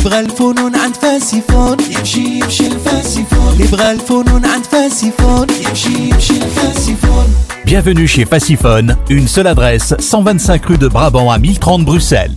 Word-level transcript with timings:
بغى 0.00 0.20
الفنون 0.20 0.76
عند 0.76 0.94
فاسيفون 0.96 1.76
يمشي 1.90 2.20
يمشي 2.20 2.66
الفاسيفون 2.66 3.52
اللي 3.52 3.66
بغى 3.66 3.90
الفنون 3.90 4.46
عند 4.46 4.64
فاسيفون 4.64 5.46
يمشي 5.68 6.08
يمشي 6.10 6.36
الفاسيفون 6.36 7.26
Bienvenue 7.66 8.06
chez 8.06 8.24
Fassiphone, 8.24 8.96
une 9.10 9.26
seule 9.26 9.48
adresse, 9.48 9.92
125 9.98 10.66
rue 10.66 10.78
de 10.78 10.86
Brabant 10.86 11.32
à 11.32 11.38
1030 11.38 11.84
Bruxelles. 11.84 12.36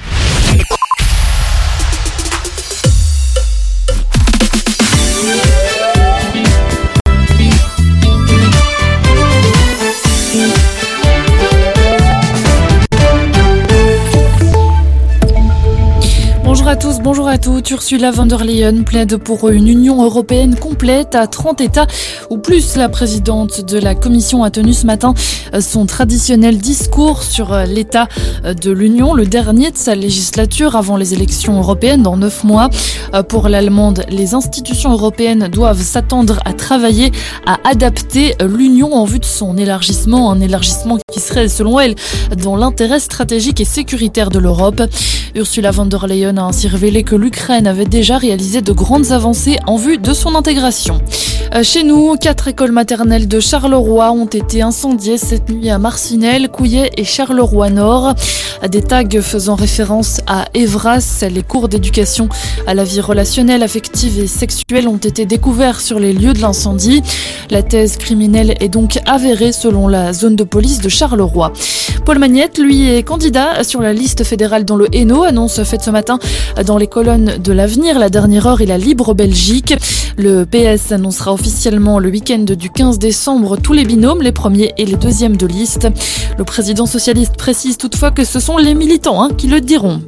Bonjour 16.43 16.67
à 16.67 16.75
tous, 16.75 16.99
bonjour 16.99 17.27
à 17.27 17.37
toutes. 17.37 17.69
Ursula 17.69 18.09
von 18.09 18.25
der 18.25 18.43
Leyen 18.43 18.81
plaide 18.83 19.17
pour 19.17 19.47
une 19.49 19.67
Union 19.67 20.03
européenne 20.03 20.55
complète 20.55 21.13
à 21.13 21.27
30 21.27 21.61
États 21.61 21.85
ou 22.31 22.37
plus. 22.39 22.75
La 22.75 22.89
présidente 22.89 23.61
de 23.61 23.77
la 23.77 23.93
Commission 23.93 24.43
a 24.43 24.49
tenu 24.49 24.73
ce 24.73 24.87
matin 24.87 25.13
son 25.59 25.85
traditionnel 25.85 26.57
discours 26.57 27.21
sur 27.21 27.55
l'état 27.67 28.07
de 28.43 28.71
l'Union, 28.71 29.13
le 29.13 29.27
dernier 29.27 29.69
de 29.69 29.77
sa 29.77 29.93
législature 29.93 30.75
avant 30.75 30.97
les 30.97 31.13
élections 31.13 31.57
européennes 31.59 32.01
dans 32.01 32.17
neuf 32.17 32.43
mois. 32.43 32.69
Pour 33.29 33.47
l'Allemande, 33.47 34.03
les 34.09 34.33
institutions 34.33 34.91
européennes 34.91 35.47
doivent 35.47 35.81
s'attendre 35.81 36.39
à 36.45 36.53
travailler 36.53 37.11
à 37.45 37.59
adapter 37.69 38.35
l'Union 38.41 38.93
en 38.95 39.05
vue 39.05 39.19
de 39.19 39.25
son 39.25 39.57
élargissement, 39.57 40.31
un 40.31 40.41
élargissement 40.41 40.97
qui 41.11 41.19
serait, 41.19 41.49
selon 41.49 41.79
elle, 41.79 41.95
dans 42.41 42.55
l'intérêt 42.55 42.99
stratégique 42.99 43.61
et 43.61 43.65
sécuritaire 43.65 44.31
de 44.31 44.39
l'Europe. 44.39 44.81
Ursula 45.33 45.71
von 45.71 45.85
der 45.85 46.07
Leyen 46.07 46.30
a 46.37 46.43
ainsi 46.43 46.67
révélé 46.67 47.03
que 47.03 47.15
l'Ukraine 47.15 47.67
avait 47.67 47.85
déjà 47.85 48.17
réalisé 48.17 48.61
de 48.61 48.71
grandes 48.71 49.11
avancées 49.11 49.57
en 49.67 49.75
vue 49.75 49.97
de 49.97 50.13
son 50.13 50.35
intégration. 50.35 51.01
Chez 51.63 51.83
nous, 51.83 52.15
quatre 52.15 52.47
écoles 52.47 52.71
maternelles 52.71 53.27
de 53.27 53.39
Charleroi 53.39 54.11
ont 54.11 54.25
été 54.25 54.61
incendiées 54.61 55.17
cette 55.17 55.49
nuit 55.49 55.69
à 55.69 55.79
Marcinelle, 55.79 56.49
Couillet 56.49 56.91
et 56.95 57.03
Charleroi-Nord. 57.03 58.13
Des 58.69 58.81
tags 58.81 59.03
faisant 59.21 59.55
référence 59.55 60.21
à 60.27 60.45
Evras, 60.53 61.25
les 61.29 61.41
cours 61.41 61.67
d'éducation 61.67 62.29
à 62.67 62.73
la 62.73 62.83
vie 62.83 63.01
relationnelle, 63.01 63.63
affective 63.63 64.19
et 64.19 64.27
sexuelle 64.27 64.87
ont 64.87 64.97
été 64.97 65.25
découverts 65.25 65.81
sur 65.81 65.99
les 65.99 66.13
lieux 66.13 66.33
de 66.33 66.39
l'incendie. 66.39 67.01
La 67.49 67.63
thèse 67.63 67.97
criminelle 67.97 68.55
est 68.59 68.69
donc 68.69 68.99
avérée 69.05 69.51
selon 69.51 69.87
la 69.87 70.13
zone 70.13 70.35
de 70.35 70.43
police 70.43 70.79
de 70.79 70.89
Charleroi. 70.89 71.51
Paul 72.05 72.19
Magnette, 72.19 72.57
lui, 72.57 72.89
est 72.89 73.03
candidat 73.03 73.63
sur 73.63 73.81
la 73.81 73.93
liste 73.93 74.23
fédérale 74.23 74.63
dans 74.63 74.75
le 74.75 74.87
Hainaut, 74.95 75.23
annonce 75.23 75.61
faite 75.63 75.81
ce 75.81 75.89
matin 75.89 76.19
dans 76.65 76.77
les 76.77 76.87
colonnes 76.87 77.37
de 77.37 77.51
l'avenir, 77.53 77.99
la 77.99 78.09
dernière 78.09 78.47
heure 78.47 78.61
et 78.61 78.65
la 78.65 78.77
Libre 78.77 79.13
Belgique. 79.13 79.73
Le 80.17 80.45
PS 80.45 80.91
annoncera 80.91 81.33
officiellement 81.33 81.99
le 81.99 82.09
week-end 82.09 82.43
du 82.43 82.69
15 82.69 82.99
décembre 82.99 83.57
tous 83.57 83.73
les 83.73 83.85
binômes, 83.85 84.21
les 84.21 84.31
premiers 84.31 84.73
et 84.77 84.85
les 84.85 84.97
deuxièmes 84.97 85.37
de 85.37 85.47
liste. 85.47 85.87
Le 86.37 86.43
président 86.43 86.85
socialiste 86.85 87.35
précise 87.37 87.77
toutefois 87.77 88.11
que 88.11 88.25
ce 88.25 88.39
sont 88.39 88.57
les 88.57 88.73
militants 88.73 89.23
hein, 89.23 89.29
qui 89.37 89.47
le 89.47 89.61
diront. 89.61 90.01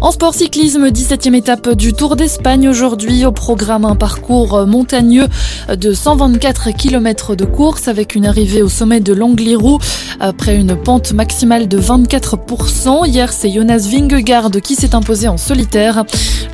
En 0.00 0.10
sport 0.10 0.34
cyclisme, 0.34 0.88
17e 0.88 1.34
étape 1.34 1.74
du 1.74 1.92
Tour 1.92 2.16
d'Espagne 2.16 2.68
aujourd'hui. 2.68 3.24
Au 3.24 3.32
programme, 3.32 3.84
un 3.84 3.94
parcours 3.94 4.66
montagneux 4.66 5.28
de 5.72 5.92
124 5.92 6.70
km 6.70 7.36
de 7.36 7.44
course 7.44 7.88
avec 7.88 8.14
une 8.14 8.26
arrivée 8.26 8.62
au 8.62 8.68
sommet 8.68 9.00
de 9.00 9.12
l'Angliru 9.12 9.76
après 10.18 10.56
une 10.56 10.76
pente 10.76 11.12
maximale 11.12 11.68
de 11.68 11.78
24%. 11.78 13.06
Hier, 13.06 13.32
c'est 13.32 13.50
Jonas 13.50 13.86
Vingegaard 13.90 14.50
qui 14.62 14.74
s'est 14.74 14.94
imposé 14.94 15.28
en 15.28 15.36
solitaire. 15.52 16.04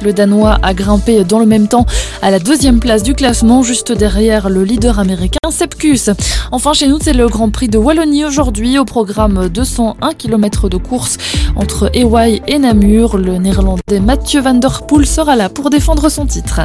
Le 0.03 0.13
Danois 0.13 0.59
a 0.61 0.75
grimpé 0.75 1.23
dans 1.23 1.39
le 1.39 1.47
même 1.47 1.69
temps 1.69 1.87
à 2.21 2.33
la 2.33 2.41
deuxième 2.41 2.81
place 2.81 3.05
du 3.05 3.15
classement, 3.15 3.63
juste 3.63 3.93
derrière 3.93 4.51
le 4.51 4.65
leader 4.65 4.99
américain 4.99 5.39
Sepkus. 5.51 6.11
Enfin, 6.51 6.73
chez 6.73 6.89
nous, 6.89 6.99
c'est 7.01 7.13
le 7.13 7.29
Grand 7.29 7.51
Prix 7.51 7.69
de 7.69 7.79
Wallonie 7.79 8.25
aujourd'hui. 8.25 8.77
Au 8.77 8.85
programme 8.85 9.49
201 9.49 10.15
km 10.15 10.69
de 10.69 10.79
course 10.79 11.17
entre 11.55 11.91
Ewai 11.95 12.43
et 12.49 12.59
Namur. 12.59 13.19
Le 13.19 13.39
néerlandais 13.39 14.01
Mathieu 14.01 14.41
Van 14.41 14.55
Der 14.55 14.83
Poel 14.83 15.07
sera 15.07 15.37
là 15.37 15.49
pour 15.49 15.71
défendre 15.71 16.09
son 16.09 16.27
titre. 16.27 16.61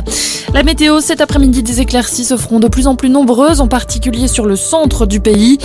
La 0.55 0.63
météo, 0.63 1.01
cet 1.01 1.21
après-midi, 1.21 1.61
des 1.61 1.81
éclaircies 1.81 2.25
se 2.25 2.35
feront 2.35 2.59
de 2.59 2.67
plus 2.67 2.87
en 2.87 2.95
plus 2.95 3.09
nombreuses, 3.09 3.61
en 3.61 3.67
particulier 3.67 4.27
sur 4.27 4.47
le 4.47 4.55
centre 4.55 5.05
du 5.05 5.19
pays. 5.19 5.59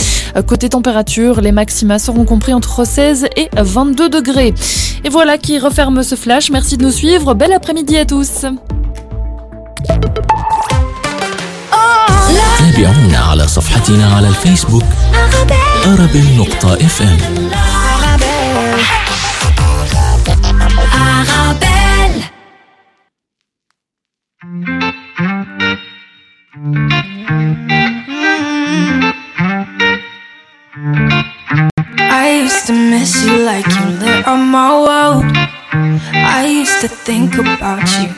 Côté 0.46 0.68
température, 0.68 1.40
les 1.40 1.52
maxima 1.52 1.98
seront 1.98 2.24
compris 2.26 2.52
entre 2.52 2.86
16 2.86 3.26
et 3.36 3.48
22 3.56 4.10
degrés. 4.10 4.54
Et 5.04 5.10
voilà 5.10 5.38
qui 5.38 5.58
referme 5.58 6.02
ce 6.02 6.14
flash 6.14 6.50
Merci 6.57 6.77
de 6.77 6.83
nous 6.83 6.91
suivre. 6.91 7.35
Bel 7.35 7.53
après-midi 7.53 7.95
à 7.95 8.05
tous. 8.05 8.45
تابعونا 12.57 13.17
على 13.17 13.47
صفحتنا 13.47 14.15
على 14.15 14.27
الفيسبوك 14.27 14.83
أرابيل 15.85 16.37
نقطة 16.37 16.73
اف 16.73 17.01
ام 17.01 17.17
I 31.99 32.41
used 32.43 32.65
to 32.67 32.73
miss 32.73 33.23
you 33.23 33.37
like 33.45 33.67
you 33.67 33.85
lit 34.01 34.27
on 34.27 34.47
my 34.47 34.69
world. 34.85 35.56
I 35.70 36.46
used 36.46 36.80
to 36.80 36.88
think 36.88 37.34
about 37.34 37.84
you 38.00 38.08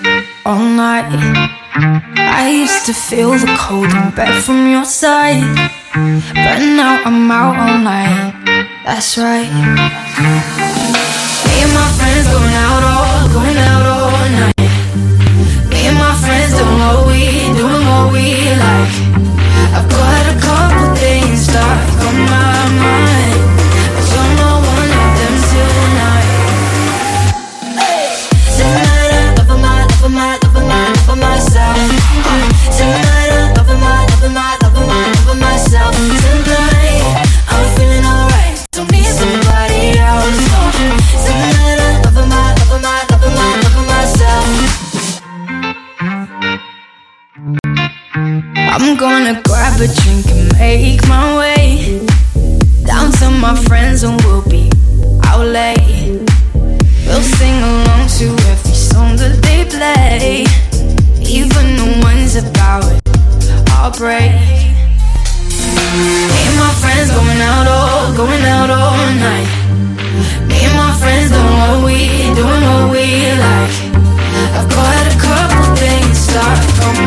all 0.47 0.63
night. 0.63 1.11
I 2.17 2.49
used 2.51 2.87
to 2.87 2.93
feel 2.93 3.31
the 3.31 3.55
cold 3.59 3.91
in 3.93 4.11
bed 4.15 4.43
from 4.45 4.71
your 4.71 4.85
side. 4.85 5.43
But 5.93 6.59
now 6.79 7.03
I'm 7.05 7.31
out 7.31 7.57
all 7.57 7.79
night. 7.79 8.35
That's 8.85 9.19
right. 9.19 9.51
Me 11.47 11.55
and 11.65 11.73
my 11.75 11.89
friends 11.99 12.27
going 12.31 12.55
out 12.55 12.83
all, 12.85 13.29
going 13.35 13.57
out 13.57 13.80
I'm 48.73 48.97
gonna 48.97 49.43
grab 49.43 49.81
a 49.81 49.89
drink 49.89 50.27
and 50.31 50.57
make 50.57 51.03
my 51.09 51.37
way 51.37 52.07
down 52.87 53.11
to 53.19 53.29
my 53.31 53.57
friends, 53.67 54.05
and 54.05 54.15
we'll 54.23 54.49
be 54.49 54.71
out 55.27 55.45
late. 55.45 56.23
We'll 57.05 57.21
sing 57.21 57.59
along 57.59 58.07
to 58.19 58.27
every 58.47 58.75
song 58.75 59.17
that 59.17 59.43
they 59.43 59.65
play, 59.67 60.47
even 61.19 61.67
the 61.83 62.01
ones 62.05 62.37
about 62.37 62.87
heartbreak. 63.71 64.39
Me 66.31 66.41
and 66.47 66.59
my 66.63 66.73
friends 66.79 67.11
going 67.11 67.43
out 67.43 67.67
all, 67.67 68.15
going 68.15 68.45
out 68.45 68.71
all 68.71 68.97
night. 69.19 69.51
Me 70.47 70.63
and 70.63 70.77
my 70.79 70.95
friends 71.03 71.33
doing 71.35 71.57
what 71.59 71.85
we, 71.85 72.07
doing 72.39 72.63
what 72.71 72.93
we 72.95 73.35
like. 73.35 73.75
I've 74.55 74.71
got 74.71 75.05
a 75.11 75.17
couple 75.19 75.75
things 75.75 76.19
stuck 76.19 76.87
on 76.87 77.00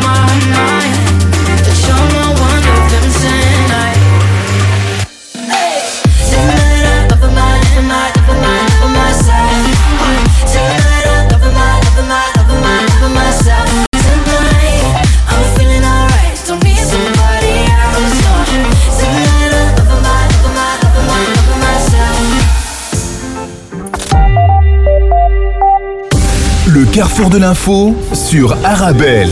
carrefour 27.14 27.30
de 27.30 27.38
l'info 27.38 27.94
sur 28.12 28.56
Arabelle. 28.64 29.30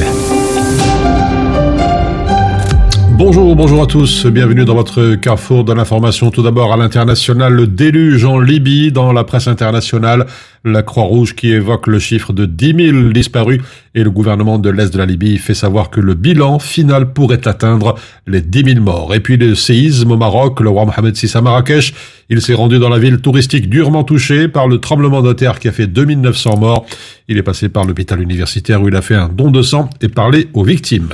Bonjour, 3.19 3.57
bonjour 3.57 3.83
à 3.83 3.87
tous, 3.87 4.27
bienvenue 4.27 4.65
dans 4.65 4.75
votre 4.75 5.17
carrefour 5.17 5.65
de 5.65 5.73
l'information. 5.73 6.31
Tout 6.31 6.43
d'abord 6.43 6.73
à 6.73 6.77
l'international, 6.77 7.53
le 7.53 7.67
déluge 7.67 8.25
en 8.25 8.39
Libye 8.39 8.93
dans 8.93 9.13
la 9.13 9.25
presse 9.25 9.49
internationale, 9.49 10.27
la 10.65 10.83
Croix-Rouge 10.83 11.35
qui 11.35 11.51
évoque 11.51 11.89
le 11.89 11.99
chiffre 11.99 12.33
de 12.33 12.47
10 12.47 12.91
000 12.91 13.09
disparus 13.11 13.61
et 13.95 14.05
le 14.05 14.11
gouvernement 14.11 14.59
de 14.59 14.71
l'Est 14.71 14.93
de 14.93 14.99
la 14.99 15.07
Libye 15.07 15.39
fait 15.39 15.55
savoir 15.55 15.91
que 15.91 16.01
le 16.01 16.15
bilan 16.15 16.59
final 16.59 17.13
pourrait 17.13 17.47
atteindre 17.47 17.97
les 18.27 18.41
10 18.41 18.75
000 18.75 18.81
morts. 18.81 19.15
Et 19.15 19.21
puis 19.21 19.37
le 19.37 19.55
séisme 19.55 20.13
au 20.13 20.17
Maroc, 20.17 20.61
le 20.61 20.71
roi 20.71 20.85
Mohamed 20.85 21.17
VI 21.17 21.31
à 21.35 21.41
Marrakech, 21.41 21.95
il 22.29 22.41
s'est 22.41 22.55
rendu 22.55 22.79
dans 22.79 22.89
la 22.89 22.99
ville 22.99 23.19
touristique 23.19 23.69
durement 23.69 24.05
touchée 24.05 24.49
par 24.49 24.67
le 24.67 24.79
tremblement 24.79 25.21
de 25.21 25.33
terre 25.33 25.59
qui 25.59 25.69
a 25.69 25.73
fait 25.73 25.87
2900 25.87 26.57
morts. 26.59 26.87
Il 27.29 27.39
est 27.39 27.43
passé 27.43 27.69
par 27.69 27.85
l'hôpital 27.85 28.21
universitaire 28.21 28.83
où 28.83 28.89
il 28.89 28.97
a 28.97 29.03
fait 29.03 29.15
un 29.15 29.29
don 29.29 29.51
de 29.51 29.63
sang 29.63 29.89
et 30.01 30.09
parlé 30.09 30.49
aux 30.55 30.65
victimes. 30.65 31.11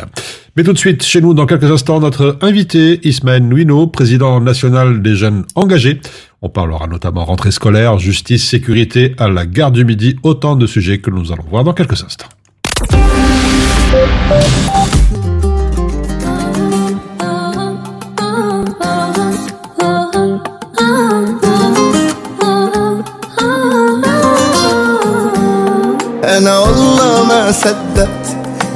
Mais 0.57 0.65
tout 0.65 0.73
de 0.73 0.79
suite, 0.79 1.05
chez 1.05 1.21
nous, 1.21 1.35
dans 1.35 1.47
quelques 1.47 1.71
instants, 1.71 2.01
notre 2.01 2.39
invité, 2.41 3.01
Ismaël 3.07 3.43
Nuino, 3.43 3.87
président 3.87 4.41
national 4.41 5.03
des 5.03 5.15
jeunes 5.15 5.45
engagés. 5.55 6.01
On 6.43 6.49
parlera 6.49 6.87
notamment 6.87 7.25
rentrée 7.25 7.51
scolaire, 7.51 7.99
justice, 7.99 8.49
sécurité 8.49 9.15
à 9.19 9.29
la 9.29 9.47
gare 9.47 9.71
du 9.71 9.85
Midi, 9.85 10.17
autant 10.23 10.57
de 10.57 10.67
sujets 10.67 10.99
que 10.99 11.11
nous 11.11 11.33
allons 11.33 11.45
voir 11.49 11.65
dans 11.65 11.75
quelques 11.75 12.03
instants. 12.03 12.29
أنا 26.39 26.59
والله 26.59 27.25
ما 27.25 27.53
صدقت 27.53 28.27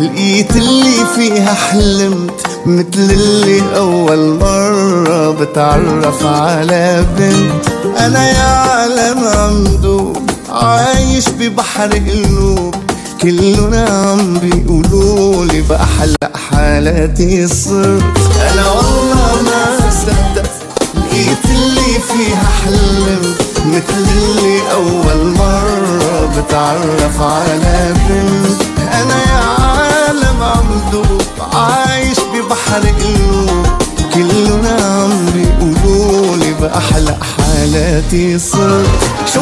لقيت 0.00 0.56
اللي 0.56 1.04
فيها 1.14 1.54
حلمت 1.54 2.46
مثل 2.66 2.86
اللي 3.12 3.62
أول 3.76 4.38
مرة 4.40 5.30
بتعرف 5.30 6.26
على 6.26 7.04
بنت. 7.18 7.66
أنا 7.98 8.30
يا 8.30 8.42
عالم 8.42 9.24
عمدوب 9.24 10.30
عايش 10.50 11.28
ببحر 11.28 11.90
قلوب 11.92 12.74
كلنا 13.22 13.84
عم 13.88 14.38
بيقولولي 14.38 15.60
بأحلى 15.60 16.16
حالاتي 16.50 17.46
صرت. 17.48 18.02
أنا 18.52 18.70
والله 18.70 19.42
ما 19.42 19.90
صدقت 19.90 20.50
لقيت 20.94 21.44
اللي 21.44 21.98
فيها 22.08 22.48
حلمت 22.64 23.40
مثل 23.66 24.02
اللي 24.12 24.58
أول 24.72 25.26
مرة 25.26 25.41
بتعرف 26.62 27.20
على 27.20 27.94
بنت. 28.08 28.62
أنا 28.94 29.14
يا 29.14 29.42
عالم 29.62 30.42
عم 30.42 30.90
دوب 30.92 31.22
عايش 31.52 32.18
ببحر 32.20 32.80
قلوب. 32.80 33.66
كلنا 34.14 34.76
عم 34.82 35.26
بيقولولي 35.34 36.52
بأحلى 36.60 37.16
حالاتي 37.36 38.38
صرت. 38.38 38.88
شو 39.34 39.40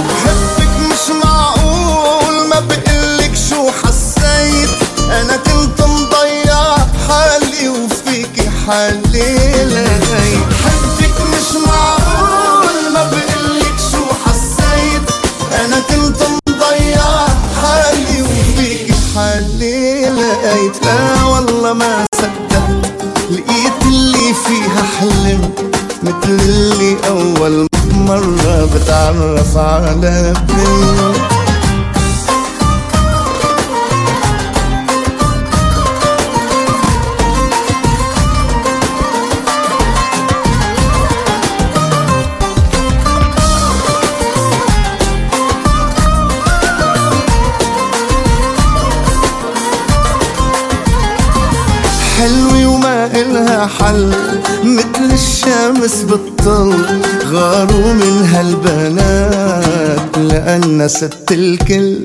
لأن 61.00 61.00
ست 61.00 61.32
الكل 61.32 61.98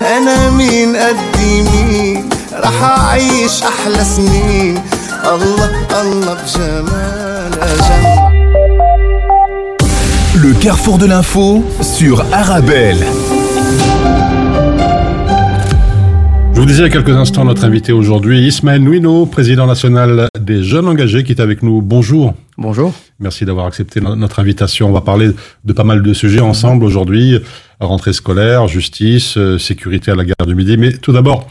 أنا 0.00 0.50
مين 0.50 0.96
قدي 0.96 1.62
مين 1.62 2.28
رح 2.54 2.82
أعيش 2.82 3.62
أحلى 3.62 4.04
سنين 4.04 4.78
الله 5.24 5.70
الله 6.02 6.34
بجمالها 6.34 7.76
جنة 7.76 8.30
Le 10.42 10.52
carrefour 10.62 10.98
de 10.98 11.06
l'info 11.06 11.64
sur 11.82 12.24
Arabelle. 12.32 13.02
Je 16.54 16.60
vous 16.60 16.66
disais 16.66 16.82
il 16.82 16.86
y 16.86 16.88
a 16.88 16.90
quelques 16.90 17.16
instants 17.16 17.44
notre 17.44 17.64
invité 17.64 17.92
aujourd'hui, 17.92 18.46
Ismaël 18.46 18.82
Nuino, 18.82 19.26
président 19.26 19.66
national 19.66 20.28
des 20.38 20.62
jeunes 20.62 20.86
engagés 20.88 21.24
qui 21.24 21.32
est 21.32 21.40
avec 21.40 21.62
nous. 21.62 21.80
Bonjour. 21.82 22.34
Bonjour. 22.58 22.92
Merci 23.18 23.44
d'avoir 23.46 23.66
accepté 23.66 24.00
no- 24.00 24.14
notre 24.16 24.38
invitation. 24.40 24.88
On 24.88 24.92
va 24.92 25.00
parler 25.00 25.30
de 25.64 25.72
pas 25.72 25.84
mal 25.84 26.02
de 26.02 26.12
sujets 26.14 26.40
ensemble 26.40 26.84
aujourd'hui. 26.84 27.40
Rentrée 27.79 28.13
scolaire, 28.13 28.67
justice, 28.67 29.37
euh, 29.37 29.57
sécurité 29.57 30.11
à 30.11 30.15
la 30.15 30.23
gare 30.23 30.47
du 30.47 30.55
Midi. 30.55 30.77
Mais 30.77 30.93
tout 30.93 31.11
d'abord, 31.11 31.47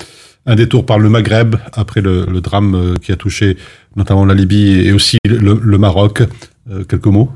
un 0.47 0.55
détour 0.55 0.87
par 0.87 0.99
le 0.99 1.11
Maghreb 1.11 1.57
après 1.73 2.01
le, 2.01 2.25
drame 2.41 2.75
euh, 2.75 2.95
qui 2.97 3.13
a 3.13 3.17
touché 3.17 3.57
notamment 3.97 4.25
la 4.25 4.35
Libye 4.35 4.81
et 4.87 4.93
aussi 4.93 5.19
le, 5.27 5.79
Maroc. 5.79 6.23
Euh, 6.71 6.85
quelques 6.85 7.07
mots? 7.07 7.31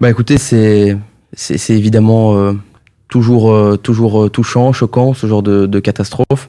Bah 0.00 0.08
écoutez, 0.10 0.38
c'est 0.38 0.96
évidemment 1.68 2.54
toujours 3.08 3.78
toujours 3.80 4.30
touchant, 4.30 4.72
choquant 4.72 5.14
ce 5.14 5.26
genre 5.26 5.42
de, 5.42 5.66
de 5.66 5.80
catastrophe. 5.80 6.48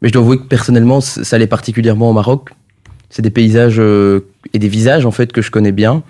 Mais 0.00 0.08
je 0.08 0.12
dois 0.12 0.22
avouer 0.22 0.38
que 0.38 0.44
personnellement, 0.44 1.00
ça 1.00 1.38
l'est 1.38 1.48
particulièrement 1.48 2.10
au 2.10 2.12
Maroc. 2.12 2.50
C'est 3.10 3.22
des 3.22 3.30
paysages 3.30 3.80
et 3.80 4.58
des 4.58 4.68
visages 4.68 5.06
en 5.06 5.10
fait 5.10 5.32
que 5.32 5.42
je 5.42 5.50
connais 5.50 5.72
bien. 5.72 6.04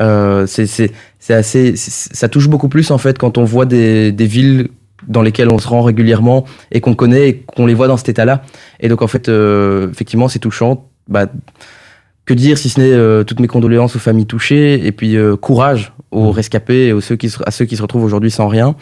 Euh, 0.00 0.46
c'est 0.46 0.90
assez 1.34 1.74
ça 1.76 2.28
touche 2.28 2.48
beaucoup 2.48 2.68
plus 2.68 2.90
en 2.90 2.98
fait 2.98 3.18
quand 3.18 3.36
on 3.38 3.44
voit 3.44 3.66
des 3.66 4.12
des 4.12 4.26
villes 4.26 4.68
dans 5.06 5.22
lesquelles 5.22 5.48
on 5.50 5.58
se 5.58 5.68
rend 5.68 5.82
régulièrement 5.82 6.44
et 6.72 6.80
qu'on 6.80 6.94
connaît 6.94 7.28
et 7.28 7.36
qu'on 7.38 7.66
les 7.66 7.74
voit 7.74 7.88
dans 7.88 7.96
cet 7.96 8.08
état-là. 8.10 8.42
Et 8.80 8.88
donc 8.88 9.00
en 9.02 9.06
fait, 9.06 9.28
euh, 9.28 9.90
effectivement, 9.90 10.28
c'est 10.28 10.38
touchant. 10.38 10.86
Bah, 11.08 11.26
que 12.26 12.34
dire 12.34 12.58
si 12.58 12.68
ce 12.68 12.78
n'est 12.80 12.92
euh, 12.92 13.24
toutes 13.24 13.40
mes 13.40 13.46
condoléances 13.48 13.96
aux 13.96 13.98
familles 13.98 14.26
touchées 14.26 14.86
et 14.86 14.92
puis 14.92 15.16
euh, 15.16 15.36
courage 15.36 15.92
aux 16.12 16.30
rescapés 16.30 16.86
et 16.88 16.92
aux 16.92 17.00
ceux 17.00 17.16
qui 17.16 17.28
se- 17.30 17.42
à 17.46 17.50
ceux 17.50 17.64
qui 17.64 17.76
se 17.76 17.82
retrouvent 17.82 18.04
aujourd'hui 18.04 18.30
sans 18.30 18.46
rien. 18.48 18.74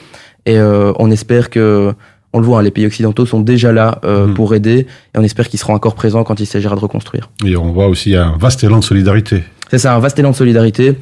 Et 0.47 0.59
on 0.61 1.11
espère 1.11 1.51
que, 1.51 1.93
on 2.33 2.39
le 2.41 2.45
voit, 2.45 2.59
hein, 2.59 2.63
les 2.63 2.71
pays 2.71 2.87
occidentaux 2.87 3.27
sont 3.27 3.41
déjà 3.41 3.71
là 3.73 4.01
euh, 4.05 4.27
Mhm. 4.27 4.35
pour 4.35 4.55
aider 4.55 4.79
et 5.15 5.19
on 5.19 5.23
espère 5.23 5.49
qu'ils 5.49 5.59
seront 5.61 5.75
encore 5.75 5.95
présents 5.95 6.25
quand 6.25 6.41
il 6.41 6.47
s'agira 6.47 6.75
de 6.75 6.81
reconstruire. 6.81 7.31
Et 7.45 7.57
on 7.57 7.71
voit 7.73 7.87
aussi 7.89 8.15
un 8.17 8.35
vaste 8.39 8.65
élan 8.65 8.79
de 8.81 8.85
solidarité. 8.85 9.45
C'est 9.71 9.79
ça, 9.79 9.95
un 9.95 9.99
vaste 9.99 10.19
élan 10.19 10.31
de 10.31 10.37
solidarité, 10.37 10.97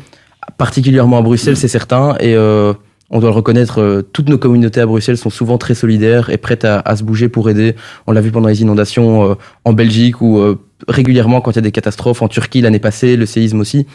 particulièrement 0.58 1.18
à 1.18 1.22
Bruxelles, 1.22 1.56
c'est 1.56 1.68
certain. 1.68 2.16
Et 2.20 2.34
euh, 2.34 2.72
on 3.10 3.20
doit 3.20 3.30
le 3.30 3.36
reconnaître, 3.36 3.80
euh, 3.80 4.02
toutes 4.02 4.28
nos 4.28 4.38
communautés 4.38 4.80
à 4.80 4.86
Bruxelles 4.86 5.16
sont 5.16 5.30
souvent 5.30 5.58
très 5.58 5.74
solidaires 5.74 6.30
et 6.30 6.36
prêtes 6.36 6.64
à, 6.64 6.80
à 6.80 6.96
se 6.96 7.04
bouger 7.04 7.28
pour 7.28 7.48
aider. 7.48 7.76
On 8.06 8.12
l'a 8.12 8.20
vu 8.20 8.32
pendant 8.32 8.48
les 8.48 8.62
inondations 8.62 9.30
euh, 9.30 9.34
en 9.64 9.72
Belgique 9.72 10.20
où 10.20 10.38
euh, 10.38 10.58
régulièrement 10.88 11.40
quand 11.40 11.52
il 11.52 11.56
y 11.56 11.58
a 11.58 11.62
des 11.62 11.72
catastrophes 11.72 12.22
en 12.22 12.28
Turquie 12.28 12.60
l'année 12.60 12.80
passée, 12.80 13.16
le 13.16 13.26
séisme 13.26 13.60
aussi. 13.60 13.86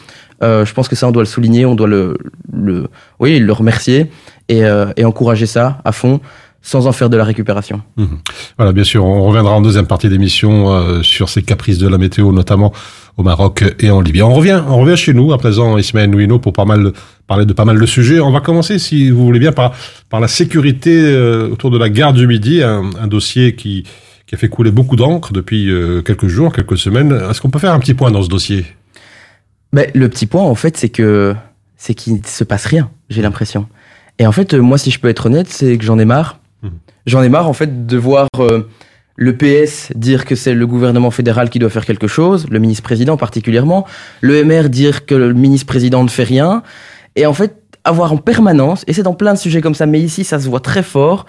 Euh, 0.42 0.64
je 0.64 0.72
pense 0.72 0.88
que 0.88 0.96
ça, 0.96 1.06
on 1.06 1.12
doit 1.12 1.22
le 1.22 1.28
souligner, 1.28 1.66
on 1.66 1.74
doit 1.74 1.86
le, 1.86 2.16
le 2.52 2.88
oui, 3.20 3.38
le 3.38 3.52
remercier 3.52 4.10
et, 4.48 4.64
euh, 4.64 4.86
et 4.96 5.04
encourager 5.04 5.46
ça 5.46 5.78
à 5.84 5.92
fond 5.92 6.20
sans 6.62 6.86
en 6.86 6.92
faire 6.92 7.10
de 7.10 7.16
la 7.16 7.24
récupération. 7.24 7.82
Mhm. 7.96 8.18
Voilà, 8.56 8.72
bien 8.72 8.84
sûr, 8.84 9.04
on 9.04 9.24
reviendra 9.24 9.52
en 9.54 9.60
deuxième 9.60 9.86
partie 9.86 10.08
d'émission 10.08 10.70
euh, 10.70 11.02
sur 11.02 11.28
ces 11.28 11.42
caprices 11.42 11.78
de 11.78 11.88
la 11.88 11.98
météo, 11.98 12.32
notamment 12.32 12.72
au 13.16 13.22
Maroc 13.24 13.64
et 13.80 13.90
en 13.90 14.00
Libye. 14.00 14.22
On 14.22 14.32
revient, 14.32 14.62
on 14.68 14.78
revient 14.78 14.96
chez 14.96 15.12
nous 15.12 15.32
à 15.32 15.38
présent, 15.38 15.76
Ismaël 15.76 16.08
Nouino, 16.08 16.38
pour 16.38 16.52
pas 16.52 16.64
mal, 16.64 16.92
parler 17.26 17.44
de 17.46 17.52
pas 17.52 17.64
mal 17.64 17.78
de 17.78 17.86
sujets. 17.86 18.20
On 18.20 18.30
va 18.30 18.40
commencer, 18.40 18.78
si 18.78 19.10
vous 19.10 19.24
voulez 19.24 19.40
bien, 19.40 19.52
par, 19.52 19.72
par 20.08 20.20
la 20.20 20.28
sécurité 20.28 20.92
euh, 20.96 21.50
autour 21.50 21.70
de 21.70 21.78
la 21.78 21.90
gare 21.90 22.12
du 22.12 22.26
Midi, 22.26 22.62
un, 22.62 22.90
un 22.98 23.06
dossier 23.08 23.54
qui, 23.56 23.84
qui 24.26 24.34
a 24.34 24.38
fait 24.38 24.48
couler 24.48 24.70
beaucoup 24.70 24.96
d'encre 24.96 25.32
depuis 25.32 25.68
euh, 25.68 26.00
quelques 26.00 26.28
jours, 26.28 26.52
quelques 26.52 26.78
semaines. 26.78 27.12
Est-ce 27.28 27.40
qu'on 27.40 27.50
peut 27.50 27.58
faire 27.58 27.74
un 27.74 27.80
petit 27.80 27.94
point 27.94 28.10
dans 28.10 28.22
ce 28.22 28.28
dossier? 28.28 28.64
Mais 29.72 29.90
le 29.94 30.08
petit 30.08 30.26
point, 30.26 30.42
en 30.42 30.54
fait, 30.54 30.76
c'est 30.76 30.90
que 30.90 31.34
c'est 31.76 31.94
qu'il 31.94 32.14
ne 32.14 32.18
se 32.24 32.44
passe 32.44 32.66
rien, 32.66 32.90
j'ai 33.10 33.22
l'impression. 33.22 33.66
Et 34.18 34.26
en 34.26 34.32
fait, 34.32 34.54
moi, 34.54 34.78
si 34.78 34.90
je 34.90 35.00
peux 35.00 35.08
être 35.08 35.26
honnête, 35.26 35.48
c'est 35.48 35.76
que 35.76 35.84
j'en 35.84 35.98
ai 35.98 36.04
marre. 36.04 36.38
Mmh. 36.62 36.68
J'en 37.06 37.22
ai 37.22 37.28
marre, 37.28 37.48
en 37.48 37.52
fait, 37.52 37.86
de 37.86 37.96
voir 37.96 38.28
euh, 38.38 38.62
le 39.16 39.36
PS 39.36 39.92
dire 39.94 40.24
que 40.24 40.34
c'est 40.34 40.54
le 40.54 40.66
gouvernement 40.66 41.10
fédéral 41.10 41.50
qui 41.50 41.58
doit 41.58 41.70
faire 41.70 41.84
quelque 41.84 42.06
chose, 42.06 42.46
le 42.50 42.58
ministre-président 42.58 43.16
particulièrement, 43.16 43.86
le 44.20 44.44
MR 44.44 44.68
dire 44.68 45.06
que 45.06 45.14
le 45.14 45.32
ministre-président 45.32 46.02
ne 46.04 46.08
fait 46.08 46.24
rien, 46.24 46.62
et 47.16 47.26
en 47.26 47.34
fait, 47.34 47.56
avoir 47.84 48.12
en 48.12 48.16
permanence, 48.16 48.84
et 48.86 48.92
c'est 48.92 49.02
dans 49.02 49.14
plein 49.14 49.34
de 49.34 49.38
sujets 49.38 49.60
comme 49.60 49.74
ça, 49.74 49.86
mais 49.86 50.00
ici, 50.00 50.24
ça 50.24 50.38
se 50.38 50.48
voit 50.48 50.60
très 50.60 50.82
fort, 50.82 51.26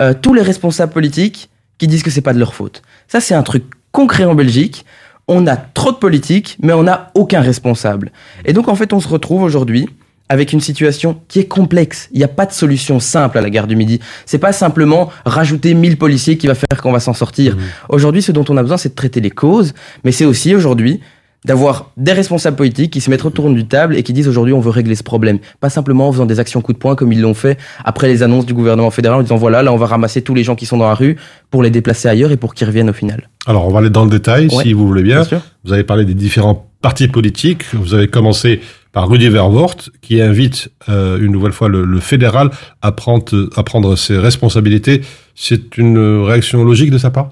euh, 0.00 0.14
tous 0.20 0.34
les 0.34 0.42
responsables 0.42 0.92
politiques 0.92 1.48
qui 1.78 1.86
disent 1.86 2.02
que 2.02 2.10
c'est 2.10 2.20
pas 2.20 2.34
de 2.34 2.38
leur 2.38 2.54
faute. 2.54 2.82
Ça, 3.08 3.20
c'est 3.20 3.34
un 3.34 3.42
truc 3.42 3.64
concret 3.92 4.24
en 4.24 4.34
Belgique. 4.34 4.84
On 5.28 5.46
a 5.46 5.56
trop 5.56 5.92
de 5.92 5.96
politiques, 5.96 6.56
mais 6.60 6.72
on 6.72 6.82
n'a 6.82 7.10
aucun 7.14 7.40
responsable. 7.40 8.10
Et 8.44 8.52
donc, 8.52 8.68
en 8.68 8.74
fait, 8.74 8.92
on 8.92 9.00
se 9.00 9.08
retrouve 9.08 9.42
aujourd'hui 9.42 9.88
avec 10.32 10.54
une 10.54 10.60
situation 10.60 11.18
qui 11.28 11.40
est 11.40 11.44
complexe. 11.44 12.08
Il 12.10 12.16
n'y 12.16 12.24
a 12.24 12.28
pas 12.28 12.46
de 12.46 12.52
solution 12.52 13.00
simple 13.00 13.36
à 13.36 13.42
la 13.42 13.50
gare 13.50 13.66
du 13.66 13.76
Midi. 13.76 14.00
C'est 14.24 14.38
pas 14.38 14.54
simplement 14.54 15.10
rajouter 15.26 15.74
1000 15.74 15.98
policiers 15.98 16.38
qui 16.38 16.46
va 16.46 16.54
faire 16.54 16.80
qu'on 16.80 16.90
va 16.90 17.00
s'en 17.00 17.12
sortir. 17.12 17.54
Mmh. 17.54 17.60
Aujourd'hui, 17.90 18.22
ce 18.22 18.32
dont 18.32 18.44
on 18.48 18.56
a 18.56 18.62
besoin, 18.62 18.78
c'est 18.78 18.88
de 18.88 18.94
traiter 18.94 19.20
les 19.20 19.30
causes, 19.30 19.74
mais 20.04 20.10
c'est 20.10 20.24
aussi 20.24 20.54
aujourd'hui 20.54 21.00
d'avoir 21.44 21.90
des 21.98 22.12
responsables 22.12 22.56
politiques 22.56 22.94
qui 22.94 23.02
se 23.02 23.10
mettent 23.10 23.26
autour 23.26 23.50
d'une 23.50 23.66
table 23.66 23.94
et 23.96 24.02
qui 24.02 24.14
disent 24.14 24.28
aujourd'hui 24.28 24.54
on 24.54 24.60
veut 24.60 24.70
régler 24.70 24.94
ce 24.94 25.02
problème. 25.02 25.38
Pas 25.60 25.68
simplement 25.68 26.08
en 26.08 26.12
faisant 26.12 26.24
des 26.24 26.40
actions 26.40 26.62
coup 26.62 26.72
de 26.72 26.78
poing 26.78 26.94
comme 26.94 27.12
ils 27.12 27.20
l'ont 27.20 27.34
fait 27.34 27.58
après 27.84 28.08
les 28.08 28.22
annonces 28.22 28.46
du 28.46 28.54
gouvernement 28.54 28.90
fédéral 28.90 29.18
en 29.18 29.22
disant 29.22 29.36
voilà, 29.36 29.62
là 29.62 29.70
on 29.70 29.76
va 29.76 29.86
ramasser 29.86 30.22
tous 30.22 30.34
les 30.34 30.44
gens 30.44 30.54
qui 30.54 30.64
sont 30.64 30.78
dans 30.78 30.88
la 30.88 30.94
rue 30.94 31.16
pour 31.50 31.62
les 31.62 31.70
déplacer 31.70 32.08
ailleurs 32.08 32.32
et 32.32 32.38
pour 32.38 32.54
qu'ils 32.54 32.68
reviennent 32.68 32.90
au 32.90 32.94
final. 32.94 33.28
Alors 33.46 33.66
on 33.66 33.70
va 33.70 33.80
aller 33.80 33.90
dans 33.90 34.04
le 34.04 34.10
détail 34.10 34.46
ouais, 34.46 34.62
si 34.62 34.72
vous 34.72 34.86
voulez 34.86 35.02
bien. 35.02 35.24
bien 35.24 35.42
vous 35.64 35.72
avez 35.74 35.84
parlé 35.84 36.04
des 36.04 36.14
différents 36.14 36.70
partis 36.80 37.08
politiques. 37.08 37.64
Vous 37.72 37.94
avez 37.94 38.08
commencé 38.08 38.60
par 38.92 39.08
Rudy 39.08 39.28
Vervoort 39.28 39.76
qui 40.00 40.20
invite 40.20 40.70
euh, 40.88 41.18
une 41.18 41.32
nouvelle 41.32 41.52
fois 41.52 41.68
le, 41.68 41.84
le, 41.84 42.00
fédéral 42.00 42.50
à 42.82 42.92
prendre, 42.92 43.48
à 43.56 43.62
prendre 43.62 43.96
ses 43.96 44.18
responsabilités. 44.18 45.00
C'est 45.34 45.76
une 45.78 46.22
réaction 46.24 46.62
logique 46.62 46.90
de 46.90 46.98
sa 46.98 47.10
part? 47.10 47.30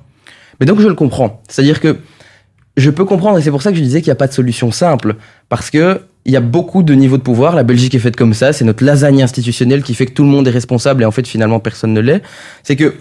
Mais 0.58 0.66
donc 0.66 0.80
je 0.80 0.88
le 0.88 0.94
comprends. 0.94 1.42
C'est-à-dire 1.48 1.80
que 1.80 1.98
je 2.76 2.90
peux 2.90 3.04
comprendre, 3.04 3.38
et 3.38 3.42
c'est 3.42 3.50
pour 3.50 3.62
ça 3.62 3.70
que 3.70 3.76
je 3.76 3.82
disais 3.82 4.00
qu'il 4.00 4.08
n'y 4.08 4.12
a 4.12 4.16
pas 4.16 4.26
de 4.26 4.32
solution 4.32 4.70
simple, 4.70 5.16
parce 5.48 5.70
que 5.70 6.00
il 6.26 6.32
y 6.32 6.36
a 6.36 6.40
beaucoup 6.40 6.82
de 6.82 6.92
niveaux 6.94 7.16
de 7.16 7.22
pouvoir. 7.22 7.54
La 7.54 7.62
Belgique 7.62 7.94
est 7.94 7.98
faite 7.98 8.16
comme 8.16 8.34
ça, 8.34 8.52
c'est 8.52 8.64
notre 8.64 8.84
lasagne 8.84 9.22
institutionnelle 9.22 9.82
qui 9.82 9.94
fait 9.94 10.06
que 10.06 10.12
tout 10.12 10.22
le 10.22 10.28
monde 10.28 10.46
est 10.46 10.52
responsable 10.52 11.02
et 11.02 11.06
en 11.06 11.10
fait 11.10 11.26
finalement 11.26 11.60
personne 11.60 11.94
ne 11.94 12.00
l'est. 12.00 12.22
C'est 12.62 12.76
que 12.76 12.94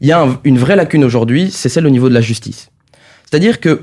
il 0.00 0.08
y 0.08 0.12
a 0.12 0.20
un, 0.20 0.38
une 0.44 0.58
vraie 0.58 0.76
lacune 0.76 1.04
aujourd'hui, 1.04 1.50
c'est 1.50 1.68
celle 1.68 1.86
au 1.86 1.90
niveau 1.90 2.08
de 2.08 2.14
la 2.14 2.20
justice. 2.20 2.70
C'est-à-dire 3.30 3.60
que 3.60 3.82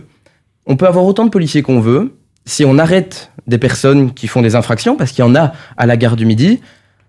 on 0.65 0.75
peut 0.75 0.88
avoir 0.88 1.05
autant 1.05 1.25
de 1.25 1.29
policiers 1.29 1.61
qu'on 1.63 1.79
veut, 1.79 2.13
si 2.45 2.65
on 2.65 2.77
arrête 2.77 3.30
des 3.48 3.57
personnes 3.57 4.13
qui 4.13 4.27
font 4.27 4.41
des 4.41 4.55
infractions, 4.55 4.95
parce 4.95 5.12
qu'il 5.12 5.24
y 5.24 5.27
en 5.27 5.36
a 5.36 5.53
à 5.77 5.86
la 5.86 5.98
gare 5.98 6.15
du 6.15 6.25
Midi, 6.25 6.62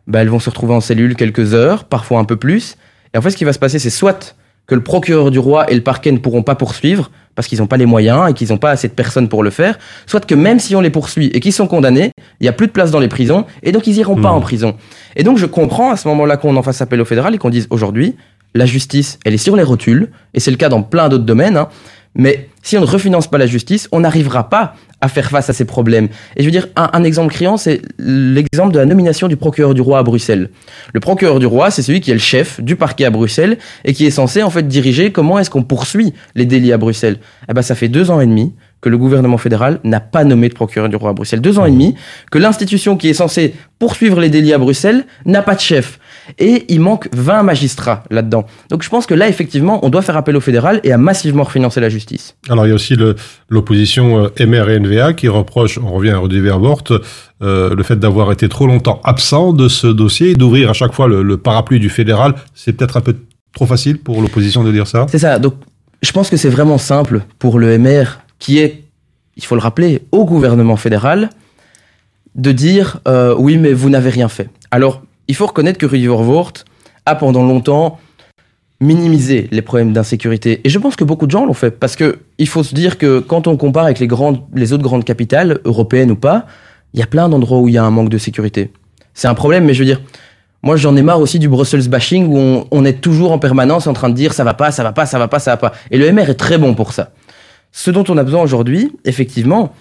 bah 0.07 0.21
elles 0.21 0.29
vont 0.29 0.41
se 0.41 0.51
retrouver 0.51 0.75
en 0.75 0.81
cellule 0.81 1.15
quelques 1.17 1.55
heures, 1.55 1.85
parfois 1.85 2.19
un 2.19 2.25
peu 2.25 2.37
plus. 2.37 2.77
Et 3.15 3.19
en 3.19 3.23
fait, 3.23 3.31
ce 3.31 3.37
qui 3.37 3.45
va 3.45 3.53
se 3.53 3.59
passer, 3.59 3.79
c'est 3.79 3.91
soit 3.91 4.37
que 4.67 4.75
le 4.75 4.83
procureur 4.83 5.31
du 5.31 5.39
roi 5.39 5.71
et 5.71 5.75
le 5.75 5.83
parquet 5.83 6.13
ne 6.13 6.19
pourront 6.19 6.43
pas 6.43 6.55
poursuivre, 6.55 7.11
parce 7.35 7.49
qu'ils 7.49 7.59
n'ont 7.59 7.67
pas 7.67 7.77
les 7.77 7.87
moyens 7.87 8.31
et 8.31 8.35
qu'ils 8.35 8.49
n'ont 8.49 8.59
pas 8.59 8.71
assez 8.71 8.89
de 8.89 8.93
personnes 8.93 9.29
pour 9.29 9.43
le 9.43 9.51
faire, 9.51 9.79
soit 10.07 10.25
que 10.25 10.35
même 10.35 10.59
si 10.59 10.77
on 10.77 10.81
les 10.81 10.91
poursuit 10.91 11.27
et 11.35 11.41
qu'ils 11.41 11.53
sont 11.53 11.67
condamnés, 11.67 12.13
il 12.41 12.45
n'y 12.45 12.49
a 12.49 12.53
plus 12.53 12.67
de 12.67 12.73
place 12.73 12.91
dans 12.91 13.01
les 13.01 13.09
prisons 13.09 13.47
et 13.63 13.73
donc 13.73 13.87
ils 13.87 13.97
iront 13.97 14.17
mmh. 14.17 14.23
pas 14.23 14.31
en 14.31 14.41
prison. 14.41 14.77
Et 15.17 15.25
donc 15.25 15.39
je 15.39 15.47
comprends 15.47 15.91
à 15.91 15.97
ce 15.97 16.09
moment-là 16.09 16.37
qu'on 16.37 16.57
en 16.57 16.63
fasse 16.63 16.81
appel 16.81 17.01
au 17.01 17.05
fédéral 17.05 17.35
et 17.35 17.39
qu'on 17.39 17.51
dise 17.51 17.67
aujourd'hui, 17.71 18.17
la 18.55 18.67
justice, 18.67 19.19
elle 19.25 19.35
est 19.35 19.39
sur 19.39 19.57
les 19.57 19.63
rotules, 19.63 20.11
et 20.35 20.41
c'est 20.41 20.51
le 20.51 20.59
cas 20.59 20.69
dans 20.69 20.83
plein 20.83 21.09
d'autres 21.09 21.25
domaines, 21.25 21.57
hein, 21.57 21.69
mais 22.15 22.51
si 22.63 22.77
on 22.77 22.83
ne 22.83 22.87
refinance 22.87 23.29
pas 23.29 23.39
la 23.39 23.47
justice, 23.47 23.89
on 23.93 24.01
n'arrivera 24.01 24.51
pas 24.51 24.75
à 25.03 25.09
faire 25.09 25.29
face 25.29 25.51
à 25.51 25.53
ces 25.53 25.67
problèmes. 25.67 26.09
Et 26.37 26.43
je 26.43 26.45
veux 26.45 26.53
dire, 26.53 26.69
un, 26.77 27.05
exemple 27.05 27.33
criant, 27.35 27.57
c'est 27.59 27.83
l'exemple 27.99 28.73
de 28.73 28.79
la 28.79 28.87
nomination 28.87 29.29
du 29.29 29.37
procureur 29.37 29.75
du 29.75 29.81
roi 29.81 29.99
à 29.99 30.03
Bruxelles. 30.03 30.49
Le 30.95 31.01
procureur 31.01 31.41
du 31.41 31.47
roi, 31.47 31.71
c'est 31.71 31.83
celui 31.83 32.01
qui 32.01 32.11
est 32.13 32.15
le 32.15 32.21
chef 32.21 32.61
du 32.61 32.77
parquet 32.77 33.05
à 33.05 33.11
Bruxelles 33.11 33.59
et 33.85 33.93
qui 33.93 34.07
est 34.07 34.11
censé 34.11 34.43
en 34.43 34.51
fait 34.51 34.67
diriger 34.67 35.11
comment 35.13 35.39
est-ce 35.39 35.51
qu'on 35.51 35.65
poursuit 35.65 36.15
les 36.37 36.47
délits 36.47 36.73
à 36.73 36.79
Bruxelles. 36.79 37.19
Eh 37.51 37.53
ben, 37.53 37.63
ça 37.63 37.75
fait 37.75 37.89
deux 37.89 38.11
ans 38.11 38.21
et 38.21 38.27
demi 38.27 38.55
que 38.81 38.89
le 38.89 38.99
gouvernement 38.99 39.39
fédéral 39.39 39.81
n'a 39.85 40.01
pas 40.01 40.25
nommé 40.25 40.49
de 40.49 40.55
procureur 40.55 40.89
du 40.89 40.97
roi 40.97 41.11
à 41.11 41.13
Bruxelles. 41.13 41.41
Deux 41.41 41.59
ans 41.59 41.65
et 41.65 41.71
demi 41.71 41.95
que 42.31 42.39
l'institution 42.39 42.97
qui 42.97 43.09
est 43.09 43.15
censée 43.15 43.55
poursuivre 43.79 44.21
les 44.21 44.29
délits 44.29 44.53
à 44.53 44.59
Bruxelles 44.59 45.05
n'a 45.25 45.43
pas 45.43 45.55
de 45.55 45.61
chef. 45.61 45.99
Et 46.39 46.65
il 46.69 46.81
manque 46.81 47.09
20 47.13 47.43
magistrats 47.43 48.05
là-dedans. 48.11 48.47
Donc 48.71 48.83
je 48.83 48.89
pense 48.89 49.07
que 49.07 49.15
là, 49.15 49.29
effectivement, 49.29 49.85
on 49.85 49.89
doit 49.89 50.03
faire 50.03 50.17
appel 50.17 50.37
au 50.37 50.41
fédéral 50.41 50.81
et 50.85 50.93
à 50.93 50.99
massivement 50.99 51.43
refinancer 51.45 51.81
la 51.81 51.89
justice. 51.89 52.37
Alors 52.49 52.67
il 52.67 52.71
y 52.71 52.73
a 52.73 52.75
aussi 52.75 52.97
l'opposition 53.49 54.25
euh, 54.25 54.47
MR 54.47 54.71
et 54.71 54.79
NVA 54.79 55.13
qui 55.15 55.29
reproche, 55.29 55.79
on 55.79 55.93
revient 55.93 56.11
à 56.11 56.19
Rudy 56.19 56.41
Vervoort, 56.41 56.85
euh, 57.43 57.75
le 57.75 57.83
fait 57.83 57.97
d'avoir 57.97 58.31
été 58.33 58.49
trop 58.49 58.67
longtemps 58.67 59.01
absent 59.05 59.53
de 59.53 59.69
ce 59.69 59.87
dossier 59.87 60.31
et 60.31 60.35
d'ouvrir 60.35 60.71
à 60.71 60.73
chaque 60.73 60.93
fois 60.93 61.09
le, 61.09 61.23
le 61.23 61.37
parapluie 61.37 61.81
du 61.81 61.91
fédéral. 61.91 62.35
C'est 62.55 62.73
peut-être 62.73 62.97
un 62.97 63.01
peu 63.01 63.17
trop 63.55 63.67
facile 63.67 63.99
pour 63.99 64.23
l'opposition 64.23 64.65
de 64.65 64.73
dire 64.73 64.87
ça? 64.87 65.07
C'est 65.09 65.19
ça. 65.19 65.39
Donc 65.39 65.55
je 66.03 66.13
pense 66.13 66.31
que 66.31 66.37
c'est 66.37 66.49
vraiment 66.49 66.79
simple 66.79 67.23
pour 67.39 67.59
le 67.59 67.79
MR 67.79 68.21
qui 68.39 68.59
est, 68.59 68.85
il 69.37 69.45
faut 69.45 69.55
le 69.55 69.61
rappeler, 69.61 70.03
au 70.11 70.25
gouvernement 70.25 70.77
fédéral, 70.77 71.31
de 72.35 72.53
dire 72.53 72.99
euh, 73.07 73.35
oui, 73.39 73.57
mais 73.57 73.73
vous 73.73 73.89
n'avez 73.89 74.11
rien 74.11 74.29
fait. 74.29 74.49
Alors, 74.71 75.03
il 75.29 75.35
faut 75.35 75.47
reconnaître 75.47 75.79
que 75.79 75.87
Rudy 75.87 76.07
Vervoort 76.07 76.53
a 77.07 77.15
pendant 77.15 77.43
longtemps 77.43 77.99
minimisé 78.81 79.49
les 79.53 79.63
problèmes 79.63 79.93
d'insécurité. 79.93 80.61
Et 80.65 80.69
je 80.69 80.79
pense 80.79 80.97
que 80.97 81.05
beaucoup 81.05 81.27
de 81.27 81.31
gens 81.31 81.47
l'ont 81.47 81.55
fait. 81.55 81.71
Parce 81.71 81.95
que 81.95 82.19
il 82.39 82.49
faut 82.49 82.65
se 82.65 82.75
dire 82.75 82.99
que 82.99 83.21
quand 83.21 83.47
on 83.47 83.57
compare 83.57 83.85
avec 83.85 84.01
les, 84.01 84.09
grandes, 84.09 84.43
les 84.55 84.73
autres 84.73 84.83
grandes 84.83 85.05
capitales, 85.05 85.61
européennes 85.65 86.11
ou 86.11 86.17
pas, 86.17 86.47
il 86.93 87.01
y 87.01 87.03
a 87.03 87.07
plein 87.07 87.29
d'endroits 87.29 87.61
où 87.61 87.69
il 87.69 87.75
y 87.75 87.79
a 87.79 87.85
un 87.85 87.91
manque 87.91 88.09
de 88.09 88.19
sécurité. 88.19 88.73
C'est 89.15 89.29
un 89.29 89.35
problème, 89.35 89.65
mais 89.65 89.75
je 89.75 89.79
veux 89.79 89.85
dire, 89.85 90.01
moi 90.63 90.77
j'en 90.77 90.97
ai 90.97 91.03
marre 91.03 91.21
aussi 91.21 91.39
du 91.39 91.49
Brussels 91.49 91.89
bashing 91.89 92.27
où 92.27 92.37
on, 92.37 92.67
on, 92.71 92.85
est 92.85 93.01
toujours 93.01 93.33
en 93.33 93.39
permanence 93.39 93.87
en 93.87 93.93
train 93.93 94.09
de 94.09 94.15
dire 94.15 94.33
ça 94.33 94.43
va 94.43 94.55
pas, 94.55 94.73
ça 94.73 94.83
va 94.83 94.93
pas, 94.93 95.07
ça 95.07 95.19
va 95.19 95.29
pas, 95.29 95.39
ça 95.39 95.53
va 95.53 95.57
pas. 95.57 95.73
Et 95.91 95.99
le 95.99 96.11
MR 96.13 96.31
est 96.31 96.35
très 96.35 96.59
bon 96.59 96.75
pour 96.75 96.93
ça. 96.93 97.13
Ce 97.71 97.91
dont 97.91 98.05
on 98.09 98.19
a 98.19 98.25
besoin 98.25 98.43
aujourd'hui, 98.43 98.93
effectivement, 99.05 99.73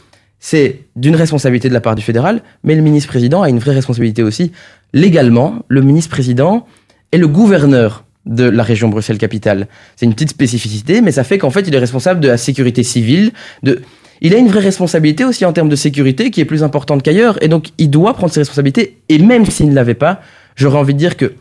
c'est 0.41 0.79
d'une 0.95 1.15
responsabilité 1.15 1.69
de 1.69 1.73
la 1.73 1.79
part 1.79 1.95
du 1.95 2.01
fédéral, 2.01 2.41
mais 2.63 2.75
le 2.75 2.81
ministre-président 2.81 3.43
a 3.43 3.49
une 3.49 3.59
vraie 3.59 3.75
responsabilité 3.75 4.23
aussi. 4.23 4.51
Légalement, 4.91 5.63
le 5.69 5.81
ministre-président 5.81 6.65
est 7.11 7.19
le 7.19 7.27
gouverneur 7.27 8.03
de 8.25 8.43
la 8.43 8.63
région 8.63 8.89
Bruxelles-Capitale. 8.89 9.67
C'est 9.95 10.05
une 10.05 10.13
petite 10.13 10.31
spécificité, 10.31 11.01
mais 11.01 11.11
ça 11.11 11.23
fait 11.23 11.37
qu'en 11.37 11.51
fait, 11.51 11.61
il 11.61 11.73
est 11.73 11.79
responsable 11.79 12.19
de 12.19 12.27
la 12.27 12.37
sécurité 12.37 12.83
civile, 12.83 13.31
de... 13.63 13.81
Il 14.23 14.35
a 14.35 14.37
une 14.37 14.49
vraie 14.49 14.59
responsabilité 14.59 15.25
aussi 15.25 15.45
en 15.45 15.53
termes 15.53 15.69
de 15.69 15.75
sécurité 15.75 16.29
qui 16.29 16.41
est 16.41 16.45
plus 16.45 16.63
importante 16.63 17.01
qu'ailleurs, 17.01 17.41
et 17.43 17.47
donc 17.47 17.69
il 17.79 17.89
doit 17.89 18.13
prendre 18.13 18.31
ses 18.31 18.41
responsabilités, 18.41 19.01
et 19.09 19.17
même 19.17 19.45
s'il 19.45 19.69
ne 19.69 19.73
l'avait 19.73 19.95
pas, 19.95 20.21
j'aurais 20.55 20.77
envie 20.77 20.93
de 20.93 20.99
dire 20.99 21.17
que 21.17 21.33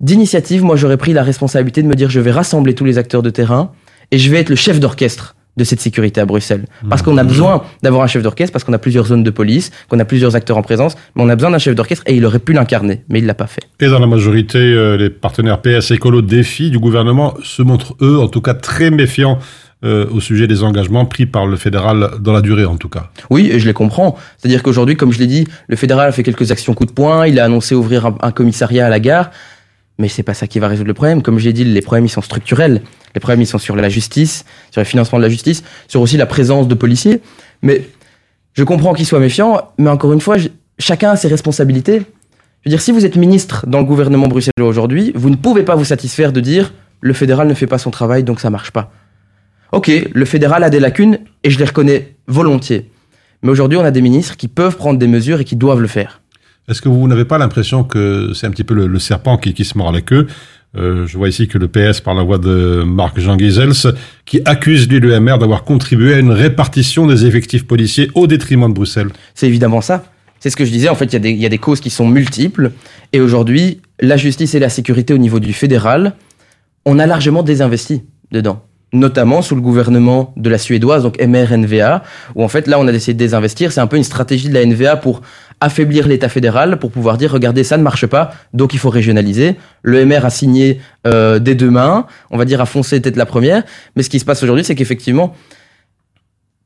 d'initiative, 0.00 0.62
moi 0.62 0.76
j'aurais 0.76 0.98
pris 0.98 1.14
la 1.14 1.22
responsabilité 1.22 1.82
de 1.82 1.88
me 1.88 1.94
dire 1.94 2.10
je 2.10 2.20
vais 2.20 2.30
rassembler 2.30 2.74
tous 2.74 2.84
les 2.84 2.98
acteurs 2.98 3.22
de 3.22 3.30
terrain, 3.30 3.72
et 4.10 4.18
je 4.18 4.30
vais 4.30 4.40
être 4.40 4.50
le 4.50 4.56
chef 4.56 4.78
d'orchestre 4.78 5.36
de 5.58 5.64
cette 5.64 5.80
sécurité 5.80 6.20
à 6.20 6.24
Bruxelles. 6.24 6.64
Parce 6.88 7.02
qu'on 7.02 7.18
a 7.18 7.24
besoin 7.24 7.62
d'avoir 7.82 8.02
un 8.02 8.06
chef 8.06 8.22
d'orchestre, 8.22 8.52
parce 8.52 8.64
qu'on 8.64 8.72
a 8.72 8.78
plusieurs 8.78 9.06
zones 9.06 9.24
de 9.24 9.30
police, 9.30 9.70
qu'on 9.88 9.98
a 9.98 10.04
plusieurs 10.04 10.36
acteurs 10.36 10.56
en 10.56 10.62
présence, 10.62 10.94
mais 11.14 11.22
on 11.22 11.28
a 11.28 11.36
besoin 11.36 11.50
d'un 11.50 11.58
chef 11.58 11.74
d'orchestre 11.74 12.04
et 12.06 12.16
il 12.16 12.24
aurait 12.24 12.38
pu 12.38 12.52
l'incarner, 12.52 13.02
mais 13.08 13.18
il 13.18 13.26
l'a 13.26 13.34
pas 13.34 13.46
fait. 13.46 13.62
Et 13.80 13.88
dans 13.88 13.98
la 13.98 14.06
majorité, 14.06 14.58
euh, 14.58 14.96
les 14.96 15.10
partenaires 15.10 15.60
PS 15.60 15.90
écolo 15.90 16.22
défi 16.22 16.70
du 16.70 16.78
gouvernement 16.78 17.34
se 17.42 17.62
montrent, 17.62 17.96
eux, 18.00 18.18
en 18.18 18.28
tout 18.28 18.40
cas, 18.40 18.54
très 18.54 18.90
méfiants 18.90 19.38
euh, 19.84 20.06
au 20.10 20.20
sujet 20.20 20.46
des 20.46 20.62
engagements 20.64 21.04
pris 21.04 21.26
par 21.26 21.46
le 21.46 21.56
fédéral 21.56 22.10
dans 22.20 22.32
la 22.32 22.40
durée, 22.40 22.64
en 22.64 22.76
tout 22.76 22.88
cas. 22.88 23.10
Oui, 23.30 23.50
et 23.52 23.60
je 23.60 23.66
les 23.66 23.72
comprends. 23.72 24.16
C'est-à-dire 24.36 24.62
qu'aujourd'hui, 24.62 24.96
comme 24.96 25.12
je 25.12 25.18
l'ai 25.18 25.26
dit, 25.26 25.46
le 25.68 25.76
fédéral 25.76 26.08
a 26.08 26.12
fait 26.12 26.24
quelques 26.24 26.50
actions 26.50 26.74
coup 26.74 26.86
de 26.86 26.92
poing, 26.92 27.26
il 27.26 27.38
a 27.38 27.44
annoncé 27.44 27.74
ouvrir 27.74 28.06
un, 28.06 28.16
un 28.20 28.32
commissariat 28.32 28.86
à 28.86 28.88
la 28.88 28.98
gare, 28.98 29.30
mais 29.98 30.08
c'est 30.08 30.22
pas 30.22 30.34
ça 30.34 30.46
qui 30.46 30.58
va 30.58 30.68
résoudre 30.68 30.88
le 30.88 30.94
problème. 30.94 31.22
Comme 31.22 31.38
j'ai 31.38 31.52
dit, 31.52 31.64
les 31.64 31.80
problèmes 31.80 32.06
ils 32.06 32.10
sont 32.10 32.22
structurels. 32.22 32.82
Les 33.14 33.20
problèmes 33.20 33.42
ils 33.42 33.46
sont 33.46 33.58
sur 33.58 33.76
la 33.76 33.88
justice, 33.88 34.44
sur 34.70 34.80
le 34.80 34.84
financement 34.84 35.18
de 35.18 35.24
la 35.24 35.28
justice, 35.28 35.64
sur 35.88 36.00
aussi 36.00 36.16
la 36.16 36.26
présence 36.26 36.68
de 36.68 36.74
policiers. 36.74 37.20
Mais 37.62 37.84
je 38.54 38.64
comprends 38.64 38.94
qu'ils 38.94 39.06
soient 39.06 39.20
méfiants, 39.20 39.72
mais 39.78 39.90
encore 39.90 40.12
une 40.12 40.20
fois, 40.20 40.36
chacun 40.78 41.10
a 41.10 41.16
ses 41.16 41.28
responsabilités. 41.28 41.98
Je 41.98 42.70
veux 42.70 42.70
dire, 42.70 42.80
si 42.80 42.92
vous 42.92 43.04
êtes 43.04 43.16
ministre 43.16 43.66
dans 43.66 43.78
le 43.78 43.84
gouvernement 43.84 44.28
bruxellois 44.28 44.68
aujourd'hui, 44.68 45.12
vous 45.14 45.30
ne 45.30 45.36
pouvez 45.36 45.62
pas 45.62 45.74
vous 45.74 45.84
satisfaire 45.84 46.32
de 46.32 46.40
dire 46.40 46.72
le 47.00 47.12
fédéral 47.12 47.48
ne 47.48 47.54
fait 47.54 47.66
pas 47.66 47.78
son 47.78 47.90
travail, 47.90 48.24
donc 48.24 48.40
ça 48.40 48.50
marche 48.50 48.70
pas. 48.70 48.92
Ok, 49.72 49.90
le 50.12 50.24
fédéral 50.24 50.64
a 50.64 50.70
des 50.70 50.80
lacunes 50.80 51.18
et 51.44 51.50
je 51.50 51.58
les 51.58 51.64
reconnais 51.64 52.16
volontiers. 52.26 52.90
Mais 53.42 53.50
aujourd'hui, 53.50 53.78
on 53.78 53.84
a 53.84 53.90
des 53.90 54.00
ministres 54.00 54.36
qui 54.36 54.48
peuvent 54.48 54.76
prendre 54.76 54.98
des 54.98 55.06
mesures 55.06 55.40
et 55.40 55.44
qui 55.44 55.56
doivent 55.56 55.80
le 55.80 55.86
faire. 55.86 56.20
Est-ce 56.68 56.82
que 56.82 56.88
vous 56.88 57.08
n'avez 57.08 57.24
pas 57.24 57.38
l'impression 57.38 57.82
que 57.82 58.32
c'est 58.34 58.46
un 58.46 58.50
petit 58.50 58.64
peu 58.64 58.74
le, 58.74 58.98
serpent 58.98 59.38
qui, 59.38 59.54
qui, 59.54 59.64
se 59.64 59.78
mord 59.78 59.90
la 59.90 60.02
queue 60.02 60.26
euh, 60.76 61.06
Je 61.06 61.16
vois 61.16 61.30
ici 61.30 61.48
que 61.48 61.56
le 61.56 61.66
PS, 61.66 62.02
par 62.02 62.14
la 62.14 62.22
voix 62.22 62.36
de 62.36 62.82
Marc 62.86 63.18
Jean 63.18 63.38
Giesels, 63.38 63.94
qui 64.26 64.42
accuse 64.44 64.86
l'UMR 64.86 65.38
d'avoir 65.38 65.64
contribué 65.64 66.14
à 66.14 66.18
une 66.18 66.30
répartition 66.30 67.06
des 67.06 67.24
effectifs 67.24 67.66
policiers 67.66 68.10
au 68.14 68.26
détriment 68.26 68.68
de 68.68 68.74
Bruxelles. 68.74 69.08
C'est 69.34 69.46
évidemment 69.46 69.80
ça. 69.80 70.04
C'est 70.40 70.50
ce 70.50 70.56
que 70.56 70.66
je 70.66 70.70
disais. 70.70 70.90
En 70.90 70.94
fait, 70.94 71.06
il 71.06 71.24
y, 71.24 71.32
y, 71.36 71.46
a 71.46 71.48
des 71.48 71.58
causes 71.58 71.80
qui 71.80 71.90
sont 71.90 72.06
multiples. 72.06 72.72
Et 73.14 73.20
aujourd'hui, 73.20 73.80
la 73.98 74.18
justice 74.18 74.54
et 74.54 74.58
la 74.58 74.68
sécurité 74.68 75.14
au 75.14 75.18
niveau 75.18 75.40
du 75.40 75.54
fédéral, 75.54 76.14
on 76.84 76.98
a 76.98 77.06
largement 77.06 77.42
désinvesti 77.42 78.02
dedans 78.30 78.62
notamment 78.92 79.42
sous 79.42 79.54
le 79.54 79.60
gouvernement 79.60 80.32
de 80.36 80.48
la 80.48 80.58
suédoise, 80.58 81.02
donc 81.02 81.20
MRNVA, 81.20 82.02
où 82.34 82.42
en 82.42 82.48
fait 82.48 82.66
là 82.66 82.78
on 82.78 82.86
a 82.86 82.92
décidé 82.92 83.14
de 83.14 83.18
désinvestir. 83.18 83.72
C'est 83.72 83.80
un 83.80 83.86
peu 83.86 83.96
une 83.96 84.04
stratégie 84.04 84.48
de 84.48 84.54
la 84.54 84.64
NVA 84.64 84.96
pour 84.96 85.20
affaiblir 85.60 86.06
l'État 86.06 86.28
fédéral, 86.28 86.78
pour 86.78 86.90
pouvoir 86.90 87.18
dire 87.18 87.32
regardez 87.32 87.64
ça 87.64 87.76
ne 87.76 87.82
marche 87.82 88.06
pas, 88.06 88.30
donc 88.54 88.74
il 88.74 88.78
faut 88.78 88.90
régionaliser. 88.90 89.56
Le 89.82 90.04
MR 90.04 90.24
a 90.24 90.30
signé 90.30 90.80
euh, 91.06 91.38
dès 91.38 91.54
demain, 91.54 92.06
on 92.30 92.38
va 92.38 92.44
dire 92.44 92.60
a 92.60 92.66
foncé 92.66 93.00
tête 93.00 93.16
la 93.16 93.26
première, 93.26 93.64
mais 93.96 94.02
ce 94.02 94.10
qui 94.10 94.20
se 94.20 94.24
passe 94.24 94.42
aujourd'hui 94.42 94.64
c'est 94.64 94.74
qu'effectivement, 94.74 95.34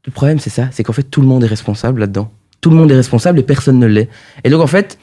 le 0.07 0.13
problème 0.13 0.39
c'est 0.39 0.51
ça, 0.51 0.69
c'est 0.73 0.83
qu'en 0.83 0.93
fait 0.93 1.05
tout 1.05 1.21
le 1.21 1.27
monde 1.27 1.45
est 1.45 1.49
responsable 1.49 2.01
là-dedans. 2.01 2.31
Tout 2.61 2.71
le 2.71 2.77
monde 2.77 2.91
est 2.93 2.97
responsable 2.97 3.39
et 3.39 3.43
personne 3.43 3.79
ne 3.79 3.87
l'est. 3.87 4.09
Et 4.45 4.51
donc 4.51 4.61
en 4.61 4.67
fait, 4.69 4.99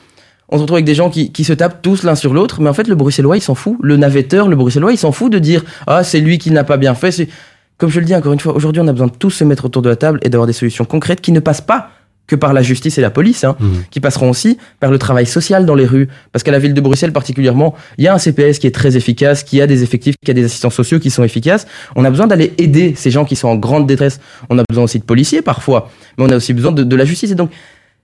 on 0.52 0.58
se 0.58 0.62
retrouve 0.62 0.78
avec 0.78 0.86
des 0.86 0.96
gens 0.96 1.10
qui, 1.10 1.32
qui 1.32 1.44
se 1.44 1.54
tapent 1.54 1.82
tous 1.82 2.04
l'un 2.04 2.16
sur 2.16 2.34
l'autre, 2.34 2.62
mais 2.62 2.70
en 2.70 2.74
fait, 2.74 2.88
le 2.88 2.96
bruxellois, 2.96 3.38
il 3.38 3.42
s'en 3.42 3.54
fout. 3.54 3.78
Le 3.82 3.98
navetteur, 3.98 4.48
le 4.48 4.56
bruxellois, 4.56 4.92
il 4.92 4.98
s'en 4.98 5.12
fout 5.12 5.32
de 5.32 5.38
dire 5.38 5.64
Ah, 5.86 6.04
c'est 6.04 6.22
lui 6.22 6.38
qui 6.40 6.52
n'a 6.52 6.64
pas 6.64 6.78
bien 6.78 6.96
fait. 6.96 7.28
Comme 7.78 7.90
je 7.90 8.00
le 8.00 8.06
dis 8.06 8.16
encore 8.16 8.34
une 8.34 8.40
fois, 8.40 8.56
aujourd'hui, 8.56 8.82
on 8.82 8.88
a 8.88 8.92
besoin 8.92 9.08
de 9.08 9.16
tous 9.16 9.30
se 9.30 9.44
mettre 9.44 9.66
autour 9.66 9.82
de 9.82 9.90
la 9.90 9.96
table 9.96 10.20
et 10.24 10.30
d'avoir 10.30 10.48
des 10.48 10.54
solutions 10.54 10.86
concrètes 10.86 11.22
qui 11.22 11.32
ne 11.32 11.40
passent 11.40 11.62
pas 11.62 11.92
que 12.30 12.36
par 12.36 12.54
la 12.54 12.62
justice 12.62 12.98
et 12.98 13.02
la 13.02 13.10
police, 13.10 13.44
hein, 13.44 13.58
mmh. 13.60 13.68
qui 13.92 14.00
passeront 14.00 14.30
aussi 14.30 14.58
par 14.80 14.92
le 14.92 14.98
travail 14.98 15.26
social 15.26 15.66
dans 15.66 15.76
les 15.76 15.86
rues. 15.86 16.08
Parce 16.32 16.44
qu'à 16.44 16.52
la 16.52 16.60
ville 16.60 16.74
de 16.74 16.82
Bruxelles 16.82 17.12
particulièrement, 17.12 17.76
il 17.98 18.06
y 18.06 18.08
a 18.08 18.14
un 18.14 18.18
CPS 18.18 18.60
qui 18.60 18.68
est 18.68 18.76
très 18.76 18.96
efficace, 18.96 19.44
qui 19.44 19.62
a 19.62 19.68
des 19.68 19.84
effectifs, 19.84 20.16
qui 20.24 20.32
a 20.32 20.34
des 20.34 20.46
assistants 20.46 20.70
sociaux 20.70 21.00
qui 21.00 21.10
sont 21.10 21.24
efficaces. 21.24 21.68
On 21.96 22.06
a 22.06 22.10
besoin 22.10 22.28
d'aller 22.28 22.54
aider 22.58 22.94
ces 22.96 23.12
gens 23.12 23.26
qui 23.26 23.36
sont 23.36 23.50
en 23.50 23.56
grande 23.56 23.88
détresse. 23.88 24.22
On 24.50 24.58
a 24.60 24.64
besoin 24.70 24.86
aussi 24.86 25.00
de 25.00 25.04
policiers 25.04 25.42
parfois, 25.42 25.90
mais 26.18 26.26
on 26.26 26.30
a 26.30 26.38
aussi 26.38 26.54
besoin 26.54 26.72
de, 26.72 26.84
de 26.84 26.96
la 26.96 27.06
justice. 27.06 27.32
Et 27.32 27.36
donc, 27.36 27.50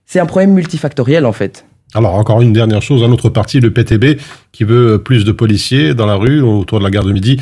c'est 0.04 0.20
un 0.20 0.26
problème 0.26 0.52
multifactoriel 0.52 1.24
en 1.24 1.32
fait. 1.32 1.64
Alors 1.94 2.14
encore 2.14 2.42
une 2.42 2.52
dernière 2.52 2.82
chose, 2.82 3.02
un 3.02 3.12
autre 3.12 3.28
parti, 3.28 3.60
le 3.60 3.72
PTB, 3.72 4.20
qui 4.52 4.64
veut 4.64 5.02
plus 5.02 5.24
de 5.24 5.32
policiers 5.32 5.94
dans 5.94 6.06
la 6.06 6.16
rue 6.16 6.40
autour 6.40 6.78
de 6.78 6.84
la 6.84 6.90
gare 6.90 7.04
de 7.04 7.12
Midi. 7.12 7.40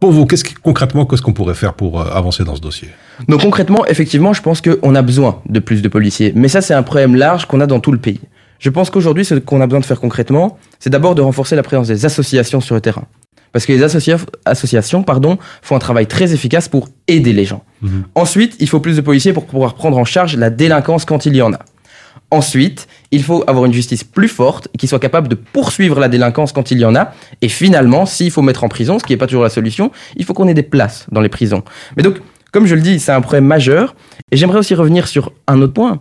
Pour 0.00 0.12
vous, 0.12 0.26
qu'est-ce 0.26 0.44
concrètement, 0.62 1.06
qu'est-ce 1.06 1.22
qu'on 1.22 1.32
pourrait 1.32 1.54
faire 1.54 1.74
pour 1.74 2.00
euh, 2.00 2.04
avancer 2.12 2.44
dans 2.44 2.54
ce 2.54 2.60
dossier? 2.60 2.88
Donc 3.26 3.42
concrètement, 3.42 3.84
effectivement, 3.86 4.32
je 4.32 4.42
pense 4.42 4.60
qu'on 4.60 4.94
a 4.94 5.02
besoin 5.02 5.42
de 5.48 5.58
plus 5.58 5.82
de 5.82 5.88
policiers. 5.88 6.32
Mais 6.36 6.48
ça, 6.48 6.60
c'est 6.60 6.74
un 6.74 6.84
problème 6.84 7.16
large 7.16 7.46
qu'on 7.46 7.60
a 7.60 7.66
dans 7.66 7.80
tout 7.80 7.90
le 7.90 7.98
pays. 7.98 8.20
Je 8.60 8.70
pense 8.70 8.90
qu'aujourd'hui, 8.90 9.24
ce 9.24 9.34
qu'on 9.34 9.60
a 9.60 9.66
besoin 9.66 9.80
de 9.80 9.84
faire 9.84 10.00
concrètement, 10.00 10.58
c'est 10.78 10.90
d'abord 10.90 11.14
de 11.14 11.22
renforcer 11.22 11.56
la 11.56 11.62
présence 11.62 11.88
des 11.88 12.04
associations 12.04 12.60
sur 12.60 12.74
le 12.76 12.80
terrain. 12.80 13.04
Parce 13.52 13.66
que 13.66 13.72
les 13.72 13.82
associations 13.82 15.02
pardon, 15.02 15.38
font 15.62 15.74
un 15.74 15.80
travail 15.80 16.06
très 16.06 16.32
efficace 16.34 16.68
pour 16.68 16.88
aider 17.06 17.32
les 17.32 17.44
gens. 17.44 17.64
Mhm. 17.82 18.04
Ensuite, 18.14 18.56
il 18.60 18.68
faut 18.68 18.80
plus 18.80 18.96
de 18.96 19.00
policiers 19.00 19.32
pour 19.32 19.46
pouvoir 19.46 19.74
prendre 19.74 19.96
en 19.96 20.04
charge 20.04 20.36
la 20.36 20.50
délinquance 20.50 21.04
quand 21.04 21.26
il 21.26 21.34
y 21.34 21.42
en 21.42 21.52
a. 21.52 21.58
Ensuite, 22.30 22.88
il 23.10 23.22
faut 23.22 23.42
avoir 23.46 23.64
une 23.64 23.72
justice 23.72 24.04
plus 24.04 24.28
forte 24.28 24.68
qui 24.76 24.86
soit 24.86 24.98
capable 24.98 25.28
de 25.28 25.34
poursuivre 25.34 25.98
la 25.98 26.08
délinquance 26.08 26.52
quand 26.52 26.70
il 26.70 26.78
y 26.78 26.84
en 26.84 26.94
a. 26.94 27.12
Et 27.40 27.48
finalement, 27.48 28.04
s'il 28.04 28.30
faut 28.30 28.42
mettre 28.42 28.64
en 28.64 28.68
prison, 28.68 28.98
ce 28.98 29.04
qui 29.04 29.12
n'est 29.14 29.16
pas 29.16 29.26
toujours 29.26 29.44
la 29.44 29.48
solution, 29.48 29.90
il 30.16 30.26
faut 30.26 30.34
qu'on 30.34 30.46
ait 30.46 30.54
des 30.54 30.62
places 30.62 31.06
dans 31.10 31.22
les 31.22 31.30
prisons. 31.30 31.62
Mais 31.96 32.02
donc, 32.02 32.20
comme 32.52 32.66
je 32.66 32.74
le 32.74 32.82
dis, 32.82 33.00
c'est 33.00 33.12
un 33.12 33.22
problème 33.22 33.46
majeur. 33.46 33.94
Et 34.30 34.36
j'aimerais 34.36 34.58
aussi 34.58 34.74
revenir 34.74 35.08
sur 35.08 35.32
un 35.46 35.62
autre 35.62 35.72
point. 35.72 36.00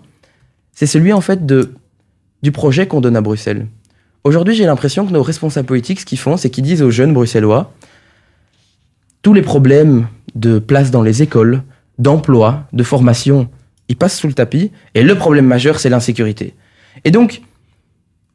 C'est 0.73 0.85
celui 0.85 1.13
en 1.13 1.21
fait 1.21 1.45
de, 1.45 1.73
du 2.43 2.51
projet 2.51 2.87
qu'on 2.87 2.99
donne 2.99 3.15
à 3.15 3.21
Bruxelles. 3.21 3.67
Aujourd'hui, 4.25 4.53
j'ai 4.53 4.65
l'impression 4.65 5.05
que 5.05 5.13
nos 5.13 5.23
responsables 5.23 5.67
politiques, 5.67 6.01
ce 6.01 6.05
qu'ils 6.05 6.19
font, 6.19 6.35
c'est 6.35 6.49
qu'ils 6.49 6.65
disent 6.65 6.81
aux 6.81 6.91
jeunes 6.91 7.13
bruxellois 7.13 7.71
tous 9.21 9.33
les 9.33 9.41
problèmes 9.41 10.07
de 10.35 10.59
place 10.59 10.91
dans 10.91 11.01
les 11.01 11.21
écoles, 11.21 11.63
d'emploi, 11.97 12.63
de 12.73 12.83
formation, 12.83 13.49
il 13.89 13.95
passe 13.95 14.17
sous 14.17 14.27
le 14.27 14.33
tapis. 14.33 14.71
Et 14.95 15.03
le 15.03 15.15
problème 15.15 15.45
majeur, 15.45 15.79
c'est 15.79 15.89
l'insécurité. 15.89 16.53
Et 17.05 17.11
donc, 17.11 17.41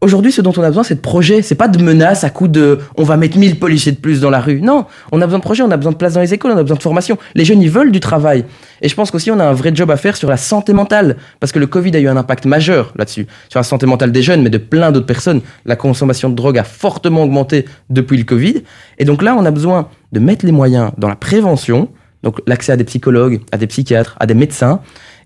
aujourd'hui, 0.02 0.32
ce 0.32 0.42
dont 0.42 0.52
on 0.56 0.62
a 0.62 0.68
besoin, 0.68 0.82
c'est 0.82 0.96
de 0.96 1.00
projets. 1.00 1.40
C'est 1.40 1.54
pas 1.54 1.68
de 1.68 1.82
menaces 1.82 2.24
à 2.24 2.30
coup 2.30 2.48
de 2.48 2.78
on 2.96 3.04
va 3.04 3.16
mettre 3.16 3.38
1000 3.38 3.58
policiers 3.58 3.92
de 3.92 3.96
plus 3.96 4.20
dans 4.20 4.30
la 4.30 4.40
rue. 4.40 4.60
Non, 4.60 4.84
on 5.12 5.22
a 5.22 5.24
besoin 5.26 5.38
de 5.38 5.44
projets, 5.44 5.62
on 5.62 5.70
a 5.70 5.76
besoin 5.76 5.92
de 5.92 5.96
place 5.96 6.14
dans 6.14 6.20
les 6.20 6.34
écoles, 6.34 6.52
on 6.52 6.58
a 6.58 6.62
besoin 6.62 6.76
de 6.76 6.82
formation. 6.82 7.16
Les 7.34 7.44
jeunes, 7.44 7.62
ils 7.62 7.70
veulent 7.70 7.92
du 7.92 8.00
travail. 8.00 8.44
Et 8.82 8.88
je 8.88 8.94
pense 8.94 9.10
qu'aussi, 9.10 9.30
on 9.30 9.38
a 9.38 9.44
un 9.44 9.52
vrai 9.52 9.72
job 9.74 9.90
à 9.90 9.96
faire 9.96 10.16
sur 10.16 10.28
la 10.28 10.36
santé 10.36 10.72
mentale. 10.72 11.16
Parce 11.40 11.52
que 11.52 11.58
le 11.58 11.66
Covid 11.66 11.96
a 11.96 12.00
eu 12.00 12.08
un 12.08 12.16
impact 12.16 12.44
majeur 12.44 12.92
là-dessus. 12.96 13.26
Sur 13.48 13.60
la 13.60 13.64
santé 13.64 13.86
mentale 13.86 14.12
des 14.12 14.22
jeunes, 14.22 14.42
mais 14.42 14.50
de 14.50 14.58
plein 14.58 14.92
d'autres 14.92 15.06
personnes. 15.06 15.40
La 15.64 15.76
consommation 15.76 16.28
de 16.28 16.34
drogue 16.34 16.58
a 16.58 16.64
fortement 16.64 17.22
augmenté 17.22 17.64
depuis 17.88 18.18
le 18.18 18.24
Covid. 18.24 18.62
Et 18.98 19.04
donc 19.04 19.22
là, 19.22 19.36
on 19.38 19.44
a 19.44 19.50
besoin 19.50 19.88
de 20.12 20.20
mettre 20.20 20.44
les 20.44 20.52
moyens 20.52 20.90
dans 20.98 21.08
la 21.08 21.16
prévention. 21.16 21.88
Donc 22.22 22.40
l'accès 22.46 22.72
à 22.72 22.76
des 22.76 22.84
psychologues, 22.84 23.40
à 23.50 23.56
des 23.56 23.66
psychiatres, 23.66 24.16
à 24.20 24.26
des 24.26 24.34
médecins 24.34 24.80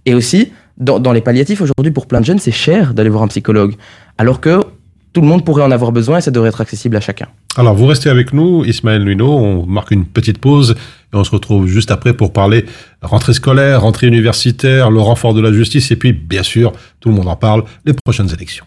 et 0.07 0.15
aussi, 0.15 0.53
dans, 0.79 1.13
les 1.13 1.21
palliatifs, 1.21 1.61
aujourd'hui, 1.61 1.93
pour 1.93 2.07
plein 2.07 2.21
de 2.21 2.25
jeunes, 2.25 2.39
c'est 2.39 2.53
cher 2.53 2.95
d'aller 2.95 3.11
voir 3.11 3.25
un 3.25 3.29
psychologue. 3.29 3.75
Alors 4.19 4.41
que 4.41 4.61
tout 5.13 5.21
le 5.21 5.27
monde 5.27 5.45
pourrait 5.45 5.63
en 5.63 5.71
avoir 5.71 5.93
besoin 5.93 6.19
et 6.19 6.21
ça 6.21 6.31
devrait 6.31 6.51
être 6.51 6.61
accessible 6.61 6.97
à 6.97 7.01
chacun. 7.01 7.27
Alors, 7.57 7.75
vous 7.75 7.87
restez 7.87 8.11
avec 8.11 8.33
nous, 8.33 8.65
Ismaël 8.65 9.03
Luno. 9.03 9.29
On 9.29 9.67
marque 9.67 9.91
une 9.91 10.05
petite 10.05 10.39
pause 10.39 10.77
et 11.13 11.17
on 11.17 11.25
se 11.25 11.31
retrouve 11.31 11.67
juste 11.67 11.91
après 11.91 12.13
pour 12.13 12.33
parler 12.33 12.67
rentrée 13.03 13.33
scolaire, 13.33 13.83
rentrée 13.83 14.07
universitaire, 14.07 14.91
le 14.91 15.01
renfort 15.01 15.35
de 15.35 15.41
la 15.41 15.53
justice 15.53 15.91
et 15.91 15.97
puis, 15.97 16.13
bien 16.13 16.43
sûr, 16.43 16.73
tout 17.01 17.09
le 17.09 17.15
monde 17.15 17.29
en 17.29 17.37
parle, 17.37 17.65
les 17.85 17.95
prochaines 18.05 18.31
élections. 18.33 18.67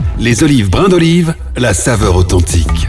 Les 0.21 0.43
olives 0.43 0.69
brin 0.69 0.87
d'olive, 0.87 1.33
la 1.57 1.73
saveur 1.73 2.15
authentique. 2.15 2.87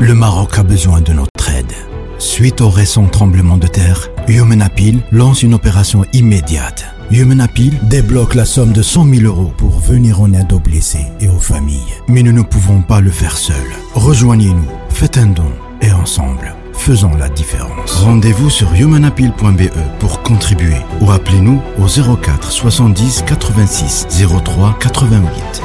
Le 0.00 0.12
Maroc 0.12 0.58
a 0.58 0.64
besoin 0.64 1.00
de 1.00 1.12
notre 1.12 1.50
aide. 1.56 1.72
Suite 2.18 2.60
au 2.60 2.68
récent 2.68 3.06
tremblement 3.06 3.58
de 3.58 3.68
terre, 3.68 4.08
Human 4.26 4.68
lance 5.12 5.44
une 5.44 5.54
opération 5.54 6.04
immédiate. 6.12 6.84
Human 7.12 7.46
débloque 7.84 8.34
la 8.34 8.44
somme 8.44 8.72
de 8.72 8.82
100 8.82 9.14
000 9.14 9.22
euros 9.22 9.52
pour 9.56 9.78
venir 9.78 10.20
en 10.20 10.32
aide 10.32 10.52
aux 10.52 10.58
blessés 10.58 11.06
et 11.20 11.28
aux 11.28 11.38
familles. 11.38 11.94
Mais 12.08 12.24
nous 12.24 12.32
ne 12.32 12.42
pouvons 12.42 12.82
pas 12.82 13.00
le 13.00 13.12
faire 13.12 13.36
seuls. 13.36 13.54
Rejoignez-nous, 13.94 14.68
faites 14.88 15.16
un 15.16 15.26
don 15.26 15.52
et 15.80 15.92
ensemble, 15.92 16.56
faisons 16.80 17.14
la 17.18 17.28
différence. 17.28 17.92
Rendez-vous 17.92 18.48
sur 18.48 18.72
humanappeal.be 18.72 19.68
pour 19.98 20.22
contribuer 20.22 20.78
ou 21.02 21.10
appelez-nous 21.10 21.60
au 21.78 22.16
04 22.16 22.50
70 22.50 23.24
86 23.26 24.06
03 24.44 24.78
88. 24.80 25.62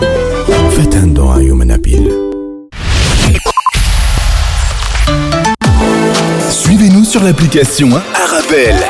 Faites 0.71 0.95
un 0.95 1.07
don 1.07 1.31
à 1.31 1.39
Humanappeal. 1.41 2.11
Suivez-nous 6.49 7.05
sur 7.05 7.23
l'application 7.23 7.89
Arabelle. 8.13 8.83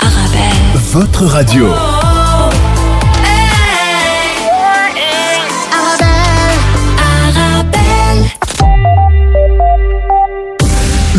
Arabelle. 0.00 0.80
Votre 0.92 1.24
radio. 1.24 1.68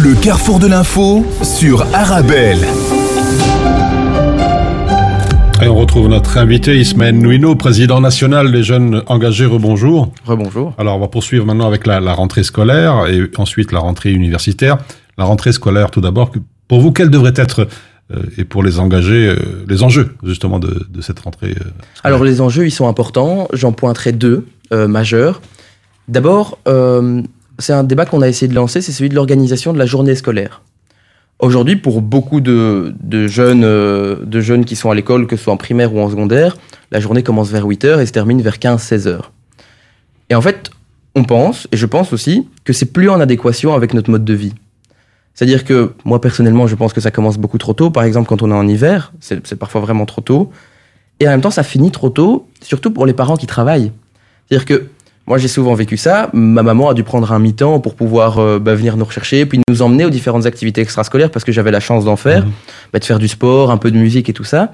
Le 0.04 0.16
carrefour 0.22 0.60
de 0.60 0.68
l'info 0.68 1.26
sur 1.44 1.84
Arabelle. 1.96 2.60
Et 5.62 5.68
on 5.70 5.76
retrouve 5.76 6.10
notre 6.10 6.38
invité 6.38 6.78
Ismaël 6.78 7.18
Nouino, 7.18 7.56
président 7.56 8.02
national 8.02 8.52
des 8.52 8.64
jeunes 8.64 9.02
engagés. 9.08 9.46
Rebonjour. 9.46 10.12
Rebonjour. 10.26 10.74
Alors 10.78 10.98
on 10.98 11.00
va 11.00 11.08
poursuivre 11.08 11.46
maintenant 11.46 11.68
avec 11.68 11.88
la, 11.88 12.00
rentrée 12.14 12.44
scolaire 12.44 13.08
et 13.08 13.32
ensuite 13.38 13.72
la 13.72 13.80
rentrée 13.80 14.12
universitaire. 14.12 14.78
La 15.18 15.24
rentrée 15.24 15.54
scolaire 15.54 15.90
tout 15.90 16.02
d'abord. 16.02 16.34
Pour 16.68 16.82
vous, 16.82 16.92
quelle 16.92 17.10
devrait 17.10 17.32
être 17.38 17.70
euh, 18.14 18.24
et 18.38 18.44
pour 18.44 18.62
les 18.62 18.80
engagés, 18.80 19.30
euh, 19.30 19.64
les 19.70 19.84
enjeux 19.84 20.18
justement 20.24 20.60
de, 20.60 20.86
cette 21.00 21.20
rentrée 21.20 21.56
euh, 21.62 21.70
Alors 22.04 22.26
les 22.26 22.42
enjeux, 22.42 22.66
ils 22.66 22.72
sont 22.72 22.90
importants. 22.90 23.48
J'en 23.54 23.72
pointerai 23.72 24.12
deux. 24.12 24.46
euh, 24.74 24.90
majeurs. 24.90 25.42
D'abord, 26.10 26.58
euh, 26.68 27.22
c'est 27.60 27.74
un 27.74 27.84
débat 27.84 28.06
qu'on 28.06 28.22
a 28.22 28.28
essayé 28.28 28.48
de 28.48 28.56
lancer, 28.56 28.82
c'est 28.82 28.92
celui 28.92 29.10
de 29.10 29.16
l'organisation 29.16 29.74
de 29.74 29.78
la 29.78 29.86
journée 29.86 30.16
scolaire. 30.16 30.62
Aujourd'hui, 31.40 31.76
pour 31.76 32.02
beaucoup 32.02 32.42
de, 32.42 32.94
jeunes, 33.28 33.64
euh, 33.64 34.18
de 34.24 34.40
jeunes 34.40 34.66
qui 34.66 34.76
sont 34.76 34.90
à 34.90 34.96
l'école, 34.96 35.28
que 35.28 35.36
ce 35.36 35.44
soit 35.44 35.54
en 35.54 35.58
primaire 35.58 35.94
ou 35.94 36.00
en 36.00 36.10
secondaire, 36.10 36.58
la 36.92 37.00
journée 37.00 37.24
commence 37.24 37.50
vers 37.50 37.68
8h 37.68 38.00
et 38.00 38.06
se 38.06 38.12
termine 38.12 38.42
vers 38.42 38.58
15-16 38.58 39.08
heures. 39.08 39.32
Et 40.30 40.36
en 40.36 40.42
fait, 40.42 40.70
on 41.16 41.24
pense, 41.24 41.68
et 41.72 41.78
je 41.78 41.86
pense 41.86 42.14
aussi, 42.14 42.48
que 42.64 42.74
c'est 42.74 42.86
plus 42.86 43.10
en 43.10 43.20
adéquation 43.20 43.74
avec 43.74 43.94
notre 43.94 44.10
mode 44.10 44.24
de 44.24 44.34
vie. 44.34 44.54
C'est-à-dire 45.34 45.66
que 45.66 45.94
moi, 46.06 46.22
personnellement, 46.22 46.68
je 46.68 46.76
pense 46.76 46.94
que 46.94 47.02
ça 47.02 47.12
commence 47.12 47.38
beaucoup 47.38 47.58
trop 47.58 47.74
tôt. 47.74 47.90
Par 47.90 48.04
exemple, 48.04 48.30
quand 48.30 48.42
on 48.42 48.52
est 48.52 48.56
en 48.56 48.68
hiver, 48.68 49.12
c'est 49.20 49.56
parfois 49.56 49.82
vraiment 49.82 50.06
trop 50.06 50.22
tôt. 50.22 50.52
Et 51.20 51.28
en 51.28 51.32
même 51.32 51.42
temps, 51.42 51.52
ça 51.52 51.64
finit 51.64 51.92
trop 51.92 52.10
tôt, 52.10 52.48
surtout 52.62 52.92
pour 52.92 53.06
les 53.06 53.14
parents 53.14 53.38
qui 53.38 53.48
travaillent. 53.48 53.92
C'est-à-dire 54.48 54.66
que 54.66 54.88
moi, 55.26 55.38
j'ai 55.38 55.48
souvent 55.48 55.74
vécu 55.74 55.96
ça. 55.96 56.30
Ma 56.34 56.64
maman 56.64 56.90
a 56.90 56.94
dû 56.94 57.04
prendre 57.04 57.32
un 57.32 57.40
mi-temps 57.40 57.80
pour 57.80 57.96
pouvoir 57.96 58.40
euh, 58.40 58.60
bah, 58.60 58.76
venir 58.76 58.98
nous 58.98 59.06
rechercher, 59.06 59.46
puis 59.46 59.62
nous 59.70 59.82
emmener 59.82 60.04
aux 60.04 60.10
différentes 60.10 60.46
activités 60.46 60.82
extrascolaires 60.82 61.32
parce 61.32 61.46
que 61.46 61.54
j'avais 61.54 61.72
la 61.72 61.80
chance 61.80 62.04
d'en 62.04 62.18
faire, 62.18 62.46
bah, 62.92 63.00
de 63.00 63.06
faire 63.06 63.20
du 63.20 63.30
sport, 63.30 63.72
un 63.72 63.78
peu 63.78 63.90
de 63.90 63.98
musique 63.98 64.28
et 64.28 64.34
tout 64.34 64.44
ça. 64.44 64.74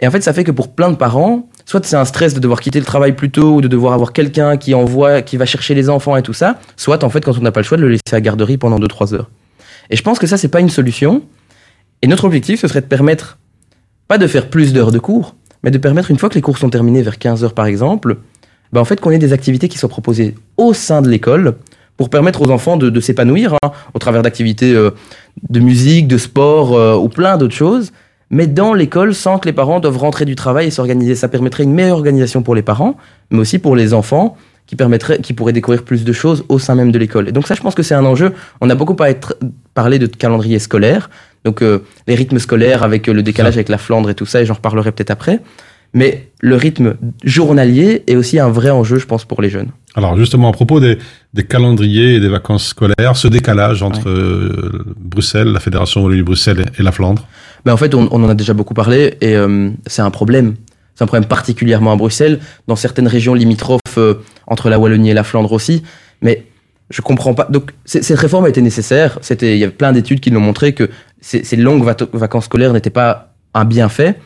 Et 0.00 0.06
en 0.06 0.10
fait, 0.10 0.20
ça 0.22 0.32
fait 0.32 0.42
que 0.42 0.50
pour 0.50 0.74
plein 0.74 0.90
de 0.90 0.96
parents, 0.96 1.48
soit 1.64 1.84
c'est 1.86 1.96
un 1.96 2.04
stress 2.04 2.34
de 2.34 2.40
devoir 2.40 2.60
quitter 2.60 2.80
le 2.80 2.84
travail 2.84 3.12
plus 3.14 3.30
tôt 3.30 3.54
ou 3.54 3.60
de 3.60 3.68
devoir 3.68 3.94
avoir 3.94 4.12
quelqu'un 4.12 4.56
qui 4.56 4.74
envoie, 4.74 5.22
qui 5.22 5.36
va 5.36 5.46
chercher 5.46 5.74
les 5.74 5.88
enfants 5.88 6.16
et 6.16 6.22
tout 6.22 6.34
ça, 6.34 6.58
soit 6.76 7.04
en 7.04 7.08
fait, 7.08 7.24
quand 7.24 7.38
on 7.38 7.40
n'a 7.40 7.52
pas 7.52 7.60
le 7.60 7.64
choix, 7.64 7.78
de 7.78 7.82
le 7.82 7.88
laisser 7.88 8.02
à 8.10 8.16
la 8.16 8.20
garderie 8.20 8.58
pendant 8.58 8.78
2-3 8.78 9.14
heures. 9.14 9.30
Et 9.88 9.96
je 9.96 10.02
pense 10.02 10.18
que 10.18 10.26
ça, 10.26 10.36
c'est 10.36 10.48
pas 10.48 10.60
une 10.60 10.68
solution. 10.68 11.22
Et 12.02 12.08
notre 12.08 12.24
objectif, 12.24 12.60
ce 12.60 12.68
serait 12.68 12.82
de 12.82 12.86
permettre, 12.86 13.38
pas 14.08 14.18
de 14.18 14.26
faire 14.26 14.50
plus 14.50 14.72
d'heures 14.72 14.92
de 14.92 14.98
cours, 14.98 15.36
mais 15.62 15.70
de 15.70 15.78
permettre, 15.78 16.10
une 16.10 16.18
fois 16.18 16.28
que 16.28 16.34
les 16.34 16.42
cours 16.42 16.58
sont 16.58 16.70
terminés 16.70 17.02
vers 17.02 17.18
15 17.18 17.44
heures 17.44 17.54
par 17.54 17.66
exemple, 17.66 18.18
bah, 18.72 18.80
en 18.80 18.84
fait, 18.84 19.00
qu'on 19.00 19.10
ait 19.10 19.18
des 19.18 19.32
activités 19.32 19.68
qui 19.68 19.78
soient 19.78 19.88
proposées 19.88 20.34
au 20.56 20.74
sein 20.74 21.02
de 21.02 21.08
l'école 21.08 21.56
pour 21.96 22.10
permettre 22.10 22.42
aux 22.42 22.50
enfants 22.50 22.76
de, 22.76 22.90
de 22.90 23.00
s'épanouir 23.00 23.54
hein, 23.62 23.70
au 23.94 23.98
travers 23.98 24.22
d'activités 24.22 24.74
euh, 24.74 24.90
de 25.48 25.60
musique, 25.60 26.08
de 26.08 26.18
sport 26.18 26.74
euh, 26.74 26.94
ou 26.94 27.08
plein 27.08 27.36
d'autres 27.38 27.54
choses, 27.54 27.92
mais 28.30 28.46
dans 28.46 28.74
l'école 28.74 29.14
sans 29.14 29.38
que 29.38 29.46
les 29.46 29.52
parents 29.52 29.80
doivent 29.80 29.98
rentrer 29.98 30.24
du 30.24 30.34
travail 30.34 30.66
et 30.66 30.70
s'organiser. 30.70 31.14
Ça 31.14 31.28
permettrait 31.28 31.64
une 31.64 31.72
meilleure 31.72 31.96
organisation 31.96 32.42
pour 32.42 32.54
les 32.54 32.62
parents, 32.62 32.96
mais 33.30 33.38
aussi 33.38 33.58
pour 33.58 33.76
les 33.76 33.94
enfants 33.94 34.36
qui 34.66 34.74
permettrait, 34.74 35.20
qui 35.20 35.32
pourraient 35.32 35.52
découvrir 35.52 35.84
plus 35.84 36.04
de 36.04 36.12
choses 36.12 36.44
au 36.48 36.58
sein 36.58 36.74
même 36.74 36.90
de 36.90 36.98
l'école. 36.98 37.28
Et 37.28 37.32
donc 37.32 37.46
ça, 37.46 37.54
je 37.54 37.60
pense 37.60 37.74
que 37.74 37.84
c'est 37.84 37.94
un 37.94 38.04
enjeu. 38.04 38.32
On 38.60 38.68
a 38.68 38.74
beaucoup 38.74 38.96
parlé 38.96 39.98
de 39.98 40.06
calendrier 40.06 40.58
scolaire, 40.58 41.08
donc 41.44 41.62
euh, 41.62 41.84
les 42.08 42.16
rythmes 42.16 42.40
scolaires 42.40 42.82
avec 42.82 43.06
le 43.06 43.22
décalage 43.22 43.54
avec 43.54 43.68
la 43.68 43.78
Flandre 43.78 44.10
et 44.10 44.14
tout 44.14 44.26
ça, 44.26 44.42
et 44.42 44.46
j'en 44.46 44.54
reparlerai 44.54 44.90
peut-être 44.90 45.12
après. 45.12 45.40
Mais 45.94 46.28
le 46.40 46.56
rythme 46.56 46.96
journalier 47.24 48.02
est 48.06 48.16
aussi 48.16 48.38
un 48.38 48.50
vrai 48.50 48.70
enjeu, 48.70 48.98
je 48.98 49.06
pense, 49.06 49.24
pour 49.24 49.40
les 49.40 49.50
jeunes. 49.50 49.70
Alors 49.94 50.16
justement, 50.16 50.48
à 50.50 50.52
propos 50.52 50.78
des, 50.78 50.98
des 51.32 51.44
calendriers 51.44 52.16
et 52.16 52.20
des 52.20 52.28
vacances 52.28 52.66
scolaires, 52.66 53.16
ce 53.16 53.28
décalage 53.28 53.82
entre 53.82 54.08
euh, 54.08 54.84
Bruxelles, 54.98 55.48
la 55.48 55.60
Fédération 55.60 56.02
Wallonie-Bruxelles 56.02 56.60
et, 56.60 56.80
et 56.80 56.82
la 56.82 56.92
Flandre? 56.92 57.26
Ben, 57.64 57.72
en 57.72 57.76
fait, 57.78 57.94
on, 57.94 58.08
on 58.10 58.22
en 58.22 58.28
a 58.28 58.34
déjà 58.34 58.52
beaucoup 58.52 58.74
parlé 58.74 59.16
et 59.20 59.34
euh, 59.36 59.70
c'est 59.86 60.02
un 60.02 60.10
problème. 60.10 60.56
C'est 60.94 61.04
un 61.04 61.06
problème 61.06 61.28
particulièrement 61.28 61.92
à 61.92 61.96
Bruxelles, 61.96 62.40
dans 62.68 62.76
certaines 62.76 63.08
régions 63.08 63.34
limitrophes 63.34 63.80
euh, 63.98 64.14
entre 64.46 64.70
la 64.70 64.78
Wallonie 64.78 65.10
et 65.10 65.14
la 65.14 65.24
Flandre 65.24 65.52
aussi. 65.52 65.82
Mais 66.22 66.44
je 66.88 67.02
comprends 67.02 67.34
pas. 67.34 67.48
Donc, 67.50 67.72
cette 67.84 68.18
réforme 68.18 68.46
a 68.46 68.48
été 68.48 68.62
nécessaire. 68.62 69.18
C'était, 69.20 69.56
il 69.56 69.58
y 69.58 69.64
a 69.64 69.70
plein 69.70 69.92
d'études 69.92 70.20
qui 70.20 70.30
l'ont 70.30 70.40
montré 70.40 70.72
que 70.72 70.88
ces, 71.20 71.44
ces 71.44 71.56
longues 71.56 71.84
vacances 72.12 72.44
scolaires 72.44 72.72
n'étaient 72.72 72.90
pas 72.90 73.34
un 73.52 73.64
bienfait. 73.64 74.18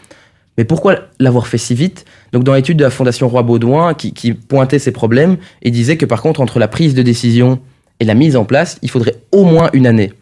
Mais 0.58 0.64
pourquoi 0.64 1.00
l'avoir 1.18 1.46
fait 1.46 1.58
si 1.58 1.74
vite? 1.74 2.04
Donc, 2.32 2.44
dans 2.44 2.54
l'étude 2.54 2.76
de 2.76 2.84
la 2.84 2.90
Fondation 2.90 3.28
Roi 3.28 3.42
Baudouin, 3.42 3.94
qui, 3.94 4.32
pointait 4.32 4.78
ces 4.78 4.92
problèmes, 4.92 5.36
il 5.62 5.72
disait 5.72 5.96
que 5.96 6.06
par 6.06 6.22
contre, 6.22 6.40
entre 6.40 6.58
la 6.58 6.68
prise 6.68 6.94
de 6.94 7.02
décision 7.02 7.60
et 7.98 8.04
la 8.04 8.14
mise 8.14 8.36
en 8.36 8.44
place, 8.44 8.78
il 8.82 8.90
faudrait 8.90 9.16
au 9.32 9.44
moins 9.44 9.70
une 9.72 9.86
année. 9.86 10.12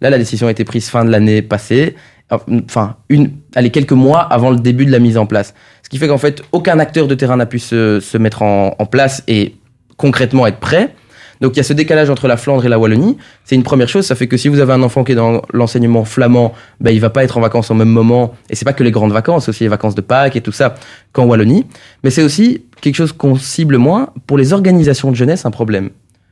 Là, 0.00 0.10
la 0.10 0.18
décision 0.18 0.46
a 0.46 0.50
été 0.50 0.64
prise 0.64 0.88
fin 0.88 1.04
de 1.04 1.10
l'année 1.10 1.42
passée, 1.42 1.96
enfin, 2.30 2.96
une, 3.08 3.32
allez, 3.54 3.70
quelques 3.70 3.92
mois 3.92 4.20
avant 4.20 4.50
le 4.50 4.58
début 4.58 4.86
de 4.86 4.92
la 4.92 5.00
mise 5.00 5.16
en 5.16 5.26
place. 5.26 5.54
Ce 5.82 5.88
qui 5.88 5.98
fait 5.98 6.06
qu'en 6.06 6.18
fait, 6.18 6.42
aucun 6.52 6.78
acteur 6.78 7.08
de 7.08 7.14
terrain 7.14 7.36
n'a 7.36 7.46
pu 7.46 7.58
se, 7.58 7.98
se 8.00 8.18
mettre 8.18 8.42
en 8.42 8.86
place 8.90 9.24
et 9.26 9.56
concrètement 9.96 10.46
être 10.46 10.58
prêt. 10.58 10.94
Donc 11.40 11.54
il 11.54 11.58
y 11.58 11.60
a 11.60 11.64
ce 11.64 11.72
décalage 11.72 12.10
entre 12.10 12.28
la 12.28 12.36
Flandre 12.36 12.64
et 12.64 12.68
la 12.68 12.78
Wallonie. 12.78 13.16
C'est 13.44 13.54
une 13.54 13.62
première 13.62 13.88
chose. 13.88 14.06
Ça 14.06 14.14
fait 14.14 14.26
que 14.26 14.36
si 14.36 14.48
vous 14.48 14.60
avez 14.60 14.72
un 14.72 14.82
enfant 14.82 15.04
qui 15.04 15.12
est 15.12 15.16
dans 15.16 15.42
l'enseignement 15.52 16.04
flamand, 16.04 16.52
ben, 16.80 16.90
il 16.90 17.00
va 17.00 17.10
pas 17.10 17.24
être 17.24 17.38
en 17.38 17.40
vacances 17.40 17.70
au 17.70 17.74
même 17.74 17.88
moment. 17.88 18.34
Et 18.50 18.56
c'est 18.56 18.64
pas 18.64 18.72
que 18.72 18.84
les 18.84 18.90
grandes 18.90 19.12
vacances, 19.12 19.48
aussi 19.48 19.64
les 19.64 19.68
vacances 19.68 19.94
de 19.94 20.00
Pâques 20.00 20.36
et 20.36 20.40
tout 20.40 20.52
ça 20.52 20.74
qu'en 21.12 21.26
Wallonie. 21.26 21.66
Mais 22.02 22.10
c'est 22.10 22.22
aussi 22.22 22.64
quelque 22.80 22.96
chose 22.96 23.12
qu'on 23.12 23.36
cible 23.36 23.76
moins 23.78 24.10
pour 24.26 24.38
les 24.38 24.52
organisations 24.52 25.10
de 25.10 25.16
jeunesse, 25.16 25.46
un 25.46 25.50
problème. 25.50 25.90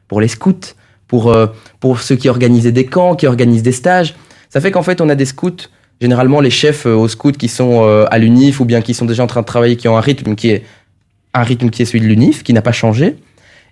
Pour 0.08 0.20
les 0.20 0.28
scouts, 0.28 0.74
pour, 1.08 1.32
euh, 1.32 1.46
pour 1.80 2.00
ceux 2.00 2.16
qui 2.16 2.28
organisent 2.28 2.64
des 2.64 2.86
camps, 2.86 3.14
qui 3.14 3.26
organisent 3.26 3.62
des 3.62 3.72
stages. 3.72 4.14
Ça 4.48 4.60
fait 4.60 4.70
qu'en 4.70 4.82
fait, 4.82 5.00
on 5.00 5.08
a 5.08 5.14
des 5.14 5.24
scouts, 5.24 5.68
généralement 6.00 6.40
les 6.40 6.50
chefs 6.50 6.86
euh, 6.86 6.94
aux 6.94 7.08
scouts 7.08 7.32
qui 7.32 7.48
sont 7.48 7.84
euh, 7.84 8.06
à 8.10 8.18
l'UNIF 8.18 8.60
ou 8.60 8.64
bien 8.64 8.80
qui 8.80 8.94
sont 8.94 9.06
déjà 9.06 9.22
en 9.22 9.26
train 9.26 9.40
de 9.40 9.46
travailler, 9.46 9.76
qui 9.76 9.88
ont 9.88 9.96
un 9.96 10.00
rythme 10.00 10.34
qui 10.34 10.50
est 10.50 10.64
un 11.34 11.42
rythme 11.42 11.70
qui 11.70 11.82
est 11.82 11.84
celui 11.84 12.00
de 12.00 12.06
l'UNIF, 12.06 12.42
qui 12.42 12.52
n'a 12.52 12.62
pas 12.62 12.72
changé 12.72 13.16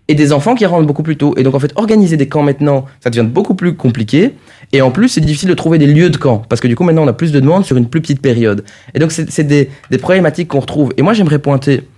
et 0.09 0.15
des 0.15 0.33
enfants 0.33 0.55
qui 0.55 0.67
rentrent 0.67 0.87
beaucoup 0.87 1.03
plus 1.03 1.17
tôt. 1.17 1.35
Et 1.37 1.43
donc, 1.43 1.55
en 1.55 1.59
fait, 1.59 1.73
organiser 1.77 2.17
des 2.17 2.29
camps 2.29 2.43
maintenant, 2.43 2.85
ça 3.01 3.11
devient 3.11 3.27
beaucoup 3.27 3.55
plus 3.55 3.75
compliqué. 3.75 4.33
Et 4.73 4.83
en 4.83 4.91
plus, 4.91 5.09
c'est 5.09 5.21
difficile 5.21 5.49
de 5.49 5.55
trouver 5.55 5.79
des 5.79 5.87
lieux 5.87 6.11
de 6.11 6.17
camp. 6.17 6.43
Parce 6.49 6.61
que 6.61 6.69
du 6.69 6.77
coup, 6.77 6.85
maintenant, 6.85 7.05
on 7.05 7.09
a 7.09 7.13
plus 7.13 7.33
de 7.33 7.41
demandes 7.41 7.65
sur 7.65 7.77
une 7.77 7.89
plus 7.89 8.03
petite 8.03 8.21
période. 8.21 8.65
Et 8.95 8.99
donc, 8.99 9.13
c'est 9.13 9.45
des, 9.45 9.71
des 9.91 9.99
problématiques 9.99 10.49
qu'on 10.49 10.61
retrouve. 10.61 10.93
Et 10.97 11.03
moi, 11.03 11.15
j'aimerais 11.15 11.39
pointer 11.39 11.89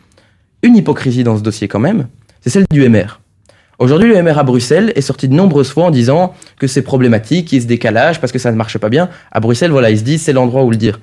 une 0.63 0.77
hypocrisie 0.77 1.25
dans 1.25 1.37
ce 1.37 1.43
dossier 1.43 1.69
quand 1.69 1.81
même. 1.81 2.07
C'est 2.41 2.51
celle 2.51 2.65
du 2.71 2.89
MR. 2.89 3.21
Aujourd'hui, 3.79 4.09
le 4.09 4.23
MR 4.23 4.39
à 4.39 4.43
Bruxelles 4.43 4.93
est 4.95 5.03
sorti 5.03 5.29
de 5.29 5.35
nombreuses 5.35 5.71
fois 5.71 5.85
en 5.85 5.91
disant 5.91 6.33
que 6.59 6.67
c'est 6.67 6.83
problématique, 6.83 7.49
qu'il 7.49 7.57
y 7.57 7.59
ait 7.59 7.63
ce 7.63 7.67
décalage 7.67 8.21
parce 8.21 8.33
que 8.33 8.39
ça 8.39 8.51
ne 8.51 8.57
marche 8.57 8.79
pas 8.79 8.89
bien. 8.89 9.11
À 9.33 9.41
Bruxelles, 9.41 9.71
voilà, 9.71 9.91
ils 9.91 9.99
se 9.99 10.05
disent 10.05 10.23
c'est 10.23 10.33
l'endroit 10.33 10.65
où 10.65 10.71
le 10.71 10.77
dire. 10.77 10.99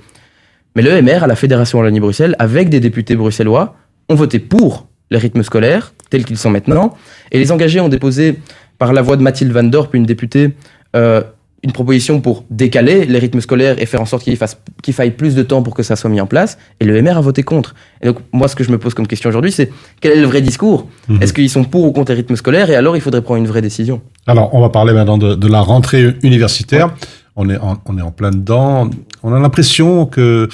Mais 0.75 0.81
le 0.81 1.01
MR, 1.01 1.23
à 1.23 1.27
la 1.27 1.35
Fédération 1.35 1.77
Wallonie-Bruxelles, 1.77 2.35
avec 2.39 2.69
des 2.69 2.79
députés 2.79 3.15
bruxellois, 3.15 3.75
ont 4.09 4.15
voté 4.15 4.39
pour 4.39 4.87
les 5.13 5.19
rythmes 5.19 5.43
scolaires 5.43 5.93
tels 6.09 6.25
qu'ils 6.25 6.37
sont 6.37 6.49
maintenant. 6.49 6.95
Et 7.31 7.39
les 7.39 7.51
engagés 7.51 7.79
ont 7.79 7.87
déposé, 7.87 8.39
par 8.77 8.91
la 8.91 9.01
voix 9.01 9.15
de 9.15 9.21
Mathilde 9.21 9.51
Van 9.51 9.63
Dorp, 9.63 9.93
une 9.93 10.05
députée, 10.05 10.53
euh, 10.95 11.21
une 11.63 11.71
proposition 11.71 12.19
pour 12.19 12.43
décaler 12.49 13.05
les 13.05 13.19
rythmes 13.19 13.39
scolaires 13.39 13.81
et 13.81 13.85
faire 13.85 14.01
en 14.01 14.05
sorte 14.05 14.23
qu'il 14.23 14.37
qu'il 14.81 14.93
faille 14.93 15.11
plus 15.11 15.33
de 15.33 15.43
temps 15.43 15.61
pour 15.63 15.73
que 15.73 15.81
ça 15.81 15.95
soit 15.95 16.09
mis 16.09 16.19
en 16.19 16.25
place. 16.27 16.57
Et 16.81 16.85
le 16.85 17.01
MR 17.01 17.17
a 17.17 17.21
voté 17.21 17.41
contre. 17.43 17.73
Et 18.01 18.07
donc, 18.07 18.17
moi, 18.33 18.49
ce 18.49 18.55
que 18.55 18.65
je 18.65 18.71
me 18.71 18.77
pose 18.77 18.93
comme 18.93 19.07
question 19.07 19.29
aujourd'hui, 19.29 19.53
c'est 19.53 19.71
quel 20.01 20.11
est 20.11 20.21
le 20.21 20.27
vrai 20.27 20.41
discours? 20.41 20.89
Mhm. 21.07 21.21
Est-ce 21.21 21.31
qu'ils 21.31 21.49
sont 21.49 21.63
pour 21.63 21.85
ou 21.85 21.91
contre 21.93 22.11
les 22.11 22.17
rythmes 22.17 22.35
scolaires? 22.35 22.69
Et 22.69 22.75
alors, 22.75 22.97
il 22.97 23.01
faudrait 23.01 23.21
prendre 23.21 23.39
une 23.39 23.47
vraie 23.47 23.61
décision. 23.61 24.01
Alors, 24.27 24.53
on 24.53 24.59
va 24.59 24.69
parler 24.69 24.93
maintenant 24.93 25.17
de, 25.17 25.35
de 25.35 25.47
la 25.47 25.61
rentrée 25.61 26.15
universitaire. 26.21 26.93
On, 27.37 27.49
est 27.49 27.57
en, 27.57 27.77
on 27.85 27.97
est 27.97 28.01
en 28.01 28.11
plein 28.11 28.31
dedans. 28.31 28.89
On 29.23 29.33
a 29.33 29.39
l'impression 29.39 30.05
que, 30.05 30.49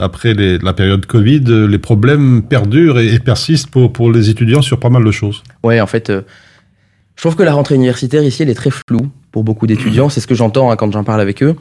après 0.00 0.34
les- 0.34 0.58
la 0.58 0.72
période 0.72 1.06
Covid, 1.06 1.44
euh, 1.48 1.66
les 1.66 1.78
problèmes 1.78 2.42
perdurent 2.42 2.98
et, 2.98 3.18
persistent 3.18 3.68
pour, 3.70 4.10
les 4.10 4.30
étudiants 4.30 4.62
sur 4.62 4.78
pas 4.78 4.90
mal 4.90 5.04
de 5.04 5.10
choses. 5.10 5.42
Ouais, 5.64 5.80
en 5.80 5.86
fait, 5.86 6.10
euh, 6.10 6.22
je 7.16 7.22
trouve 7.22 7.36
que 7.36 7.42
la 7.42 7.52
rentrée 7.52 7.74
universitaire 7.74 8.22
ici, 8.22 8.42
elle 8.42 8.50
est 8.50 8.54
très 8.54 8.70
floue 8.70 9.10
pour 9.30 9.44
beaucoup 9.44 9.66
d'étudiants. 9.66 10.08
C'est 10.08 10.20
ce 10.20 10.26
que 10.26 10.34
j'entends 10.34 10.70
hein, 10.70 10.76
quand 10.76 10.90
j'en 10.92 11.04
parle 11.04 11.20
avec 11.20 11.42
eux. 11.42 11.54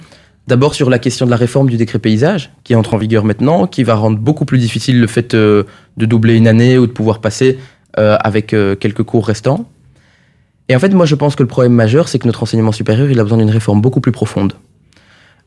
D'abord 0.48 0.74
sur 0.74 0.90
la 0.90 0.98
question 0.98 1.26
de 1.26 1.32
la 1.32 1.38
réforme 1.38 1.70
du 1.70 1.78
décret 1.78 2.00
paysage, 2.00 2.52
qui 2.64 2.74
entre 2.76 2.96
en 2.96 2.98
vigueur 2.98 3.24
maintenant, 3.24 3.68
qui 3.68 3.84
va 3.84 3.96
rendre 3.96 4.18
beaucoup 4.18 4.46
plus 4.46 4.58
difficile 4.58 5.00
le 5.00 5.08
fait 5.08 5.34
euh, 5.34 5.64
de 5.98 6.06
doubler 6.06 6.36
une 6.36 6.48
année 6.48 6.78
ou 6.78 6.88
de 6.88 6.92
pouvoir 6.92 7.22
passer 7.22 7.60
euh, 8.00 8.18
avec 8.22 8.54
euh, 8.54 8.76
quelques 8.76 9.04
cours 9.04 9.28
restants. 9.28 9.70
Et 10.68 10.76
en 10.76 10.80
fait, 10.80 10.90
moi, 10.94 11.06
je 11.06 11.16
pense 11.16 11.36
que 11.36 11.44
le 11.44 11.48
problème 11.48 11.74
majeur, 11.74 12.08
c'est 12.08 12.18
que 12.18 12.26
notre 12.26 12.44
enseignement 12.44 12.72
supérieur, 12.72 13.10
il 13.12 13.20
a 13.20 13.24
besoin 13.24 13.38
d'une 13.38 13.50
réforme 13.50 13.82
beaucoup 13.82 14.02
plus 14.02 14.12
profonde. 14.12 14.54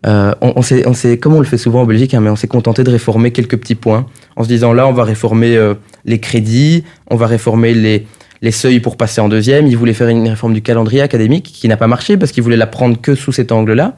Euh, 0.04 0.34
on, 0.40 0.54
on 0.56 0.94
s'est, 0.94 1.18
comme 1.18 1.34
on 1.34 1.40
le 1.40 1.46
fait 1.46 1.58
souvent 1.58 1.82
en 1.82 1.86
Belgique, 1.86 2.14
hein, 2.14 2.20
mais 2.20 2.30
on 2.30 2.36
s'est 2.36 2.48
contenté 2.48 2.84
de 2.84 2.90
réformer 2.90 3.30
quelques 3.30 3.56
petits 3.56 3.74
points, 3.74 4.06
en 4.36 4.42
se 4.42 4.48
disant 4.48 4.72
là, 4.72 4.86
on 4.86 4.92
va 4.92 5.04
réformer 5.04 5.56
euh, 5.56 5.74
les 6.04 6.20
crédits, 6.20 6.84
on 7.10 7.16
va 7.16 7.26
réformer 7.26 7.72
les, 7.72 8.06
les 8.42 8.50
seuils 8.50 8.80
pour 8.80 8.96
passer 8.96 9.20
en 9.20 9.28
deuxième. 9.28 9.66
Ils 9.66 9.76
voulaient 9.76 9.94
faire 9.94 10.08
une 10.08 10.28
réforme 10.28 10.52
du 10.52 10.62
calendrier 10.62 11.00
académique 11.00 11.44
qui 11.44 11.68
n'a 11.68 11.76
pas 11.76 11.86
marché 11.86 12.16
parce 12.16 12.32
qu'ils 12.32 12.42
voulaient 12.42 12.56
la 12.56 12.66
prendre 12.66 13.00
que 13.00 13.14
sous 13.14 13.32
cet 13.32 13.52
angle-là. 13.52 13.96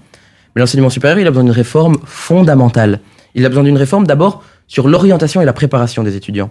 Mais 0.55 0.61
l'enseignement 0.61 0.91
supérieur, 0.91 1.19
il 1.19 1.27
a 1.27 1.31
besoin 1.31 1.45
d'une 1.45 1.53
réforme 1.53 1.97
fondamentale. 2.05 3.01
Il 3.35 3.45
a 3.45 3.49
besoin 3.49 3.65
d'une 3.65 3.77
réforme 3.77 4.07
d'abord 4.07 4.43
sur 4.69 4.89
l'orientation 4.89 5.43
et 5.43 5.45
la 5.45 5.53
préparation 5.53 6.03
des 6.03 6.17
étudiants. 6.17 6.51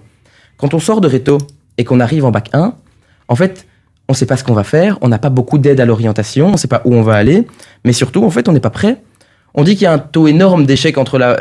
Quand 0.58 0.74
on 0.74 0.80
sort 0.80 1.02
de 1.02 1.08
Réto 1.08 1.38
et 1.78 1.84
qu'on 1.84 2.00
arrive 2.00 2.26
en 2.26 2.32
bac 2.32 2.50
1, 2.54 2.76
en 3.28 3.36
fait, 3.36 3.66
on 4.08 4.14
ne 4.14 4.18
sait 4.18 4.26
pas 4.26 4.38
ce 4.38 4.44
qu'on 4.44 4.54
va 4.54 4.64
faire, 4.64 4.98
on 5.02 5.08
n'a 5.08 5.18
pas 5.18 5.30
beaucoup 5.30 5.58
d'aide 5.58 5.80
à 5.80 5.86
l'orientation, 5.86 6.50
on 6.50 6.52
ne 6.52 6.58
sait 6.58 6.68
pas 6.68 6.82
où 6.86 6.94
on 6.94 7.02
va 7.02 7.16
aller, 7.16 7.48
mais 7.84 7.94
surtout, 7.94 8.24
en 8.24 8.30
fait, 8.30 8.48
on 8.48 8.52
n'est 8.52 8.60
pas 8.60 8.70
prêt. 8.70 9.02
On 9.56 9.64
dit 9.64 9.76
qu'il 9.76 9.84
y 9.84 9.88
a 9.88 9.94
un 9.94 10.00
taux 10.00 10.28
énorme 10.28 10.66
d'échecs 10.66 10.98
entre 10.98 11.18
la, 11.18 11.38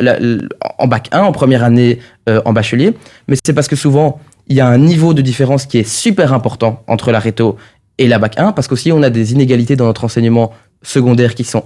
en 0.78 0.86
bac 0.86 1.08
1, 1.12 1.20
en 1.20 1.32
première 1.32 1.64
année 1.64 1.98
euh, 2.28 2.40
en 2.44 2.52
bachelier, 2.52 2.94
mais 3.28 3.36
c'est 3.44 3.52
parce 3.52 3.68
que 3.68 3.76
souvent, 3.76 4.20
il 4.46 4.56
y 4.56 4.60
a 4.60 4.68
un 4.68 4.78
niveau 4.78 5.14
de 5.14 5.20
différence 5.20 5.66
qui 5.66 5.78
est 5.78 5.88
super 5.88 6.32
important 6.32 6.82
entre 6.86 7.10
la 7.10 7.18
réto 7.18 7.56
et 7.98 8.06
la 8.06 8.18
bac 8.18 8.34
1, 8.38 8.52
parce 8.52 8.68
qu'aussi 8.68 8.92
on 8.92 9.02
a 9.02 9.10
des 9.10 9.32
inégalités 9.32 9.74
dans 9.74 9.86
notre 9.86 10.04
enseignement 10.04 10.52
secondaire 10.82 11.34
qui 11.34 11.44
sont 11.44 11.64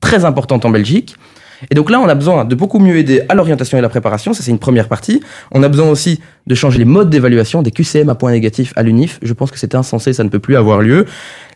très 0.00 0.24
importantes 0.24 0.64
en 0.64 0.70
Belgique. 0.70 1.16
Et 1.70 1.74
donc 1.74 1.90
là, 1.90 2.00
on 2.00 2.08
a 2.08 2.14
besoin 2.14 2.44
de 2.44 2.54
beaucoup 2.54 2.78
mieux 2.78 2.96
aider 2.96 3.22
à 3.28 3.34
l'orientation 3.34 3.76
et 3.76 3.80
la 3.80 3.88
préparation, 3.88 4.32
ça 4.32 4.42
c'est 4.42 4.50
une 4.50 4.58
première 4.58 4.88
partie. 4.88 5.20
On 5.52 5.62
a 5.62 5.68
besoin 5.68 5.90
aussi 5.90 6.20
de 6.46 6.54
changer 6.54 6.78
les 6.78 6.84
modes 6.84 7.10
d'évaluation 7.10 7.62
des 7.62 7.70
QCM 7.70 8.08
à 8.08 8.14
points 8.14 8.32
négatifs 8.32 8.72
à 8.76 8.82
l'UNIF. 8.82 9.18
Je 9.22 9.32
pense 9.32 9.50
que 9.50 9.58
c'est 9.58 9.74
insensé, 9.74 10.12
ça 10.12 10.24
ne 10.24 10.28
peut 10.28 10.38
plus 10.38 10.56
avoir 10.56 10.80
lieu. 10.80 11.04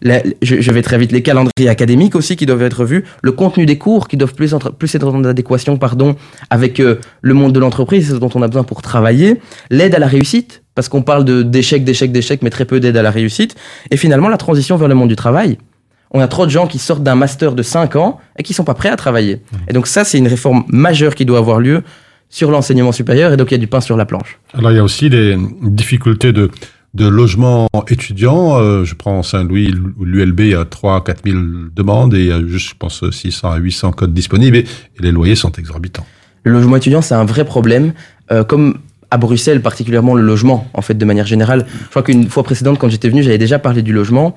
je, 0.02 0.72
vais 0.72 0.82
très 0.82 0.98
vite, 0.98 1.12
les 1.12 1.22
calendriers 1.22 1.68
académiques 1.68 2.14
aussi 2.14 2.36
qui 2.36 2.46
doivent 2.46 2.62
être 2.62 2.80
revus, 2.80 3.04
le 3.22 3.32
contenu 3.32 3.66
des 3.66 3.78
cours 3.78 4.08
qui 4.08 4.16
doivent 4.16 4.34
plus, 4.34 4.54
plus 4.78 4.94
être 4.94 5.08
en 5.08 5.24
adéquation 5.24 5.76
pardon, 5.78 6.16
avec 6.50 6.80
euh, 6.80 6.98
le 7.22 7.34
monde 7.34 7.52
de 7.52 7.60
l'entreprise, 7.60 8.12
dont 8.12 8.30
on 8.34 8.42
a 8.42 8.48
besoin 8.48 8.64
pour 8.64 8.82
travailler, 8.82 9.40
l'aide 9.70 9.94
à 9.94 9.98
la 9.98 10.06
réussite, 10.06 10.62
parce 10.74 10.88
qu'on 10.88 11.02
parle 11.02 11.24
d'échec, 11.24 11.84
d'échec, 11.84 12.12
d'échec, 12.12 12.42
mais 12.42 12.50
très 12.50 12.64
peu 12.64 12.80
d'aide 12.80 12.96
à 12.96 13.02
la 13.02 13.10
réussite, 13.10 13.54
et 13.90 13.96
finalement 13.96 14.28
la 14.28 14.36
transition 14.36 14.76
vers 14.76 14.88
le 14.88 14.94
monde 14.94 15.08
du 15.08 15.16
travail 15.16 15.58
on 16.14 16.20
a 16.20 16.29
trop 16.29 16.46
de 16.46 16.50
gens 16.50 16.66
qui 16.66 16.79
sortent 16.79 17.03
d'un 17.03 17.16
master 17.16 17.55
de 17.55 17.62
5 17.62 17.96
ans 17.96 18.18
et 18.38 18.42
qui 18.42 18.55
sont 18.55 18.64
pas 18.64 18.74
prêts 18.74 18.88
à 18.88 18.96
travailler. 18.96 19.37
Mmh. 19.37 19.57
Et 19.68 19.72
donc 19.72 19.87
ça, 19.87 20.05
c'est 20.05 20.16
une 20.16 20.29
réforme 20.29 20.64
majeure 20.68 21.14
qui 21.14 21.27
doit 21.27 21.38
avoir 21.38 21.59
lieu 21.59 21.83
sur 22.31 22.50
l'enseignement 22.50 22.92
supérieur 22.92 23.33
et 23.33 23.37
donc 23.37 23.50
il 23.50 23.55
y 23.55 23.57
a 23.57 23.59
du 23.59 23.66
pain 23.66 23.81
sur 23.81 23.96
la 23.96 24.07
planche. 24.07 24.38
Alors 24.55 24.70
il 24.70 24.77
y 24.77 24.79
a 24.79 24.85
aussi 24.85 25.11
des 25.11 25.37
difficultés 25.62 26.33
de, 26.33 26.50
de 26.94 27.07
logement 27.07 27.68
étudiant. 27.88 28.59
Euh, 28.59 28.85
je 28.85 28.94
prends 28.94 29.22
Saint-Louis, 29.22 29.74
l'ULB, 30.00 30.40
il 30.40 30.48
y 30.48 30.55
a 30.55 30.64
3 30.64 31.05
4 31.05 31.22
000 31.24 31.38
demandes 31.74 32.14
et 32.14 32.20
il 32.20 32.27
y 32.27 32.33
a 32.33 32.40
juste, 32.46 32.70
je 32.70 32.74
pense, 32.79 33.09
600 33.09 33.50
à 33.50 33.57
800 33.57 33.92
codes 33.92 34.14
disponibles 34.14 34.57
et, 34.59 34.64
les 35.00 35.12
loyers 35.12 35.35
sont 35.35 35.53
exorbitants. 35.53 36.07
Le 36.44 36.53
logement 36.53 36.77
étudiant, 36.77 37.03
c'est 37.03 37.14
un 37.14 37.24
vrai 37.24 37.44
problème. 37.44 37.92
Euh, 38.31 38.44
comme 38.44 38.79
à 39.11 39.16
Bruxelles, 39.16 39.61
particulièrement 39.61 40.14
le 40.14 40.22
logement, 40.22 40.68
en 40.74 40.83
fait, 40.83 40.94
de 40.94 41.05
manière 41.05 41.27
générale. 41.27 41.66
Je 41.85 41.90
crois 41.90 42.03
qu'une 42.03 42.29
fois 42.29 42.42
précédente, 42.42 42.79
quand 42.79 42.88
j'étais 42.88 43.09
venu, 43.09 43.22
j'avais 43.22 43.38
déjà 43.38 43.61
parlé 43.61 43.83
du 43.83 43.92
logement. 43.92 44.35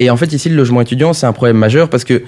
Et 0.00 0.10
en 0.10 0.16
fait, 0.16 0.32
ici, 0.32 0.48
le 0.48 0.56
logement 0.56 0.80
étudiant, 0.80 1.12
c'est 1.12 1.26
un 1.26 1.32
problème 1.32 1.56
majeur 1.56 1.90
parce 1.90 2.04
que 2.04 2.22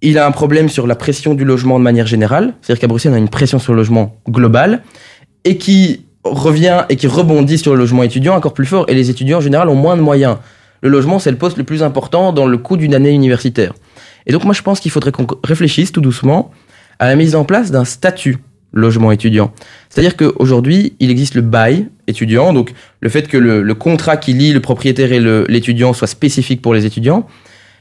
il 0.00 0.16
a 0.18 0.26
un 0.26 0.30
problème 0.30 0.68
sur 0.68 0.86
la 0.86 0.94
pression 0.94 1.34
du 1.34 1.44
logement 1.44 1.78
de 1.78 1.84
manière 1.84 2.06
générale. 2.06 2.54
C'est-à-dire 2.60 2.80
qu'à 2.80 2.86
Bruxelles, 2.86 3.12
on 3.12 3.16
a 3.16 3.18
une 3.18 3.28
pression 3.28 3.58
sur 3.58 3.72
le 3.72 3.78
logement 3.78 4.16
global 4.28 4.82
et 5.44 5.58
qui 5.58 6.04
revient 6.22 6.84
et 6.88 6.96
qui 6.96 7.08
rebondit 7.08 7.58
sur 7.58 7.72
le 7.72 7.78
logement 7.78 8.04
étudiant 8.04 8.36
encore 8.36 8.54
plus 8.54 8.66
fort. 8.66 8.84
Et 8.88 8.94
les 8.94 9.10
étudiants, 9.10 9.38
en 9.38 9.40
général, 9.40 9.68
ont 9.68 9.74
moins 9.74 9.96
de 9.96 10.02
moyens. 10.02 10.36
Le 10.82 10.88
logement, 10.88 11.18
c'est 11.18 11.32
le 11.32 11.36
poste 11.36 11.56
le 11.56 11.64
plus 11.64 11.82
important 11.82 12.32
dans 12.32 12.46
le 12.46 12.58
coût 12.58 12.76
d'une 12.76 12.94
année 12.94 13.10
universitaire. 13.10 13.74
Et 14.26 14.32
donc, 14.32 14.44
moi, 14.44 14.54
je 14.54 14.62
pense 14.62 14.78
qu'il 14.78 14.92
faudrait 14.92 15.10
qu'on 15.10 15.26
réfléchisse 15.42 15.90
tout 15.90 16.00
doucement 16.00 16.52
à 17.00 17.06
la 17.06 17.16
mise 17.16 17.34
en 17.34 17.44
place 17.44 17.72
d'un 17.72 17.84
statut 17.84 18.38
logement 18.72 19.10
étudiant. 19.10 19.52
C'est-à-dire 19.88 20.16
qu'aujourd'hui, 20.16 20.94
il 21.00 21.10
existe 21.10 21.34
le 21.34 21.40
bail 21.40 21.88
étudiant, 22.08 22.52
donc 22.52 22.72
le 23.00 23.08
fait 23.08 23.28
que 23.28 23.36
le, 23.36 23.74
contrat 23.74 24.16
qui 24.16 24.32
lie 24.32 24.52
le 24.52 24.60
propriétaire 24.60 25.12
et 25.12 25.20
l'étudiant 25.48 25.92
soit 25.92 26.08
spécifique 26.08 26.60
pour 26.60 26.74
les 26.74 26.86
étudiants. 26.86 27.26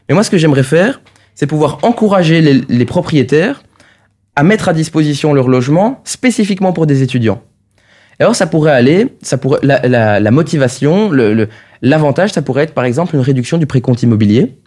Mais 0.08 0.14
moi, 0.14 0.24
ce 0.24 0.30
que 0.30 0.38
j'aimerais 0.38 0.64
faire, 0.64 1.02
c'est 1.34 1.48
pouvoir 1.48 1.80
encourager 1.82 2.42
les, 2.42 2.86
propriétaires 2.86 3.64
à 4.36 4.44
mettre 4.44 4.70
à 4.70 4.74
disposition 4.74 5.34
leur 5.34 5.48
logement 5.48 6.02
spécifiquement 6.04 6.74
pour 6.74 6.86
des 6.86 7.02
étudiants. 7.02 7.42
alors, 8.20 8.36
ça 8.36 8.46
pourrait 8.46 8.74
aller, 8.74 9.16
ça 9.22 9.38
pourrait, 9.38 9.60
la, 9.64 10.32
motivation, 10.32 11.12
l'avantage, 11.82 12.32
ça 12.34 12.42
pourrait 12.42 12.64
être 12.64 12.74
par 12.74 12.86
exemple 12.86 13.16
une 13.16 13.22
réduction 13.22 13.58
du 13.58 13.66
précompte 13.66 14.04
immobilier. 14.04 14.58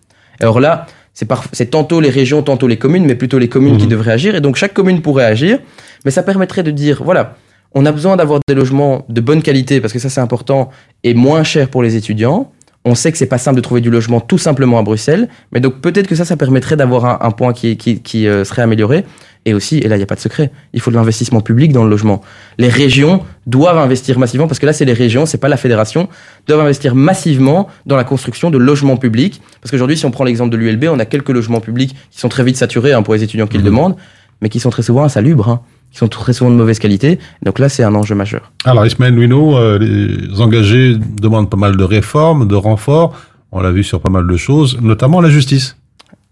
Alors 0.40 0.58
là, 0.58 0.86
c'est 1.12 1.70
tantôt 1.70 2.00
les 2.00 2.08
régions, 2.08 2.42
tantôt 2.42 2.66
les 2.66 2.78
communes, 2.78 3.04
mais 3.04 3.14
plutôt 3.14 3.38
les 3.38 3.48
communes 3.48 3.76
qui 3.76 3.86
mmh. 3.86 3.90
devraient 3.90 4.12
agir. 4.12 4.34
Et 4.34 4.40
donc 4.40 4.56
chaque 4.56 4.72
commune 4.72 5.02
pourrait 5.02 5.26
agir, 5.26 5.58
mais 6.04 6.10
ça 6.10 6.22
permettrait 6.22 6.62
de 6.62 6.70
dire, 6.70 7.02
voilà, 7.04 7.36
on 7.74 7.86
a 7.86 7.92
besoin 7.92 8.16
d'avoir 8.16 8.40
des 8.46 8.54
logements 8.54 9.04
de 9.08 9.20
bonne 9.20 9.42
qualité, 9.42 9.80
parce 9.80 9.92
que 9.92 9.98
ça 9.98 10.08
c'est 10.08 10.20
important, 10.20 10.70
et 11.04 11.14
moins 11.14 11.44
cher 11.44 11.68
pour 11.68 11.82
les 11.82 11.96
étudiants. 11.96 12.50
On 12.84 12.94
sait 12.94 13.12
que 13.12 13.18
c'est 13.18 13.26
pas 13.26 13.38
simple 13.38 13.56
de 13.56 13.60
trouver 13.60 13.82
du 13.82 13.90
logement 13.90 14.20
tout 14.20 14.38
simplement 14.38 14.78
à 14.78 14.82
Bruxelles, 14.82 15.28
mais 15.52 15.60
donc 15.60 15.80
peut-être 15.80 16.06
que 16.06 16.14
ça, 16.14 16.24
ça 16.24 16.36
permettrait 16.36 16.76
d'avoir 16.76 17.22
un, 17.22 17.30
point 17.30 17.52
qui, 17.52 17.76
qui, 17.76 18.26
euh, 18.26 18.44
serait 18.44 18.62
amélioré. 18.62 19.04
Et 19.46 19.54
aussi, 19.54 19.78
et 19.78 19.88
là, 19.88 19.96
il 19.96 19.98
n'y 19.98 20.02
a 20.02 20.06
pas 20.06 20.16
de 20.16 20.20
secret, 20.20 20.50
il 20.74 20.80
faut 20.80 20.90
de 20.90 20.96
l'investissement 20.96 21.40
public 21.40 21.72
dans 21.72 21.82
le 21.82 21.88
logement. 21.88 22.20
Les 22.58 22.68
régions 22.68 23.22
doivent 23.46 23.78
investir 23.78 24.18
massivement, 24.18 24.46
parce 24.46 24.58
que 24.58 24.66
là, 24.66 24.74
c'est 24.74 24.84
les 24.84 24.92
régions, 24.92 25.24
c'est 25.24 25.38
pas 25.38 25.48
la 25.48 25.56
fédération, 25.56 26.10
doivent 26.46 26.60
investir 26.60 26.94
massivement 26.94 27.66
dans 27.86 27.96
la 27.96 28.04
construction 28.04 28.50
de 28.50 28.58
logements 28.58 28.98
publics. 28.98 29.40
Parce 29.62 29.70
qu'aujourd'hui, 29.70 29.96
si 29.96 30.04
on 30.04 30.10
prend 30.10 30.24
l'exemple 30.24 30.50
de 30.50 30.58
l'ULB, 30.58 30.84
on 30.90 30.98
a 30.98 31.06
quelques 31.06 31.30
logements 31.30 31.60
publics 31.60 31.96
qui 32.10 32.20
sont 32.20 32.28
très 32.28 32.44
vite 32.44 32.56
saturés 32.56 32.92
hein, 32.92 33.02
pour 33.02 33.14
les 33.14 33.22
étudiants 33.22 33.46
qui 33.46 33.56
le 33.56 33.62
mmh. 33.62 33.66
demandent, 33.66 33.96
mais 34.42 34.50
qui 34.50 34.60
sont 34.60 34.70
très 34.70 34.82
souvent 34.82 35.04
insalubres. 35.04 35.48
Hein 35.48 35.60
qui 35.90 35.98
sont 35.98 36.08
très 36.08 36.32
souvent 36.32 36.50
de 36.50 36.56
mauvaise 36.56 36.78
qualité. 36.78 37.18
Donc 37.42 37.58
là, 37.58 37.68
c'est 37.68 37.82
un 37.82 37.94
enjeu 37.94 38.14
majeur. 38.14 38.52
Alors, 38.64 38.86
Ismaël 38.86 39.14
Nuino, 39.14 39.56
euh, 39.56 39.78
les 39.78 40.40
engagés 40.40 40.96
demandent 40.96 41.50
pas 41.50 41.56
mal 41.56 41.76
de 41.76 41.84
réformes, 41.84 42.46
de 42.46 42.54
renforts. 42.54 43.16
On 43.52 43.60
l'a 43.60 43.72
vu 43.72 43.82
sur 43.82 44.00
pas 44.00 44.10
mal 44.10 44.26
de 44.26 44.36
choses, 44.36 44.78
notamment 44.80 45.20
la 45.20 45.30
justice. 45.30 45.76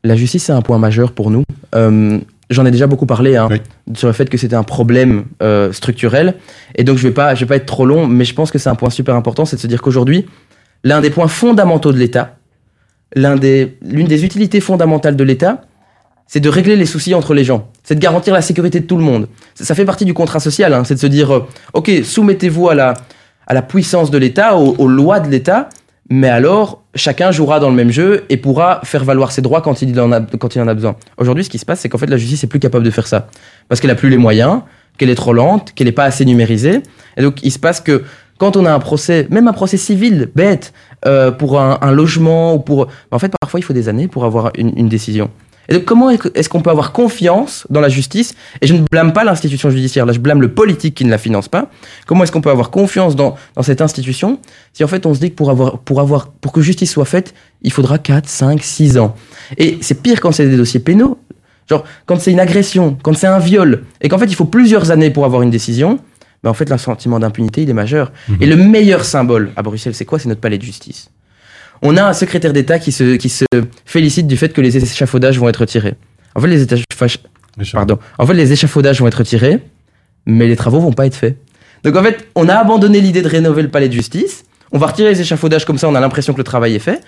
La 0.04 0.14
justice, 0.14 0.44
c'est 0.44 0.52
un 0.52 0.62
point 0.62 0.78
majeur 0.78 1.12
pour 1.12 1.30
nous. 1.30 1.42
Euh, 1.74 2.18
J'en 2.50 2.64
ai 2.64 2.70
déjà 2.70 2.86
beaucoup 2.86 3.04
parlé 3.04 3.36
hein, 3.36 3.48
sur 3.92 4.06
le 4.06 4.14
fait 4.14 4.30
que 4.30 4.38
c'était 4.38 4.56
un 4.56 4.62
problème 4.62 5.24
euh, 5.42 5.70
structurel. 5.72 6.36
Et 6.76 6.84
donc, 6.84 6.96
je 6.96 7.04
ne 7.04 7.08
vais, 7.08 7.14
pas, 7.14 7.34
je 7.34 7.40
vais 7.40 7.46
pas 7.46 7.56
être 7.56 7.66
trop 7.66 7.84
long, 7.84 8.06
mais 8.06 8.24
je 8.24 8.34
pense 8.34 8.50
que 8.50 8.58
c'est 8.58 8.70
un 8.70 8.74
point 8.74 8.88
super 8.88 9.14
important, 9.14 9.44
c'est 9.44 9.56
de 9.56 9.60
se 9.60 9.66
dire 9.66 9.82
qu'aujourd'hui, 9.82 10.24
l'un 10.82 11.02
des 11.02 11.10
points 11.10 11.28
fondamentaux 11.28 11.92
de 11.92 11.98
l'État, 11.98 12.36
l'une 13.14 13.38
des, 13.38 13.76
des 13.82 14.24
utilités 14.24 14.60
fondamentales 14.60 15.14
de 15.14 15.24
l'État, 15.24 15.62
c'est 16.28 16.40
de 16.40 16.48
régler 16.48 16.76
les 16.76 16.86
soucis 16.86 17.14
entre 17.14 17.34
les 17.34 17.42
gens. 17.42 17.68
C'est 17.82 17.94
de 17.96 18.00
garantir 18.00 18.34
la 18.34 18.42
sécurité 18.42 18.80
de 18.80 18.86
tout 18.86 18.98
le 18.98 19.02
monde. 19.02 19.28
Ça, 19.54 19.74
fait 19.74 19.86
partie 19.86 20.04
du 20.04 20.14
contrat 20.14 20.38
social. 20.38 20.72
Hein. 20.74 20.84
c'est 20.84 20.94
de 20.94 21.00
se 21.00 21.06
dire, 21.06 21.34
euh, 21.34 21.48
OK, 21.72 21.90
soumettez-vous 22.04 22.68
à 22.68 22.74
la, 22.74 22.94
à 23.46 23.54
la 23.54 23.62
puissance 23.62 24.10
de 24.10 24.18
l'État, 24.18 24.56
aux, 24.56 24.86
lois 24.86 25.20
de 25.20 25.28
l'État, 25.28 25.70
mais 26.10 26.28
alors 26.28 26.82
chacun 26.94 27.30
jouera 27.30 27.60
dans 27.60 27.70
le 27.70 27.74
même 27.74 27.90
jeu 27.90 28.24
et 28.28 28.36
pourra 28.36 28.80
faire 28.84 29.04
valoir 29.04 29.32
ses 29.32 29.40
droits 29.40 29.62
quand 29.62 29.80
il 29.80 29.98
en 29.98 30.12
a, 30.12 30.20
quand 30.20 30.54
il 30.54 30.60
en 30.60 30.68
a 30.68 30.74
besoin. 30.74 30.96
Aujourd'hui, 31.16 31.44
ce 31.44 31.50
qui 31.50 31.58
se 31.58 31.64
passe, 31.64 31.80
c'est 31.80 31.88
qu'en 31.88 31.98
fait, 31.98 32.06
la 32.06 32.18
justice 32.18 32.44
est 32.44 32.48
plus 32.48 32.60
capable 32.60 32.84
de 32.84 32.90
faire 32.90 33.06
ça. 33.06 33.28
Parce 33.68 33.80
qu'elle 33.80 33.90
a 33.90 33.94
plus 33.94 34.10
les 34.10 34.18
moyens, 34.18 34.60
qu'elle 34.98 35.10
est 35.10 35.14
trop 35.14 35.32
lente, 35.32 35.72
qu'elle 35.74 35.86
n'est 35.86 35.92
pas 35.92 36.04
assez 36.04 36.26
numérisée. 36.26 36.82
Et 37.16 37.22
donc, 37.22 37.42
il 37.42 37.50
se 37.50 37.58
passe 37.58 37.80
que 37.80 38.04
quand 38.36 38.56
on 38.58 38.66
a 38.66 38.72
un 38.72 38.80
procès, 38.80 39.26
même 39.30 39.48
un 39.48 39.52
procès 39.54 39.78
civil, 39.78 40.30
bête, 40.34 40.74
euh, 41.06 41.30
pour 41.30 41.58
un, 41.58 41.90
logement 41.90 42.54
ou 42.54 42.58
pour... 42.58 42.88
En 43.10 43.18
fait, 43.18 43.32
parfois, 43.40 43.60
il 43.60 43.62
faut 43.62 43.72
des 43.72 43.88
années 43.88 44.08
pour 44.08 44.24
avoir 44.24 44.52
une 44.56 44.88
décision. 44.88 45.30
Et 45.68 45.74
donc, 45.74 45.84
comment 45.84 46.10
est-ce 46.10 46.48
qu'on 46.48 46.62
peut 46.62 46.70
avoir 46.70 46.92
confiance 46.92 47.66
dans 47.68 47.80
la 47.80 47.88
justice? 47.88 48.34
Et 48.62 48.66
je 48.66 48.74
ne 48.74 48.80
blâme 48.90 49.12
pas 49.12 49.24
l'institution 49.24 49.68
judiciaire, 49.68 50.06
là, 50.06 50.12
je 50.12 50.18
blâme 50.18 50.40
le 50.40 50.52
politique 50.52 50.94
qui 50.94 51.04
ne 51.04 51.10
la 51.10 51.18
finance 51.18 51.48
pas. 51.48 51.70
Comment 52.06 52.24
est-ce 52.24 52.32
qu'on 52.32 52.40
peut 52.40 52.50
avoir 52.50 52.70
confiance 52.70 53.16
dans, 53.16 53.36
dans 53.54 53.62
cette 53.62 53.82
institution? 53.82 54.38
Si 54.72 54.82
en 54.82 54.88
fait 54.88 55.04
on 55.04 55.14
se 55.14 55.20
dit 55.20 55.30
que 55.30 55.36
pour, 55.36 55.50
avoir, 55.50 55.78
pour, 55.80 56.00
avoir, 56.00 56.28
pour 56.28 56.52
que 56.52 56.62
justice 56.62 56.90
soit 56.90 57.04
faite, 57.04 57.34
il 57.62 57.72
faudra 57.72 57.98
4, 57.98 58.26
5, 58.26 58.62
6 58.62 58.98
ans 58.98 59.14
Et 59.58 59.78
c'est 59.82 60.02
pire 60.02 60.20
quand 60.20 60.32
c'est 60.32 60.48
des 60.48 60.56
dossiers 60.56 60.80
pénaux. 60.80 61.18
Genre, 61.68 61.84
quand 62.06 62.18
c'est 62.18 62.32
une 62.32 62.40
agression, 62.40 62.96
quand 63.02 63.14
c'est 63.14 63.26
un 63.26 63.38
viol, 63.38 63.84
et 64.00 64.08
qu'en 64.08 64.16
fait 64.16 64.26
il 64.26 64.34
faut 64.34 64.46
plusieurs 64.46 64.90
années 64.90 65.10
pour 65.10 65.26
avoir 65.26 65.42
une 65.42 65.50
décision, 65.50 65.98
ben 66.42 66.50
en 66.50 66.54
fait, 66.54 66.70
le 66.70 66.78
sentiment 66.78 67.18
d'impunité, 67.18 67.62
il 67.62 67.70
est 67.70 67.74
majeur. 67.74 68.12
Mhm. 68.28 68.36
Et 68.40 68.46
le 68.46 68.56
meilleur 68.56 69.04
symbole 69.04 69.50
à 69.56 69.62
Bruxelles, 69.62 69.94
c'est 69.94 70.04
quoi? 70.04 70.18
C'est 70.18 70.28
notre 70.28 70.40
palais 70.40 70.58
de 70.58 70.62
justice 70.62 71.10
on 71.82 71.96
a 71.96 72.04
un 72.04 72.12
secrétaire 72.12 72.52
d'État 72.52 72.78
qui 72.78 72.92
se, 72.92 73.16
qui 73.16 73.28
se 73.28 73.44
félicite 73.84 74.26
du 74.26 74.36
fait 74.36 74.52
que 74.52 74.60
les 74.60 74.76
échafaudages 74.76 75.38
vont 75.38 75.48
être 75.48 75.64
tirés. 75.64 75.94
En 76.34 76.40
fait, 76.40 76.48
les, 76.48 76.66
Pardon. 77.72 77.98
En 78.18 78.26
fait, 78.26 78.34
les 78.34 78.52
échafaudages 78.52 79.00
vont 79.00 79.08
être 79.08 79.22
tirés, 79.22 79.60
mais 80.26 80.46
les 80.46 80.56
travaux 80.56 80.80
vont 80.80 80.92
pas 80.92 81.06
être 81.06 81.14
faits. 81.14 81.36
Donc 81.84 81.96
en 81.96 82.02
fait, 82.02 82.28
on 82.34 82.48
a 82.48 82.54
abandonné 82.54 83.00
l'idée 83.00 83.22
de 83.22 83.28
rénover 83.28 83.62
le 83.62 83.68
palais 83.68 83.88
de 83.88 83.92
justice. 83.92 84.44
On 84.72 84.78
va 84.78 84.88
retirer 84.88 85.10
les 85.10 85.20
échafaudages 85.20 85.64
comme 85.64 85.78
ça, 85.78 85.88
on 85.88 85.94
a 85.94 86.00
l'impression 86.00 86.32
que 86.32 86.38
le 86.38 86.44
travail 86.44 86.74
est 86.74 86.80
fait. 86.80 87.00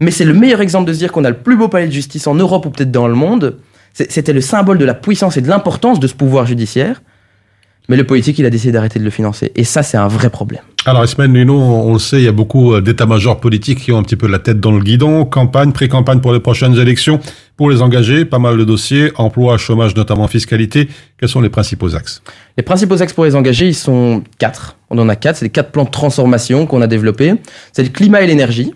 Mais 0.00 0.10
c'est 0.10 0.24
le 0.24 0.34
meilleur 0.34 0.60
exemple 0.60 0.88
de 0.88 0.92
se 0.92 0.98
dire 0.98 1.12
qu'on 1.12 1.24
a 1.24 1.30
le 1.30 1.36
plus 1.36 1.56
beau 1.56 1.68
palais 1.68 1.86
de 1.86 1.92
justice 1.92 2.26
en 2.26 2.34
Europe 2.34 2.66
ou 2.66 2.70
peut-être 2.70 2.90
dans 2.90 3.06
le 3.06 3.14
monde. 3.14 3.58
C'était 3.92 4.32
le 4.32 4.40
symbole 4.40 4.78
de 4.78 4.84
la 4.84 4.94
puissance 4.94 5.36
et 5.36 5.42
de 5.42 5.48
l'importance 5.48 6.00
de 6.00 6.06
ce 6.06 6.14
pouvoir 6.14 6.46
judiciaire. 6.46 7.02
Mais 7.88 7.96
le 7.96 8.04
politique, 8.04 8.38
il 8.38 8.46
a 8.46 8.50
décidé 8.50 8.72
d'arrêter 8.72 8.98
de 8.98 9.04
le 9.04 9.10
financer. 9.10 9.50
Et 9.56 9.64
ça, 9.64 9.82
c'est 9.82 9.96
un 9.96 10.08
vrai 10.08 10.30
problème. 10.30 10.62
Alors, 10.84 11.04
Ismaël 11.04 11.30
Nuno, 11.30 11.58
on 11.58 11.92
le 11.92 11.98
sait, 11.98 12.18
il 12.18 12.24
y 12.24 12.28
a 12.28 12.32
beaucoup 12.32 12.74
euh, 12.74 12.80
d'états-majors 12.80 13.40
politiques 13.40 13.80
qui 13.80 13.92
ont 13.92 13.98
un 13.98 14.02
petit 14.02 14.16
peu 14.16 14.28
la 14.28 14.38
tête 14.38 14.60
dans 14.60 14.72
le 14.72 14.80
guidon. 14.80 15.24
Campagne, 15.24 15.72
pré-campagne 15.72 16.20
pour 16.20 16.32
les 16.32 16.40
prochaines 16.40 16.76
élections. 16.76 17.20
Pour 17.56 17.70
les 17.70 17.82
engager, 17.82 18.24
pas 18.24 18.38
mal 18.38 18.56
de 18.56 18.64
dossiers, 18.64 19.12
emploi, 19.16 19.58
chômage, 19.58 19.94
notamment 19.96 20.26
fiscalité. 20.28 20.88
Quels 21.18 21.28
sont 21.28 21.40
les 21.40 21.50
principaux 21.50 21.94
axes? 21.94 22.22
Les 22.56 22.62
principaux 22.62 23.00
axes 23.02 23.12
pour 23.12 23.24
les 23.24 23.34
engager, 23.34 23.68
ils 23.68 23.74
sont 23.74 24.22
quatre. 24.38 24.76
On 24.90 24.98
en 24.98 25.08
a 25.08 25.16
quatre. 25.16 25.36
C'est 25.36 25.44
les 25.44 25.50
quatre 25.50 25.70
plans 25.70 25.84
de 25.84 25.90
transformation 25.90 26.66
qu'on 26.66 26.82
a 26.82 26.86
développés. 26.86 27.34
C'est 27.72 27.82
le 27.82 27.90
climat 27.90 28.22
et 28.22 28.26
l'énergie, 28.26 28.72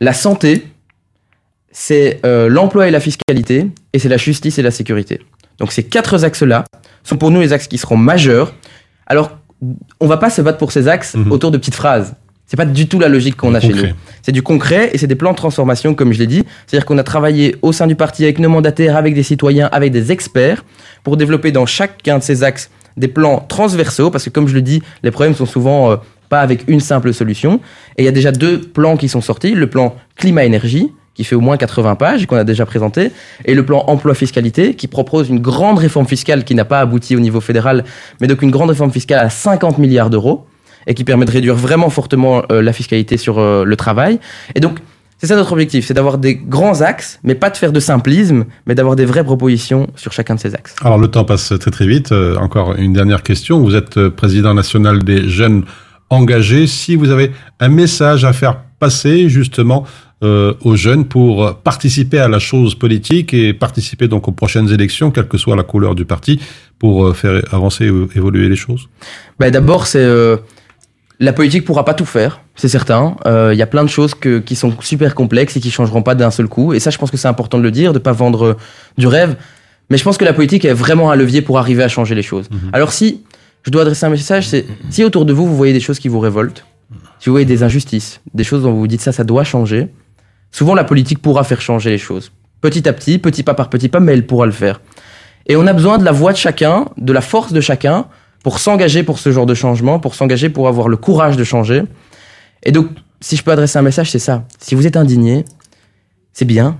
la 0.00 0.12
santé, 0.12 0.68
c'est 1.72 2.20
euh, 2.24 2.48
l'emploi 2.48 2.88
et 2.88 2.90
la 2.90 3.00
fiscalité, 3.00 3.66
et 3.92 3.98
c'est 3.98 4.08
la 4.08 4.16
justice 4.16 4.58
et 4.58 4.62
la 4.62 4.70
sécurité. 4.70 5.20
Donc 5.58 5.72
ces 5.72 5.84
quatre 5.84 6.24
axes-là 6.24 6.64
sont 7.04 7.16
pour 7.16 7.30
nous 7.30 7.40
les 7.40 7.52
axes 7.52 7.66
qui 7.66 7.78
seront 7.78 7.96
majeurs. 7.96 8.54
Alors, 9.06 9.38
on 10.00 10.06
va 10.06 10.16
pas 10.16 10.30
se 10.30 10.40
battre 10.42 10.58
pour 10.58 10.72
ces 10.72 10.88
axes 10.88 11.14
mhm. 11.14 11.32
autour 11.32 11.50
de 11.50 11.58
petites 11.58 11.74
phrases. 11.74 12.14
C'est 12.46 12.56
pas 12.56 12.64
du 12.64 12.88
tout 12.88 12.98
la 12.98 13.08
logique 13.08 13.36
qu'on 13.36 13.54
a 13.54 13.60
chez 13.60 13.74
nous. 13.74 13.88
C'est 14.22 14.32
du 14.32 14.42
concret 14.42 14.90
et 14.94 14.98
c'est 14.98 15.06
des 15.06 15.14
plans 15.14 15.32
de 15.32 15.36
transformation, 15.36 15.94
comme 15.94 16.14
je 16.14 16.18
l'ai 16.18 16.26
dit. 16.26 16.44
C'est-à-dire 16.66 16.86
qu'on 16.86 16.96
a 16.96 17.02
travaillé 17.02 17.56
au 17.60 17.72
sein 17.72 17.86
du 17.86 17.94
parti 17.94 18.24
avec 18.24 18.38
nos 18.38 18.48
mandataires, 18.48 18.96
avec 18.96 19.14
des 19.14 19.22
citoyens, 19.22 19.68
avec 19.70 19.92
des 19.92 20.12
experts, 20.12 20.64
pour 21.02 21.18
développer 21.18 21.52
dans 21.52 21.66
chacun 21.66 22.18
de 22.18 22.22
ces 22.22 22.42
axes 22.42 22.70
des 22.96 23.08
plans 23.08 23.44
transversaux, 23.46 24.10
parce 24.10 24.24
que 24.24 24.30
comme 24.30 24.48
je 24.48 24.54
le 24.54 24.62
dis, 24.62 24.82
les 25.02 25.10
problèmes 25.10 25.34
sont 25.34 25.44
souvent 25.44 25.92
euh, 25.92 25.96
pas 26.30 26.40
avec 26.40 26.64
une 26.68 26.80
simple 26.80 27.12
solution. 27.12 27.60
Et 27.98 28.02
il 28.02 28.04
y 28.06 28.08
a 28.08 28.12
déjà 28.12 28.32
deux 28.32 28.60
plans 28.60 28.96
qui 28.96 29.10
sont 29.10 29.20
sortis. 29.20 29.54
Le 29.54 29.68
plan 29.68 29.94
climat-énergie, 30.16 30.90
qui 31.18 31.24
fait 31.24 31.34
au 31.34 31.40
moins 31.40 31.56
80 31.56 31.96
pages 31.96 32.26
qu'on 32.28 32.36
a 32.36 32.44
déjà 32.44 32.64
présenté, 32.64 33.10
et 33.44 33.54
le 33.54 33.66
plan 33.66 33.82
emploi-fiscalité, 33.88 34.74
qui 34.74 34.86
propose 34.86 35.28
une 35.28 35.40
grande 35.40 35.80
réforme 35.80 36.06
fiscale 36.06 36.44
qui 36.44 36.54
n'a 36.54 36.64
pas 36.64 36.78
abouti 36.78 37.16
au 37.16 37.18
niveau 37.18 37.40
fédéral, 37.40 37.82
mais 38.20 38.28
donc 38.28 38.40
une 38.40 38.52
grande 38.52 38.70
réforme 38.70 38.92
fiscale 38.92 39.18
à 39.18 39.28
50 39.28 39.78
milliards 39.78 40.10
d'euros, 40.10 40.46
et 40.86 40.94
qui 40.94 41.02
permet 41.02 41.24
de 41.24 41.32
réduire 41.32 41.56
vraiment 41.56 41.90
fortement 41.90 42.44
euh, 42.52 42.62
la 42.62 42.72
fiscalité 42.72 43.16
sur 43.16 43.40
euh, 43.40 43.64
le 43.64 43.74
travail. 43.74 44.20
Et 44.54 44.60
donc, 44.60 44.78
c'est 45.18 45.26
ça 45.26 45.34
notre 45.34 45.50
objectif, 45.50 45.84
c'est 45.84 45.92
d'avoir 45.92 46.18
des 46.18 46.36
grands 46.36 46.82
axes, 46.82 47.18
mais 47.24 47.34
pas 47.34 47.50
de 47.50 47.56
faire 47.56 47.72
de 47.72 47.80
simplisme, 47.80 48.44
mais 48.68 48.76
d'avoir 48.76 48.94
des 48.94 49.04
vraies 49.04 49.24
propositions 49.24 49.88
sur 49.96 50.12
chacun 50.12 50.36
de 50.36 50.40
ces 50.40 50.54
axes. 50.54 50.76
Alors 50.82 50.98
le 50.98 51.08
temps 51.08 51.24
passe 51.24 51.52
très 51.58 51.72
très 51.72 51.88
vite. 51.88 52.12
Euh, 52.12 52.36
encore 52.36 52.76
une 52.76 52.92
dernière 52.92 53.24
question. 53.24 53.58
Vous 53.58 53.74
êtes 53.74 54.08
président 54.10 54.54
national 54.54 55.02
des 55.02 55.28
jeunes 55.28 55.64
engagés. 56.10 56.68
Si 56.68 56.94
vous 56.94 57.10
avez 57.10 57.32
un 57.58 57.70
message 57.70 58.24
à 58.24 58.32
faire 58.32 58.60
passer 58.78 59.28
justement 59.28 59.84
euh, 60.22 60.54
aux 60.62 60.76
jeunes 60.76 61.04
pour 61.04 61.56
participer 61.56 62.18
à 62.18 62.28
la 62.28 62.38
chose 62.38 62.74
politique 62.74 63.32
et 63.34 63.52
participer 63.52 64.08
donc 64.08 64.28
aux 64.28 64.32
prochaines 64.32 64.70
élections, 64.70 65.10
quelle 65.10 65.28
que 65.28 65.38
soit 65.38 65.56
la 65.56 65.62
couleur 65.62 65.94
du 65.94 66.04
parti, 66.04 66.40
pour 66.78 67.16
faire 67.16 67.42
avancer 67.52 67.84
évoluer 68.14 68.48
les 68.48 68.56
choses 68.56 68.88
ben 69.38 69.50
D'abord, 69.50 69.86
c'est 69.86 70.06
la 71.20 71.32
politique 71.32 71.64
pourra 71.64 71.84
pas 71.84 71.94
tout 71.94 72.04
faire, 72.04 72.40
c'est 72.54 72.68
certain. 72.68 73.16
Il 73.24 73.30
euh, 73.30 73.54
y 73.54 73.62
a 73.62 73.66
plein 73.66 73.82
de 73.82 73.88
choses 73.88 74.14
que, 74.14 74.38
qui 74.38 74.54
sont 74.54 74.72
super 74.80 75.14
complexes 75.14 75.56
et 75.56 75.60
qui 75.60 75.70
changeront 75.70 76.02
pas 76.02 76.14
d'un 76.14 76.30
seul 76.30 76.46
coup. 76.48 76.72
Et 76.72 76.80
ça, 76.80 76.90
je 76.90 76.98
pense 76.98 77.10
que 77.10 77.16
c'est 77.16 77.28
important 77.28 77.58
de 77.58 77.62
le 77.62 77.70
dire, 77.70 77.92
de 77.92 77.98
pas 77.98 78.12
vendre 78.12 78.44
euh, 78.44 78.56
du 78.96 79.06
rêve. 79.06 79.36
Mais 79.90 79.96
je 79.96 80.04
pense 80.04 80.16
que 80.16 80.24
la 80.24 80.32
politique 80.32 80.64
est 80.64 80.72
vraiment 80.72 81.10
un 81.10 81.16
levier 81.16 81.42
pour 81.42 81.58
arriver 81.58 81.82
à 81.82 81.88
changer 81.88 82.14
les 82.14 82.22
choses. 82.22 82.48
Mhm. 82.50 82.70
Alors 82.72 82.92
si 82.92 83.22
je 83.64 83.70
dois 83.70 83.82
adresser 83.82 84.06
un 84.06 84.10
message, 84.10 84.46
c'est 84.46 84.66
si 84.90 85.02
autour 85.02 85.24
de 85.24 85.32
vous, 85.32 85.46
vous 85.46 85.56
voyez 85.56 85.72
des 85.72 85.80
choses 85.80 85.98
qui 85.98 86.08
vous 86.08 86.20
révoltent, 86.20 86.64
si 87.18 87.28
vous 87.28 87.32
voyez 87.32 87.46
des 87.46 87.62
injustices, 87.62 88.20
des 88.34 88.44
choses 88.44 88.62
dont 88.62 88.72
vous 88.72 88.80
vous 88.80 88.86
dites 88.86 89.00
ça, 89.00 89.12
ça 89.12 89.24
doit 89.24 89.44
changer, 89.44 89.88
souvent 90.50 90.74
la 90.74 90.84
politique 90.84 91.20
pourra 91.20 91.44
faire 91.44 91.60
changer 91.60 91.90
les 91.90 91.98
choses. 91.98 92.32
Petit 92.60 92.88
à 92.88 92.92
petit, 92.92 93.18
petit 93.18 93.42
pas 93.42 93.54
par 93.54 93.70
petit 93.70 93.88
pas, 93.88 94.00
mais 94.00 94.12
elle 94.12 94.26
pourra 94.26 94.46
le 94.46 94.52
faire. 94.52 94.80
Et 95.46 95.56
on 95.56 95.66
a 95.66 95.72
besoin 95.72 95.98
de 95.98 96.04
la 96.04 96.12
voix 96.12 96.32
de 96.32 96.36
chacun, 96.36 96.86
de 96.96 97.12
la 97.12 97.20
force 97.20 97.52
de 97.52 97.60
chacun, 97.60 98.06
pour 98.42 98.58
s'engager 98.58 99.02
pour 99.02 99.18
ce 99.18 99.32
genre 99.32 99.46
de 99.46 99.54
changement, 99.54 99.98
pour 99.98 100.14
s'engager 100.14 100.48
pour 100.48 100.68
avoir 100.68 100.88
le 100.88 100.96
courage 100.96 101.36
de 101.36 101.44
changer. 101.44 101.82
Et 102.62 102.72
donc, 102.72 102.88
si 103.20 103.36
je 103.36 103.42
peux 103.42 103.50
adresser 103.50 103.78
un 103.78 103.82
message, 103.82 104.10
c'est 104.10 104.18
ça. 104.18 104.44
Si 104.60 104.74
vous 104.74 104.86
êtes 104.86 104.96
indigné, 104.96 105.44
c'est 106.32 106.44
bien, 106.44 106.78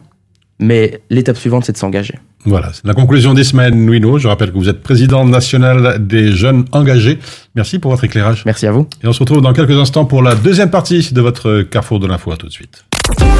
mais 0.58 1.00
l'étape 1.10 1.36
suivante, 1.36 1.64
c'est 1.64 1.72
de 1.72 1.78
s'engager. 1.78 2.14
Voilà, 2.44 2.72
c'est 2.72 2.86
la 2.86 2.94
conclusion 2.94 3.34
d'Ismaël 3.34 3.74
Nuino. 3.74 4.18
Je 4.18 4.28
rappelle 4.28 4.52
que 4.52 4.58
vous 4.58 4.68
êtes 4.68 4.82
président 4.82 5.24
national 5.24 6.06
des 6.06 6.32
jeunes 6.32 6.64
engagés. 6.72 7.18
Merci 7.54 7.78
pour 7.78 7.90
votre 7.90 8.04
éclairage. 8.04 8.44
Merci 8.46 8.66
à 8.66 8.72
vous. 8.72 8.86
Et 9.02 9.08
on 9.08 9.12
se 9.12 9.20
retrouve 9.20 9.40
dans 9.40 9.52
quelques 9.52 9.76
instants 9.76 10.04
pour 10.04 10.22
la 10.22 10.34
deuxième 10.34 10.70
partie 10.70 11.12
de 11.12 11.20
votre 11.20 11.62
Carrefour 11.62 11.98
de 11.98 12.06
l'info. 12.06 12.30
À 12.30 12.36
tout 12.36 12.46
de 12.46 12.52
suite. 12.52 12.84
Thank 13.10 13.38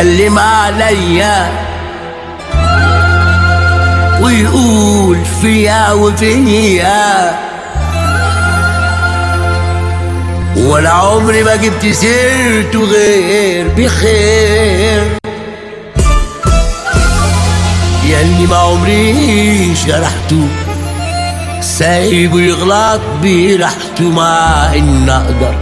يتكلم 0.00 0.38
عليا 0.38 1.50
ويقول 4.22 5.18
فيا 5.42 5.92
وفيا. 5.92 7.38
ولا 10.56 10.90
عمري 10.90 11.42
ما 11.42 11.56
جبت 11.56 11.86
سيرته 11.86 12.78
غير 12.78 13.68
بخير. 13.76 15.02
ياللي 18.08 18.46
ما 18.46 18.56
عمري 18.56 19.74
شرحته 19.86 20.48
سايبه 21.60 22.40
يغلط 22.40 23.00
براحته 23.22 24.04
مع 24.04 24.66
إن 24.74 25.08
أقدر 25.08 25.54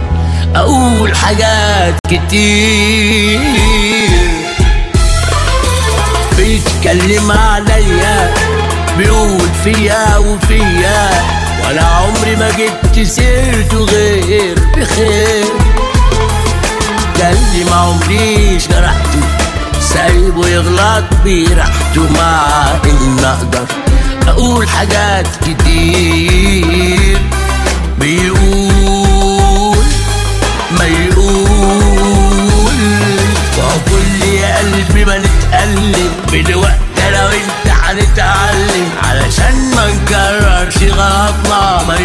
أقول 0.55 1.15
حاجات 1.15 1.93
كتير. 2.09 3.88
بيتكلم 6.89 7.31
عليا 7.31 8.33
بيقول 8.97 9.49
فيا 9.63 10.17
وفيا. 10.17 11.09
ولا 11.67 11.83
عمري 11.85 12.35
ما 12.35 12.49
جبت 12.49 13.07
سيرته 13.07 13.77
غير 13.77 14.59
بخير. 14.77 15.45
ده 17.19 17.29
اللي 17.29 17.63
ما 17.69 17.75
عمريش 17.75 18.67
جرحته 18.67 19.19
سايبه 19.93 20.47
يغلط 20.47 21.05
براحته. 21.25 22.09
مع 22.17 22.47
ان 22.85 23.19
أقدر 23.25 23.65
أقول 24.27 24.69
حاجات 24.69 25.27
كتير. 25.41 27.19
بيقول 27.99 29.85
ما 30.71 30.85
يقول. 30.85 31.49
وكل 33.59 34.18
قلبي 34.57 35.05
ما 35.05 35.17
نتقلب 35.17 36.11
بالوقت 36.31 36.79
أنا 37.07 37.25
وانت 37.25 37.67
هنتعلم 37.83 38.89
علشان 39.03 39.71
ما 39.75 39.87
نكررش 39.87 40.77
غلطنا 40.83 41.83
ما 41.87 41.97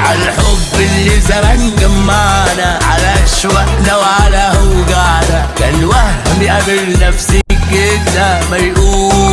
على 0.00 0.18
الحب 0.18 0.74
اللي 0.80 1.20
زمان 1.20 1.76
جمعنا 1.76 2.78
على 2.90 3.14
اشواقنا 3.24 3.96
وعلى 3.96 4.52
أوجعنا. 4.58 5.46
كان 5.58 5.84
وهم 5.84 6.48
قابل 6.48 6.98
نفسي 7.00 7.40
كده 7.70 8.40
ما 8.50 8.56
يقول. 8.56 9.29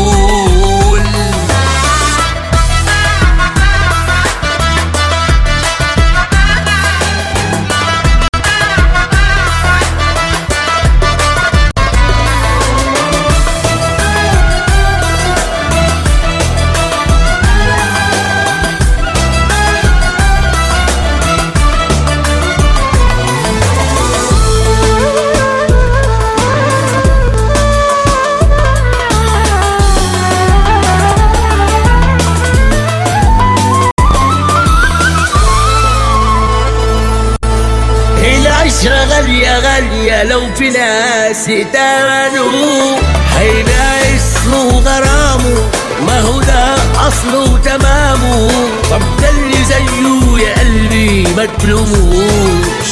هيبقى 43.38 44.16
اسمه 44.16 44.80
غرامه. 44.80 45.70
ما 46.08 46.20
هو 46.22 46.42
ده 46.42 46.76
أصله 47.08 47.40
وتمامه. 47.40 48.48
طب 48.92 49.02
ده 49.22 49.30
اللي 49.30 49.64
زيه 49.64 50.48
يا 50.48 50.60
قلبي 50.60 51.28
ما 51.38 51.46
تلوموش. 51.46 52.90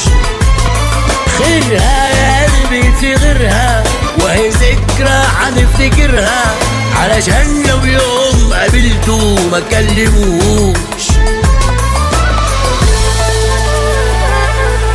خيرها 1.38 2.08
يا 2.08 2.46
قلبي 2.46 2.92
في 3.00 3.14
غيرها 3.14 3.84
وهي 4.22 4.48
ذكرى 4.48 5.22
هنفتكرها 5.40 6.54
علشان 7.02 7.62
لو 7.68 7.84
يوم 7.84 8.52
قابلته 8.52 9.48
ما 9.52 9.60
كلموش. 9.70 11.06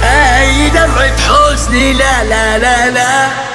أي 0.04 0.70
دمعة 0.70 1.18
حزن؟ 1.18 1.74
لا 1.74 2.24
لا 2.24 2.58
لا 2.58 2.90
لا. 2.90 3.51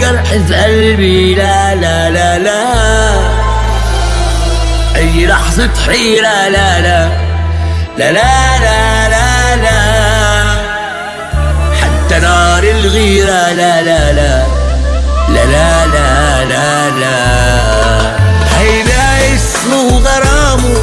جرح 0.00 0.22
في 0.22 0.54
قلبي 0.54 1.34
لا 1.34 1.74
لا 1.74 2.10
لا 2.10 2.38
لا 2.38 2.64
اي 4.96 5.26
لحظة 5.26 5.70
حيرة 5.86 6.48
لا 6.48 6.80
لا 6.80 7.08
لا 7.98 8.12
لا 8.12 8.58
لا 8.58 9.08
لا 9.08 9.56
لا 9.56 9.80
حتى 11.82 12.18
نار 12.18 12.62
الغيرة 12.62 13.52
لا 13.52 13.82
لا 13.82 14.12
لا 14.12 14.42
لا 15.28 15.44
لا 15.46 15.86
لا 15.86 16.44
لا 16.44 16.90
لا 16.90 18.16
هيبقى 18.58 19.34
اسمه 19.34 19.98
غرامه 19.98 20.74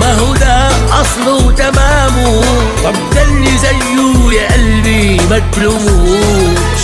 ما 0.00 0.12
هو 0.20 0.34
ده 0.34 0.68
اصله 1.00 1.46
وتمامه 1.46 2.40
طب 2.84 2.94
اللي 3.22 3.58
زيه 3.58 4.38
يا 4.40 4.52
قلبي 4.52 5.20
ما 5.30 5.42
تلوموش 5.52 6.82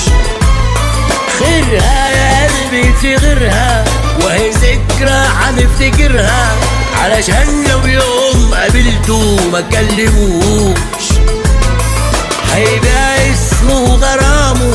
خيرها 1.38 2.10
يا 2.10 2.46
قلبي 2.48 2.92
في 3.00 3.16
غيرها 3.16 3.84
وهي 4.24 4.50
ذكرى 4.50 5.26
هنفتكرها 5.40 6.52
علشان 7.02 7.64
لو 7.70 7.86
يوم 7.86 8.54
قابلته 8.54 9.50
ما 9.52 9.60
كلموش. 9.60 11.04
هيبقى 12.54 13.32
اسمه 13.32 13.94
غرامه 13.94 14.74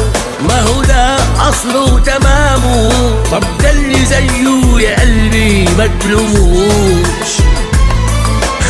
ما 0.50 0.62
هو 0.62 0.82
ده 0.84 1.16
أصله 1.50 1.94
وتمامه 1.94 2.90
طب 3.32 3.44
ده 3.64 3.72
اللي 3.72 4.06
زيه 4.06 4.80
يا 4.90 5.00
قلبي 5.00 5.66
ما 5.78 5.90
تلوموش. 6.02 7.32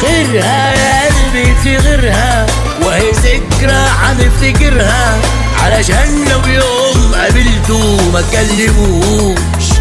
خيرها 0.01 0.73
يا 0.73 1.09
قلبي 1.09 1.53
في 1.63 1.77
غيرها 1.77 2.45
وهي 2.85 3.11
ذكرى 3.11 3.85
هنفتكرها 4.01 5.17
علشان 5.62 6.24
لو 6.30 6.52
يوم 6.52 7.12
قابلته 7.14 8.10
ما 8.12 8.22
كلموش 8.32 9.74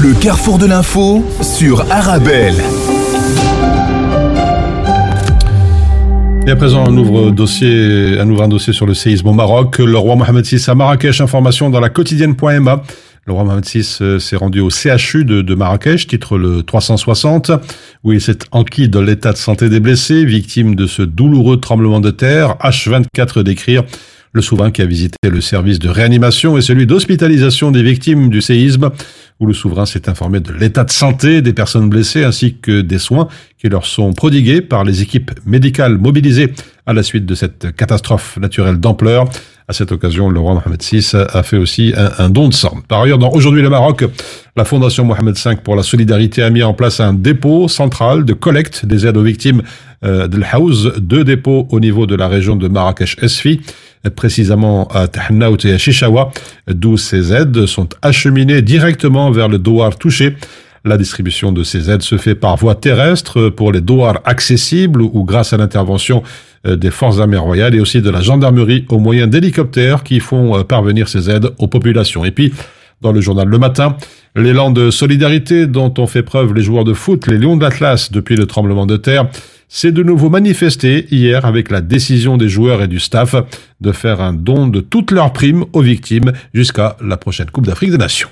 Le 0.00 0.14
carrefour 0.14 0.58
de 0.58 0.66
l'info 0.66 1.24
sur 1.42 1.84
Arabelle. 1.90 2.62
Et 6.46 6.50
à 6.52 6.56
présent, 6.56 6.86
un 6.86 6.96
ouvre 6.96 7.30
dossier, 7.30 8.16
un 8.20 8.30
ouvre 8.30 8.44
un 8.44 8.48
dossier 8.48 8.72
sur 8.72 8.86
le 8.86 8.94
séisme 8.94 9.26
au 9.26 9.32
Maroc. 9.32 9.78
Le 9.78 9.98
roi 9.98 10.14
Mohamed 10.14 10.46
VI 10.46 10.64
à 10.70 10.74
Marrakech, 10.74 11.20
information 11.20 11.68
dans 11.68 11.80
la 11.80 11.88
quotidienne.ma. 11.88 12.82
Le 13.25 13.31
roi 13.31 13.45
Mohamed 13.45 13.65
VI 13.65 13.97
euh, 14.01 14.19
s'est 14.19 14.35
rendu 14.35 14.59
au 14.59 14.69
CHU 14.69 15.23
de, 15.23 15.41
de, 15.41 15.55
Marrakech, 15.55 16.07
titre 16.07 16.37
le 16.37 16.61
360, 16.61 17.51
où 18.03 18.11
il 18.11 18.19
s'est 18.19 18.39
enquis 18.51 18.89
de 18.89 18.99
l'état 18.99 19.31
de 19.31 19.37
santé 19.37 19.69
des 19.69 19.79
blessés, 19.79 20.25
victimes 20.25 20.75
de 20.75 20.87
ce 20.87 21.03
douloureux 21.03 21.57
tremblement 21.57 22.01
de 22.01 22.11
terre. 22.11 22.57
H24 22.61 23.43
d'écrire 23.43 23.83
le 24.33 24.41
souverain 24.41 24.71
qui 24.71 24.81
a 24.81 24.85
visité 24.85 25.29
le 25.29 25.39
service 25.39 25.79
de 25.79 25.87
réanimation 25.87 26.57
et 26.57 26.61
celui 26.61 26.85
d'hospitalisation 26.85 27.71
des 27.71 27.83
victimes 27.83 28.29
du 28.29 28.41
séisme, 28.41 28.89
où 29.39 29.45
le 29.45 29.53
souverain 29.53 29.85
s'est 29.85 30.09
informé 30.09 30.41
de 30.41 30.51
l'état 30.51 30.83
de 30.83 30.91
santé 30.91 31.41
des 31.41 31.53
personnes 31.53 31.87
blessées 31.87 32.25
ainsi 32.25 32.55
que 32.55 32.81
des 32.81 32.99
soins 32.99 33.29
qui 33.57 33.69
leur 33.69 33.85
sont 33.85 34.11
prodigués 34.11 34.61
par 34.61 34.83
les 34.83 35.01
équipes 35.01 35.31
médicales 35.45 35.97
mobilisées 35.97 36.51
à 36.85 36.91
la 36.91 37.03
suite 37.03 37.25
de 37.25 37.35
cette 37.35 37.73
catastrophe 37.75 38.37
naturelle 38.37 38.81
d'ampleur. 38.81 39.29
À 39.67 39.73
cette 39.73 39.93
occasion, 39.93 40.29
le 40.29 40.39
roi 40.39 40.55
Mohamed 40.55 40.81
VI 40.83 41.15
a 41.15 41.41
fait 41.41 41.57
aussi 41.57 41.93
un, 42.17 42.29
don 42.29 42.49
de 42.49 42.53
sang. 42.53 42.79
Par 42.87 43.01
ailleurs, 43.01 43.17
dans 43.17 43.31
Aujourd'hui 43.31 43.61
le 43.61 43.69
Maroc, 43.69 44.03
la 44.57 44.65
Fondation 44.65 45.05
Mohamed 45.05 45.35
V 45.37 45.55
pour 45.63 45.75
la 45.75 45.83
solidarité 45.83 46.43
a 46.43 46.49
mis 46.49 46.63
en 46.63 46.73
place 46.73 46.99
un 46.99 47.13
dépôt 47.13 47.69
central 47.69 48.25
de 48.25 48.33
collecte 48.33 48.85
des 48.85 49.07
aides 49.07 49.15
aux 49.15 49.23
victimes 49.23 49.61
euh, 50.03 50.27
de 50.27 50.37
l'Haouz, 50.37 50.95
deux 50.97 51.23
dépôts 51.23 51.67
au 51.71 51.79
niveau 51.79 52.05
de 52.05 52.15
la 52.15 52.27
région 52.27 52.57
de 52.57 52.67
Marrakech-Esfi, 52.67 53.61
précisément 54.15 54.87
à 54.89 55.07
Tahnaout 55.07 55.65
et 55.65 55.73
à 55.73 55.77
Chichawa, 55.77 56.31
d'où 56.67 56.97
ces 56.97 57.31
aides 57.31 57.65
sont 57.65 57.87
acheminées 58.01 58.61
directement 58.61 59.31
vers 59.31 59.47
le 59.47 59.59
douar 59.59 59.95
touché. 59.95 60.35
La 60.85 60.97
distribution 60.97 61.53
de 61.53 61.63
ces 61.63 61.89
aides 61.89 62.01
se 62.01 62.17
fait 62.17 62.35
par 62.35 62.57
voie 62.57 62.75
terrestre 62.75 63.49
pour 63.49 63.71
les 63.71 63.79
douars 63.79 64.19
accessibles 64.25 65.01
ou 65.01 65.23
grâce 65.23 65.53
à 65.53 65.57
l'intervention 65.57 66.23
des 66.67 66.91
forces 66.91 67.19
armées 67.19 67.37
royales 67.37 67.73
et 67.73 67.79
aussi 67.79 68.01
de 68.01 68.09
la 68.09 68.21
gendarmerie 68.21 68.85
au 68.89 68.99
moyen 68.99 69.27
d'hélicoptères 69.27 70.03
qui 70.03 70.19
font 70.19 70.61
parvenir 70.65 71.07
ces 71.07 71.29
aides 71.29 71.51
aux 71.57 71.67
populations. 71.67 72.25
Et 72.25 72.31
puis, 72.31 72.53
dans 73.01 73.13
le 73.13 73.21
journal 73.21 73.47
Le 73.47 73.57
Matin, 73.57 73.95
l'élan 74.35 74.71
de 74.71 74.91
solidarité 74.91 75.67
dont 75.67 75.93
ont 75.97 76.07
fait 76.07 76.23
preuve 76.23 76.53
les 76.53 76.61
joueurs 76.61 76.83
de 76.83 76.93
foot, 76.93 77.27
les 77.27 77.37
Lions 77.37 77.55
de 77.55 77.63
l'Atlas, 77.63 78.11
depuis 78.11 78.35
le 78.35 78.45
tremblement 78.45 78.85
de 78.85 78.97
terre, 78.97 79.29
s'est 79.69 79.91
de 79.93 80.03
nouveau 80.03 80.29
manifesté 80.29 81.07
hier 81.11 81.45
avec 81.45 81.71
la 81.71 81.79
décision 81.79 82.35
des 82.35 82.49
joueurs 82.49 82.81
et 82.81 82.87
du 82.87 82.99
staff 82.99 83.35
de 83.79 83.91
faire 83.93 84.19
un 84.21 84.33
don 84.33 84.67
de 84.67 84.81
toutes 84.81 85.11
leurs 85.11 85.31
primes 85.31 85.65
aux 85.71 85.81
victimes 85.81 86.33
jusqu'à 86.53 86.97
la 87.01 87.15
prochaine 87.15 87.49
Coupe 87.51 87.67
d'Afrique 87.67 87.91
des 87.91 87.97
Nations. 87.97 88.29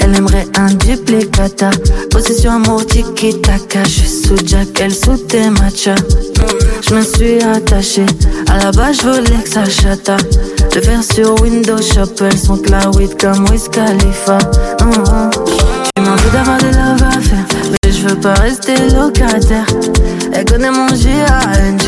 Elle 0.00 0.16
aimerait 0.16 0.46
un 0.56 0.66
duplicata. 0.74 1.70
Possession 2.10 2.62
tiki 2.86 3.40
taka 3.40 3.84
Je 3.84 3.88
suis 3.88 4.08
sous 4.08 4.36
Jack, 4.44 4.68
elle 4.80 4.94
sous 4.94 5.16
tes 5.16 5.50
matchas. 5.50 5.94
Je 6.88 6.94
me 6.94 7.02
suis 7.02 7.42
attaché 7.42 8.06
À 8.48 8.58
la 8.58 8.72
base 8.72 9.02
voulais 9.02 9.42
que 9.42 9.48
ça 9.48 9.64
chata 9.64 10.16
Le 10.74 10.80
faire 10.80 11.02
sur 11.02 11.40
Windows 11.42 11.80
Shop 11.82 12.14
Elles 12.20 12.38
sont 12.38 12.60
la 12.68 12.90
weed 12.90 13.20
comme 13.20 13.48
Wiz 13.50 13.68
Khalifa. 13.68 14.38
Mm 14.80 14.90
-hmm. 14.90 15.30
Tu 15.94 16.02
m'as 16.02 16.12
envie 16.12 16.30
d'avoir 16.32 16.58
des 16.58 16.72
love 16.78 17.02
à 17.02 17.20
faire 17.20 17.46
Mais 17.84 17.92
je 17.92 18.06
veux 18.06 18.20
pas 18.20 18.34
rester 18.34 18.76
locataire. 18.94 19.66
Elle 20.32 20.44
connaît 20.44 20.70
mon 20.70 20.88
G-A-N-G 20.88 21.86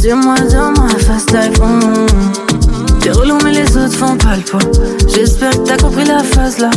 Sur 0.00 0.16
moi 0.16 0.36
dans 0.52 0.72
ma 0.80 0.88
fast 1.06 1.30
life 1.32 1.58
mm 1.58 1.80
-hmm. 1.80 3.00
T'es 3.00 3.12
relou 3.12 3.38
mais 3.44 3.52
les 3.60 3.70
autres 3.76 3.96
font 4.00 4.16
pas 4.24 4.36
le 4.40 4.42
poids. 4.50 4.66
J'espère 5.12 5.52
que 5.56 5.64
t'as 5.68 5.78
compris 5.84 6.06
la 6.14 6.22
phase 6.32 6.58
là. 6.58 6.70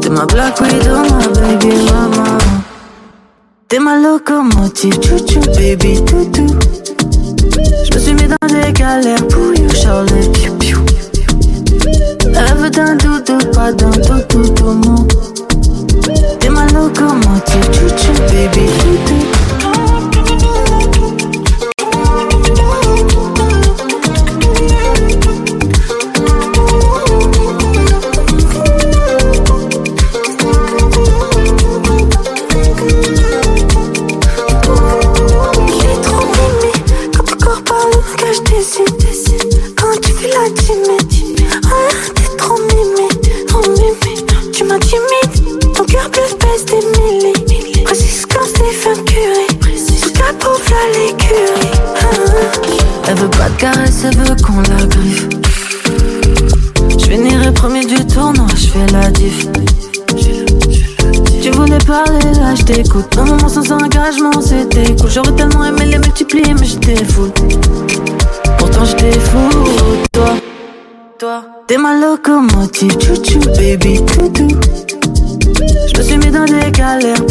T'es 0.00 0.10
ma 0.10 0.24
black 0.26 0.54
widow, 0.60 1.00
ma 1.10 1.20
baby 1.40 1.72
mama 1.88 2.38
T'es 3.68 3.78
ma 3.78 3.94
locomotive, 4.04 4.98
chouchou 5.06 5.40
baby 5.56 5.92
toutou 6.04 6.48
Je 7.84 7.94
me 7.94 7.98
suis 7.98 8.14
mis 8.14 8.28
dans 8.28 8.46
des 8.48 8.72
galères 8.72 9.26
pour 9.28 9.54
you, 9.54 9.68
Charlie 9.74 10.28
piou 10.58 10.78
Elle 12.24 12.56
veut 12.56 12.70
d'un 12.70 12.96
doudou, 12.96 13.38
pas 13.52 13.72
d'un 13.72 13.90
toutou 13.90 14.48
tout 14.54 15.06
T'es 16.40 16.48
ma 16.48 16.66
locomotive, 16.66 17.72
chouchou 17.72 18.12
baby? 18.28 19.41
Un 63.18 63.24
moment 63.26 63.48
sans 63.50 63.70
engagement, 63.70 64.40
c'était 64.40 64.96
cool. 64.96 65.10
J'aurais 65.10 65.32
tellement 65.32 65.66
aimé 65.66 65.84
les 65.84 65.98
multiplier, 65.98 66.54
mais 66.54 66.64
j'étais 66.64 67.04
fou. 67.04 67.30
Pourtant 68.56 68.84
j'étais 68.86 69.12
fou, 69.12 69.48
toi, 70.10 70.34
toi. 71.18 71.44
T'es 71.66 71.76
ma 71.76 71.94
locomotive, 71.94 72.92
chouchou, 72.98 73.40
baby, 73.56 74.02
toutou. 74.06 74.48
Je 75.86 75.98
me 75.98 76.02
suis 76.02 76.16
mis 76.16 76.30
dans 76.30 76.46
des 76.46 76.70
galères 76.70 77.21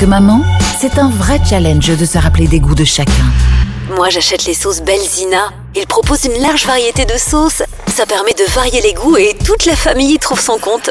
que 0.00 0.06
maman, 0.06 0.42
c'est 0.80 0.98
un 0.98 1.10
vrai 1.10 1.38
challenge 1.46 1.94
de 1.94 2.04
se 2.06 2.16
rappeler 2.16 2.46
des 2.46 2.58
goûts 2.58 2.74
de 2.74 2.84
chacun. 2.84 3.12
Moi, 3.94 4.08
j'achète 4.08 4.46
les 4.46 4.54
sauces 4.54 4.80
Belzina. 4.80 5.50
Ils 5.76 5.86
proposent 5.86 6.24
une 6.24 6.40
large 6.40 6.64
variété 6.64 7.04
de 7.04 7.18
sauces. 7.18 7.62
Ça 7.86 8.06
permet 8.06 8.32
de 8.32 8.50
varier 8.54 8.80
les 8.80 8.94
goûts 8.94 9.18
et 9.18 9.36
toute 9.44 9.66
la 9.66 9.76
famille 9.76 10.14
y 10.14 10.18
trouve 10.18 10.40
son 10.40 10.56
compte. 10.56 10.88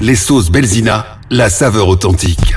Les 0.00 0.16
sauces 0.16 0.50
Belzina, 0.50 1.18
la 1.30 1.50
saveur 1.50 1.86
authentique. 1.86 2.56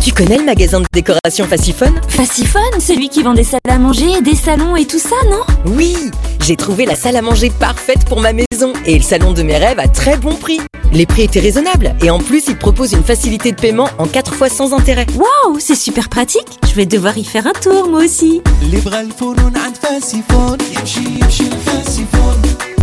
Tu 0.00 0.12
connais 0.12 0.38
le 0.38 0.44
magasin 0.44 0.80
de 0.80 0.86
décoration 0.92 1.46
Faciphone? 1.46 2.00
Faciphone, 2.08 2.80
celui 2.80 3.08
qui 3.08 3.24
vend 3.24 3.34
des 3.34 3.44
salles 3.44 3.60
à 3.68 3.78
manger, 3.78 4.20
des 4.22 4.36
salons 4.36 4.76
et 4.76 4.86
tout 4.86 5.00
ça, 5.00 5.16
non? 5.28 5.42
Oui 5.66 5.96
J'ai 6.44 6.54
trouvé 6.54 6.86
la 6.86 6.94
salle 6.94 7.16
à 7.16 7.22
manger 7.22 7.50
parfaite 7.50 8.04
pour 8.04 8.20
ma 8.20 8.32
maison 8.32 8.72
et 8.86 8.96
le 8.96 9.02
salon 9.02 9.32
de 9.32 9.42
mes 9.42 9.56
rêves 9.56 9.80
à 9.80 9.88
très 9.88 10.16
bon 10.16 10.36
prix. 10.36 10.60
Les 10.92 11.06
prix 11.06 11.22
étaient 11.22 11.40
raisonnables 11.40 11.94
et 12.02 12.10
en 12.10 12.18
plus, 12.18 12.48
ils 12.48 12.56
proposent 12.56 12.92
une 12.92 13.04
facilité 13.04 13.52
de 13.52 13.60
paiement 13.60 13.88
en 13.98 14.06
4 14.06 14.34
fois 14.34 14.48
sans 14.48 14.72
intérêt. 14.72 15.06
Waouh, 15.14 15.58
c'est 15.60 15.76
super 15.76 16.08
pratique 16.08 16.46
Je 16.68 16.74
vais 16.74 16.86
devoir 16.86 17.16
y 17.16 17.24
faire 17.24 17.46
un 17.46 17.52
tour, 17.52 17.88
moi 17.88 18.04
aussi. 18.04 18.42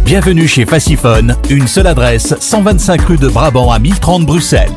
Bienvenue 0.06 0.48
chez 0.48 0.66
Faciphone, 0.66 1.36
une 1.50 1.68
seule 1.68 1.88
adresse, 1.88 2.34
125 2.40 3.02
rue 3.02 3.18
de 3.18 3.28
Brabant 3.28 3.72
à 3.72 3.80
1030 3.80 4.26
Bruxelles. 4.26 4.72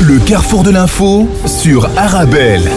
Le 0.00 0.18
carrefour 0.20 0.62
de 0.62 0.70
l'info 0.70 1.28
sur 1.46 1.90
Arabelle. 1.98 2.70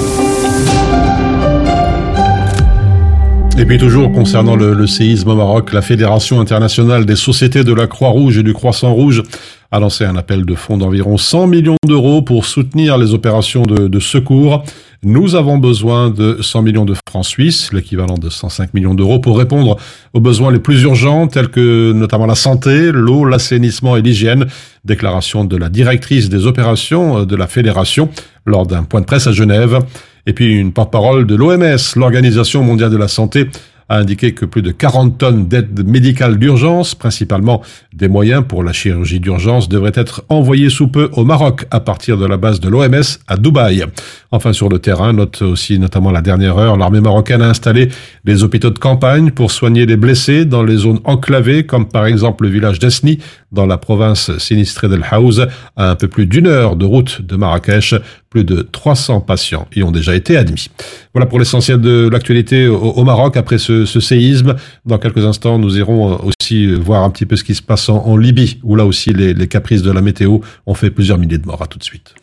Et 3.59 3.65
puis 3.65 3.79
toujours 3.79 4.11
concernant 4.11 4.55
le, 4.55 4.85
séisme 4.85 5.29
au 5.31 5.35
Maroc, 5.35 5.73
la 5.73 5.81
Fédération 5.81 6.39
internationale 6.39 7.05
des 7.05 7.15
sociétés 7.15 7.63
de 7.63 7.73
la 7.73 7.87
Croix-Rouge 7.87 8.37
et 8.37 8.43
du 8.43 8.53
Croissant-Rouge 8.53 9.23
a 9.71 9.79
lancé 9.79 10.05
un 10.05 10.15
appel 10.15 10.45
de 10.45 10.53
fonds 10.53 10.77
d'environ 10.77 11.17
100 11.17 11.47
millions 11.47 11.75
d'euros 11.83 12.21
pour 12.21 12.45
soutenir 12.45 12.99
les 12.99 13.15
opérations 13.15 13.63
de, 13.63 13.99
secours. 13.99 14.63
Nous 15.01 15.33
avons 15.33 15.57
besoin 15.57 16.11
de 16.11 16.37
100 16.39 16.61
millions 16.61 16.85
de 16.85 16.93
francs 17.09 17.25
suisses, 17.25 17.73
l'équivalent 17.73 18.19
de 18.19 18.29
105 18.29 18.75
millions 18.75 18.93
d'euros, 18.93 19.19
pour 19.19 19.39
répondre 19.39 19.77
aux 20.13 20.19
besoins 20.19 20.51
les 20.51 20.59
plus 20.59 20.83
urgents, 20.83 21.27
tels 21.27 21.49
que 21.49 21.93
notamment 21.93 22.27
la 22.27 22.35
santé, 22.35 22.91
l'eau, 22.91 23.25
l'assainissement 23.25 23.97
et 23.97 24.03
l'hygiène. 24.03 24.45
Déclaration 24.85 25.45
de 25.45 25.57
la 25.57 25.69
directrice 25.69 26.29
des 26.29 26.45
opérations 26.45 27.25
de 27.25 27.35
la 27.35 27.47
Fédération 27.47 28.09
lors 28.45 28.67
d'un 28.67 28.83
point 28.83 29.01
de 29.01 29.05
presse 29.05 29.25
à 29.25 29.31
Genève. 29.31 29.79
Et 30.28 30.34
puis 30.34 30.59
une 30.59 30.73
porte-parole 30.73 31.25
de 31.25 31.36
l'OMS, 31.36 31.78
l'Organisation 31.95 32.61
mondiale 32.61 32.91
de 32.91 32.97
la 32.97 33.07
santé, 33.07 33.47
a 33.89 33.97
indiqué 33.97 34.33
que 34.33 34.45
plus 34.45 34.61
de 34.61 34.71
40 34.71 35.17
tonnes 35.17 35.47
d'aide 35.47 35.88
médicale 35.88 36.38
d'urgence, 36.38 36.95
principalement 36.95 37.61
des 37.93 38.07
moyens 38.07 38.43
pour 38.47 38.63
la 38.63 38.73
chirurgie 38.73 39.19
d'urgence, 39.19 39.69
devraient 39.69 39.91
être 39.95 40.23
envoyés 40.29 40.69
sous 40.69 40.88
peu 40.88 41.09
au 41.13 41.23
Maroc 41.23 41.65
à 41.71 41.79
partir 41.79 42.17
de 42.17 42.25
la 42.25 42.38
base 42.38 42.59
de 42.59 42.69
l'OMS 42.69 43.19
à 43.27 43.38
Dubaï. 43.38 43.85
Enfin, 44.31 44.53
sur 44.53 44.69
le 44.69 44.79
terrain, 44.79 45.13
note 45.13 45.41
aussi 45.41 45.79
notamment 45.79 46.11
la 46.11 46.21
dernière 46.21 46.57
heure, 46.57 46.77
l'armée 46.77 47.01
marocaine 47.01 47.41
a 47.41 47.49
installé 47.49 47.89
des 48.25 48.43
hôpitaux 48.43 48.71
de 48.71 48.79
campagne 48.79 49.31
pour 49.31 49.51
soigner 49.51 49.85
les 49.85 49.97
blessés 49.97 50.45
dans 50.45 50.63
les 50.63 50.77
zones 50.77 50.99
enclavées, 51.05 51.65
comme 51.65 51.88
par 51.88 52.05
exemple 52.05 52.43
le 52.43 52.49
village 52.49 52.79
d'Esni, 52.79 53.19
dans 53.51 53.65
la 53.65 53.77
province 53.77 54.38
sinistrée 54.38 54.89
d'El 54.89 55.05
Haouz, 55.09 55.47
à 55.75 55.91
un 55.91 55.95
peu 55.95 56.07
plus 56.07 56.25
d'une 56.25 56.47
heure 56.47 56.75
de 56.75 56.85
route 56.85 57.21
de 57.21 57.35
Marrakech. 57.35 57.95
Plus 58.29 58.43
de 58.43 58.61
300 58.61 59.21
patients 59.21 59.67
y 59.73 59.83
ont 59.83 59.91
déjà 59.91 60.13
été 60.13 60.35
admis. 60.35 60.67
Voilà 61.13 61.25
pour 61.25 61.39
l'essentiel 61.39 61.79
de 61.79 62.09
l'actualité 62.11 62.67
au, 62.67 63.03
Maroc 63.05 63.38
après 63.38 63.57
ce, 63.57 63.76
ce, 63.86 63.99
séisme. 63.99 64.55
Dans 64.86 64.97
quelques 64.97 65.25
instants, 65.25 65.59
nous 65.59 65.78
irons 65.78 66.19
aussi 66.23 66.73
voir 66.73 67.03
un 67.03 67.09
petit 67.09 67.25
peu 67.25 67.36
ce 67.36 67.43
qui 67.43 67.55
se 67.55 67.61
passe 67.61 67.89
en, 67.89 68.05
en 68.05 68.17
Libye, 68.17 68.59
où 68.63 68.75
là 68.75 68.86
aussi 68.86 69.13
les, 69.13 69.34
les 69.34 69.47
caprices 69.47 69.82
de 69.82 69.91
la 69.91 70.01
météo 70.01 70.39
ont 70.65 70.73
fait 70.73 70.91
plusieurs 70.91 71.17
milliers 71.17 71.38
de 71.38 71.45
morts. 71.45 71.61
À 71.61 71.67
tout 71.67 71.80
de 71.80 71.84
suite. 71.84 72.13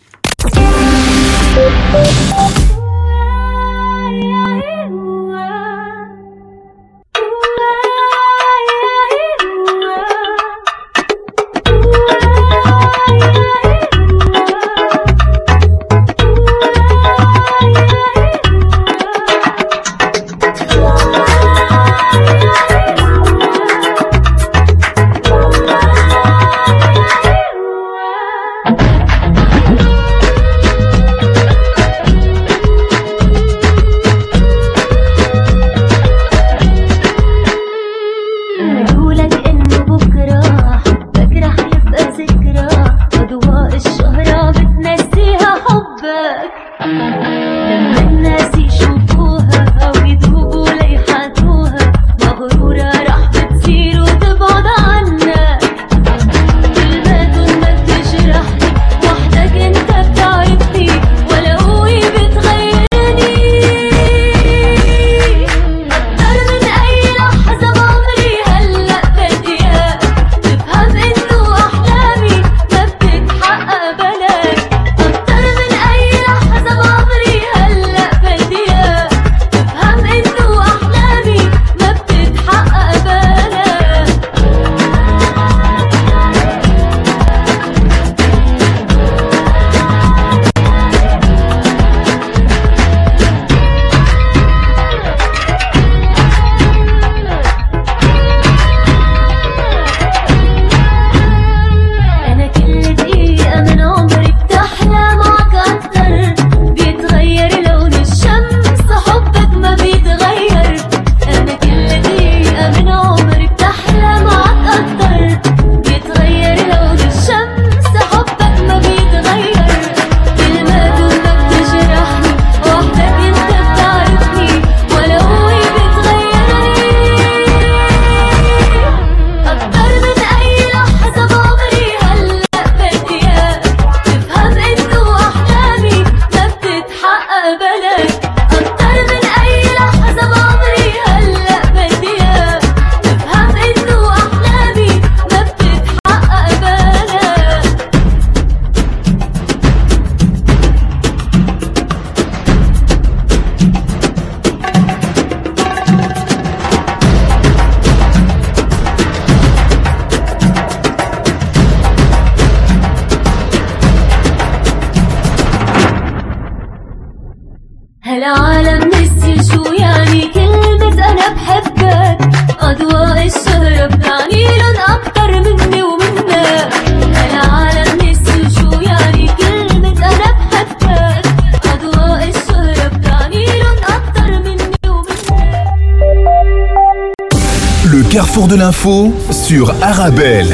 Carrefour 188.34 188.48
de 188.48 188.56
l'info 188.56 189.14
sur 189.30 189.70
Arabelle. 189.80 190.48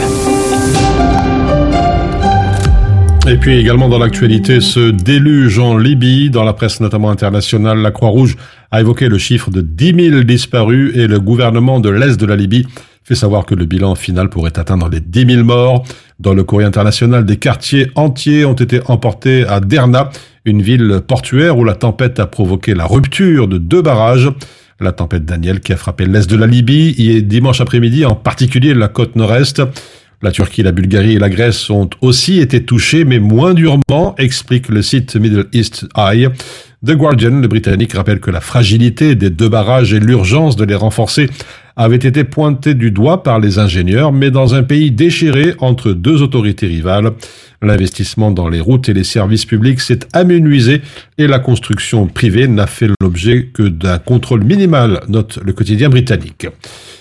Et 3.26 3.38
puis 3.38 3.58
également 3.58 3.88
dans 3.88 3.98
l'actualité, 3.98 4.60
ce 4.60 4.90
déluge 4.90 5.58
en 5.58 5.78
Libye, 5.78 6.28
dans 6.28 6.44
la 6.44 6.52
presse 6.52 6.80
notamment 6.80 7.08
internationale, 7.08 7.78
la 7.78 7.90
Croix-Rouge 7.90 8.36
a 8.70 8.80
évoqué 8.80 9.08
le 9.08 9.16
chiffre 9.16 9.50
de 9.50 9.62
10 9.62 10.10
000 10.10 10.22
disparus 10.24 10.94
et 10.94 11.06
le 11.06 11.20
gouvernement 11.20 11.80
de 11.80 11.88
l'Est 11.88 12.20
de 12.20 12.26
la 12.26 12.36
Libye 12.36 12.66
fait 13.02 13.14
savoir 13.14 13.46
que 13.46 13.54
le 13.54 13.64
bilan 13.64 13.94
final 13.94 14.28
pourrait 14.28 14.58
atteindre 14.58 14.90
les 14.90 15.00
10 15.00 15.36
000 15.36 15.44
morts. 15.44 15.84
Dans 16.18 16.34
le 16.34 16.44
courrier 16.44 16.66
international, 16.66 17.24
des 17.24 17.38
quartiers 17.38 17.90
entiers 17.94 18.44
ont 18.44 18.52
été 18.52 18.82
emportés 18.88 19.46
à 19.46 19.60
Derna, 19.60 20.10
une 20.44 20.60
ville 20.60 21.00
portuaire 21.06 21.56
où 21.56 21.64
la 21.64 21.76
tempête 21.76 22.20
a 22.20 22.26
provoqué 22.26 22.74
la 22.74 22.84
rupture 22.84 23.48
de 23.48 23.56
deux 23.56 23.80
barrages. 23.80 24.30
La 24.80 24.92
tempête 24.92 25.26
Daniel 25.26 25.60
qui 25.60 25.74
a 25.74 25.76
frappé 25.76 26.06
l'Est 26.06 26.28
de 26.30 26.36
la 26.36 26.46
Libye 26.46 26.94
et 26.98 27.20
dimanche 27.20 27.60
après-midi, 27.60 28.06
en 28.06 28.14
particulier 28.14 28.72
la 28.72 28.88
côte 28.88 29.14
nord-est. 29.14 29.60
La 30.22 30.32
Turquie, 30.32 30.62
la 30.62 30.72
Bulgarie 30.72 31.14
et 31.14 31.18
la 31.18 31.28
Grèce 31.28 31.68
ont 31.68 31.88
aussi 32.00 32.40
été 32.40 32.64
touchés, 32.64 33.04
mais 33.04 33.18
moins 33.18 33.52
durement, 33.52 34.14
explique 34.16 34.68
le 34.68 34.80
site 34.80 35.16
Middle 35.16 35.48
East 35.52 35.86
Eye. 35.96 36.28
The 36.84 36.92
Guardian, 36.92 37.40
le 37.40 37.48
Britannique, 37.48 37.92
rappelle 37.92 38.20
que 38.20 38.30
la 38.30 38.40
fragilité 38.40 39.14
des 39.14 39.28
deux 39.28 39.50
barrages 39.50 39.92
et 39.92 40.00
l'urgence 40.00 40.56
de 40.56 40.64
les 40.64 40.74
renforcer 40.74 41.28
avaient 41.80 41.96
été 41.96 42.24
pointées 42.24 42.74
du 42.74 42.90
doigt 42.90 43.22
par 43.22 43.40
les 43.40 43.58
ingénieurs, 43.58 44.12
mais 44.12 44.30
dans 44.30 44.54
un 44.54 44.62
pays 44.62 44.90
déchiré 44.90 45.54
entre 45.60 45.92
deux 45.92 46.20
autorités 46.20 46.66
rivales. 46.66 47.12
L'investissement 47.62 48.30
dans 48.30 48.50
les 48.50 48.60
routes 48.60 48.90
et 48.90 48.92
les 48.92 49.02
services 49.02 49.46
publics 49.46 49.80
s'est 49.80 50.00
amenuisé 50.12 50.82
et 51.16 51.26
la 51.26 51.38
construction 51.38 52.06
privée 52.06 52.48
n'a 52.48 52.66
fait 52.66 52.88
l'objet 53.00 53.46
que 53.46 53.62
d'un 53.62 53.98
contrôle 53.98 54.44
minimal, 54.44 55.00
note 55.08 55.38
le 55.42 55.54
quotidien 55.54 55.88
britannique. 55.88 56.46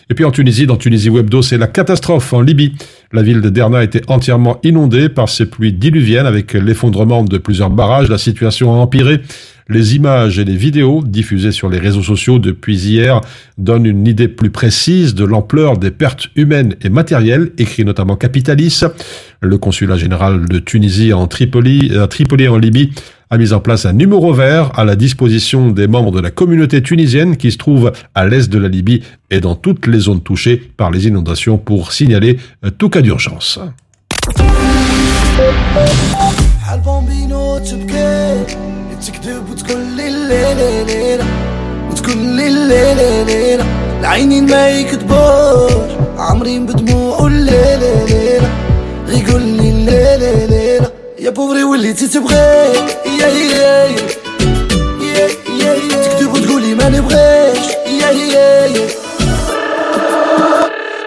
Et 0.10 0.14
puis 0.14 0.24
en 0.24 0.32
Tunisie, 0.32 0.66
dans 0.66 0.78
Tunisie 0.78 1.10
Webdo, 1.10 1.42
c'est 1.42 1.58
la 1.58 1.68
catastrophe 1.68 2.32
en 2.32 2.40
Libye. 2.40 2.74
La 3.12 3.24
ville 3.24 3.42
de 3.42 3.50
Derna 3.50 3.80
a 3.80 3.84
été 3.84 4.02
entièrement 4.08 4.60
inondée 4.62 5.10
par 5.10 5.30
ces 5.30 5.48
pluies 5.48 5.74
diluviennes 5.74 6.28
avec 6.28 6.54
l'effondrement 6.54 7.24
de 7.24 7.40
plusieurs 7.40 7.72
barrages. 7.72 8.08
La 8.08 8.20
situation 8.20 8.72
a 8.72 8.78
empiré. 8.78 9.22
Les 9.68 9.96
images 9.96 10.38
et 10.38 10.46
les 10.46 10.56
vidéos 10.56 11.04
diffusées 11.04 11.52
sur 11.52 11.70
les 11.70 11.80
réseaux 11.80 12.04
sociaux 12.04 12.38
depuis 12.38 12.76
hier 12.76 13.22
donnent 13.58 13.86
une 13.86 14.06
idée 14.08 14.28
plus 14.28 14.50
précise 14.52 15.16
de 15.16 15.24
l'ampleur 15.26 15.78
des 15.78 15.92
pertes 15.92 16.30
humaines 16.36 16.76
et 16.82 16.90
matérielles, 16.90 17.52
écrit 17.58 17.86
notamment 17.86 18.16
Capitalis. 18.16 18.82
Le 19.42 19.58
consulat 19.58 19.96
général 19.96 20.48
de 20.48 20.60
Tunisie 20.60 21.14
en 21.14 21.28
Tripoli, 21.28 21.96
à 21.98 22.08
Tripoli 22.08 22.48
en 22.48 22.58
Libye 22.58 22.92
a 23.32 23.38
mis 23.38 23.54
en 23.54 23.60
place 23.60 23.86
un 23.86 23.94
numéro 23.94 24.34
vert 24.34 24.72
à 24.78 24.84
la 24.84 24.96
disposition 24.96 25.70
des 25.70 25.88
membres 25.88 26.12
de 26.12 26.20
la 26.20 26.32
communauté 26.32 26.82
tunisienne 26.82 27.38
qui 27.38 27.52
se 27.52 27.58
trouve 27.58 27.92
à 28.16 28.26
l'est 28.26 28.52
de 28.52 28.58
la 28.58 28.68
Libye 28.68 29.04
et 29.30 29.40
dans 29.40 29.54
toutes 29.54 29.86
les 29.86 30.00
zones 30.00 30.22
touchées 30.22 30.58
par 30.58 30.90
les 30.90 31.08
inondations 31.08 31.60
pour 31.60 31.92
signaler 31.92 32.38
tout 32.80 32.90
cas 32.90 32.99
d'urgence. 32.99 33.59
تكذب 39.07 39.51
وتقول 39.51 39.81
لي 39.97 40.09
الليلة 40.09 40.83
ليلة 40.83 41.25
وتقول 41.91 42.17
لي 42.17 42.47
الليلة 42.49 43.23
ليلة 43.23 43.65
العينين 44.01 44.51
ما 44.51 44.69
يكذبوش 44.69 45.93
عمرين 46.19 46.67
بدموع 46.67 47.27
الليلة 47.27 48.05
ليلة 48.05 48.51
غيقول 49.09 49.43
لي 49.43 49.71
الليلة 49.71 50.47
ليلة 50.47 50.91
يا 51.19 51.31
بوري 51.31 51.65
وليتي 51.65 52.09
تبغيك 52.09 52.99
يا 53.21 53.27
يا 53.27 53.85
يا 53.85 55.29
يا 55.61 55.75
يا 55.93 56.03
تكذب 56.03 56.35
وتقولي 56.35 56.75
ما 56.75 56.89
نبغيش 56.89 57.67
يا 57.87 58.11
يا 58.11 58.67
يا 58.67 58.89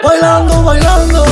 bailando 0.04 0.56
bailando 0.68 1.24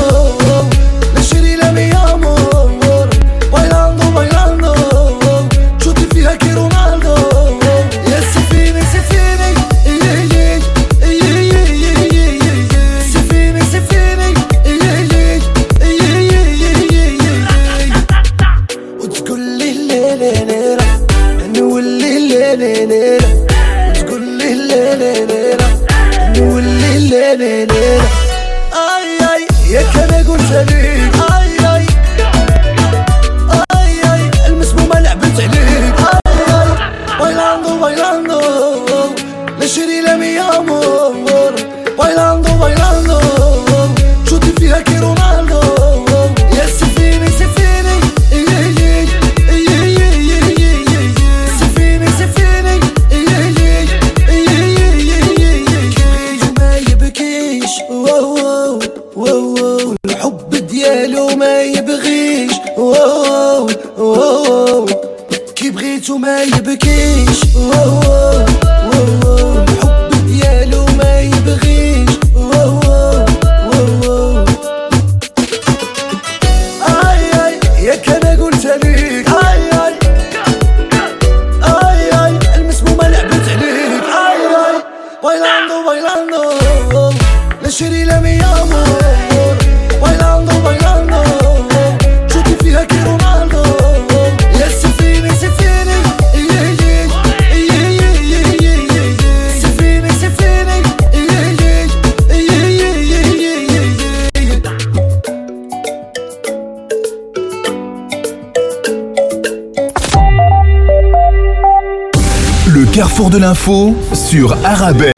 Sur 114.14 114.52
Arabelle. 114.64 115.12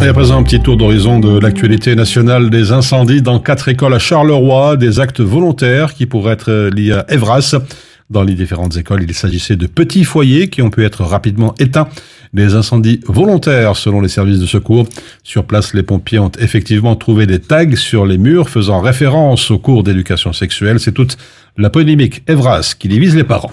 Et 0.00 0.06
à 0.06 0.12
présent, 0.12 0.38
un 0.38 0.44
petit 0.44 0.60
tour 0.60 0.76
d'horizon 0.76 1.18
de 1.18 1.40
l'actualité 1.40 1.96
nationale 1.96 2.50
des 2.50 2.70
incendies 2.70 3.20
dans 3.20 3.40
quatre 3.40 3.68
écoles 3.68 3.94
à 3.94 3.98
Charleroi, 3.98 4.76
des 4.76 5.00
actes 5.00 5.20
volontaires 5.20 5.94
qui 5.94 6.06
pourraient 6.06 6.34
être 6.34 6.70
liés 6.72 6.92
à 6.92 7.04
Evras. 7.08 7.56
Dans 8.10 8.22
les 8.22 8.34
différentes 8.34 8.76
écoles, 8.76 9.02
il 9.02 9.12
s'agissait 9.12 9.56
de 9.56 9.66
petits 9.66 10.04
foyers 10.04 10.50
qui 10.50 10.62
ont 10.62 10.70
pu 10.70 10.84
être 10.84 11.02
rapidement 11.02 11.52
éteints. 11.58 11.88
Des 12.32 12.54
incendies 12.54 13.00
volontaires 13.08 13.76
selon 13.76 14.00
les 14.00 14.08
services 14.08 14.38
de 14.38 14.46
secours. 14.46 14.86
Sur 15.24 15.46
place, 15.46 15.74
les 15.74 15.82
pompiers 15.82 16.20
ont 16.20 16.32
effectivement 16.38 16.94
trouvé 16.94 17.26
des 17.26 17.40
tags 17.40 17.74
sur 17.74 18.06
les 18.06 18.18
murs 18.18 18.48
faisant 18.48 18.80
référence 18.80 19.50
aux 19.50 19.58
cours 19.58 19.82
d'éducation 19.82 20.32
sexuelle. 20.32 20.78
C'est 20.78 20.92
toute 20.92 21.16
la 21.56 21.70
polémique 21.70 22.22
Evras 22.28 22.76
qui 22.78 22.86
divise 22.86 23.16
les 23.16 23.24
parents. 23.24 23.52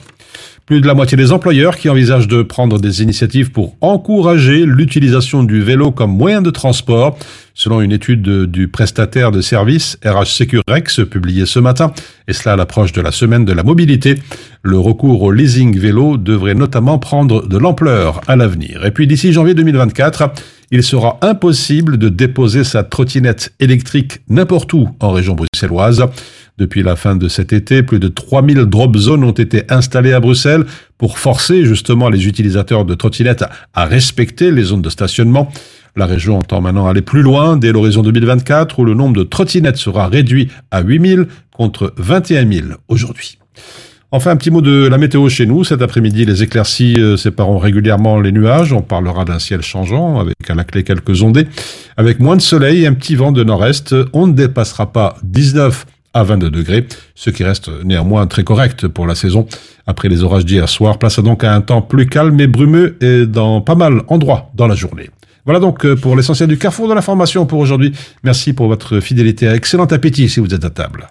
Plus 0.72 0.80
de 0.80 0.88
la 0.88 0.94
moitié 0.94 1.18
des 1.18 1.34
employeurs 1.34 1.76
qui 1.76 1.90
envisagent 1.90 2.30
de 2.30 2.44
prendre 2.44 2.80
des 2.80 3.02
initiatives 3.04 3.52
pour 3.52 3.76
encourager 3.82 4.64
l'utilisation 4.66 5.44
du 5.44 5.62
vélo 5.62 5.92
comme 5.92 6.16
moyen 6.16 6.42
de 6.42 6.50
transport, 6.50 7.18
selon 7.54 7.82
une 7.82 7.92
étude 7.92 8.22
de- 8.22 8.46
du 8.46 8.70
prestataire 8.70 9.34
de 9.34 9.42
services 9.42 9.98
RH 10.06 10.28
Securex 10.28 11.02
publiée 11.12 11.46
ce 11.46 11.60
matin, 11.60 11.92
et 12.30 12.32
cela 12.32 12.54
à 12.54 12.56
l'approche 12.56 12.94
de 12.94 13.02
la 13.02 13.12
semaine 13.12 13.44
de 13.44 13.52
la 13.52 13.64
mobilité. 13.64 14.16
Le 14.64 14.80
recours 14.80 15.22
au 15.24 15.34
leasing 15.34 15.78
vélo 15.78 16.16
devrait 16.16 16.56
notamment 16.56 17.00
prendre 17.00 17.46
de 17.46 17.58
l'ampleur 17.58 18.22
à 18.30 18.38
l'avenir. 18.38 18.86
Et 18.86 18.92
puis 18.92 19.08
d'ici 19.08 19.34
janvier 19.34 19.54
2024, 19.56 20.32
il 20.72 20.84
sera 20.84 21.20
impossible 21.22 21.98
de 21.98 22.08
déposer 22.08 22.64
sa 22.64 22.86
trottinette 22.86 23.52
électrique 23.60 24.22
n'importe 24.30 24.72
où 24.72 24.88
en 25.02 25.12
région 25.12 25.36
bruxelloise. 25.36 26.06
Depuis 26.58 26.84
la 26.84 26.96
fin 26.96 27.16
de 27.16 27.28
cet 27.28 27.54
été, 27.54 27.82
plus 27.82 28.00
de 28.00 28.08
3000 28.08 28.66
drop 28.66 28.96
zones 28.98 29.24
ont 29.24 29.32
été 29.32 29.64
installées 29.70 30.14
à 30.14 30.20
Bruxelles 30.20 30.66
pour 30.98 31.18
forcer 31.18 31.66
justement 31.66 32.10
les 32.10 32.28
utilisateurs 32.28 32.86
de 32.86 32.94
trottinettes 32.94 33.44
à- 33.74 33.86
respecter 33.86 34.52
les 34.52 34.64
zones 34.64 34.82
de 34.82 34.90
stationnement. 34.90 35.52
La 35.96 36.06
région 36.06 36.38
entend 36.38 36.62
maintenant 36.62 36.88
aller 36.88 37.02
plus 37.02 37.22
loin 37.22 37.58
dès 37.58 37.72
l'horizon 37.72 38.02
2024 38.02 38.80
où 38.80 38.86
le 38.86 38.94
nombre 38.94 39.16
de 39.18 39.24
trottinettes 39.24 39.78
sera 39.78 40.08
réduit 40.08 40.50
à 40.72 40.82
8000 40.82 41.28
contre 41.54 41.94
21 41.98 42.50
000 42.52 42.68
aujourd'hui. 42.88 43.38
Enfin, 44.14 44.32
un 44.32 44.36
petit 44.36 44.52
mot 44.52 44.62
de 44.62 44.88
la 44.88 44.98
météo 44.98 45.30
chez 45.30 45.46
nous. 45.46 45.64
Cet 45.64 45.82
après-midi, 45.82 46.26
les 46.26 46.44
éclaircies 46.44 46.96
euh, 47.00 47.16
sépareront 47.16 47.58
régulièrement 47.60 48.20
les 48.20 48.34
nuages. 48.34 48.74
On 48.74 48.82
parlera 48.82 49.24
d'un 49.24 49.40
ciel 49.40 49.62
changeant 49.62 50.20
avec 50.20 50.36
à 50.50 50.54
la 50.54 50.66
clé 50.66 50.84
quelques 50.84 51.24
ondées. 51.24 51.48
Avec 51.96 52.20
moins 52.20 52.36
de 52.36 52.42
soleil 52.42 52.84
et 52.84 52.88
un 52.88 52.94
petit 52.94 53.16
vent 53.16 53.32
de 53.32 53.42
nord-est, 53.44 53.96
on 54.12 54.28
ne 54.28 54.34
dépassera 54.34 54.92
pas 54.92 55.16
19 55.24 55.86
à 56.14 56.24
22 56.24 56.50
degrés, 56.50 56.88
ce 57.16 57.30
qui 57.30 57.44
reste 57.44 57.70
néanmoins 57.84 58.28
très 58.28 58.44
correct 58.44 58.88
pour 58.88 59.08
la 59.08 59.16
saison. 59.16 59.48
Après 59.88 60.10
les 60.10 60.24
orages 60.24 60.46
d'hier 60.46 60.68
soir, 60.70 60.98
place 60.98 61.20
à 61.20 61.22
donc 61.22 61.44
à 61.44 61.54
un 61.54 61.62
temps 61.62 61.82
plus 61.82 62.08
calme 62.08 62.40
et 62.40 62.48
brumeux 62.48 62.98
et 63.02 63.26
dans 63.26 63.62
pas 63.62 63.76
mal 63.76 64.04
d'endroits 64.10 64.52
dans 64.56 64.68
la 64.68 64.76
journée. 64.76 65.10
Voilà 65.46 65.60
donc 65.60 65.86
euh, 65.86 65.96
pour 65.96 66.16
l'essentiel 66.16 66.50
du 66.50 66.58
carrefour 66.58 66.88
de 66.88 66.94
l'information 66.94 67.46
pour 67.46 67.60
aujourd'hui. 67.60 67.94
Merci 68.24 68.54
pour 68.54 68.68
votre 68.68 69.00
fidélité. 69.00 69.48
Excellent 69.48 69.86
appétit 69.86 70.30
si 70.30 70.40
vous 70.40 70.54
êtes 70.54 70.66
à 70.66 70.70
table. 70.70 71.08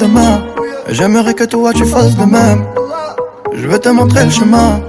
Demain, 0.00 0.55
j'aimerais 0.88 1.34
que 1.34 1.44
toi 1.44 1.72
tu 1.72 1.84
fasses 1.84 2.16
de 2.16 2.24
même. 2.24 2.64
Je 3.52 3.66
veux 3.66 3.78
te 3.78 3.88
montrer 3.88 4.24
le 4.24 4.30
chemin 4.30 4.80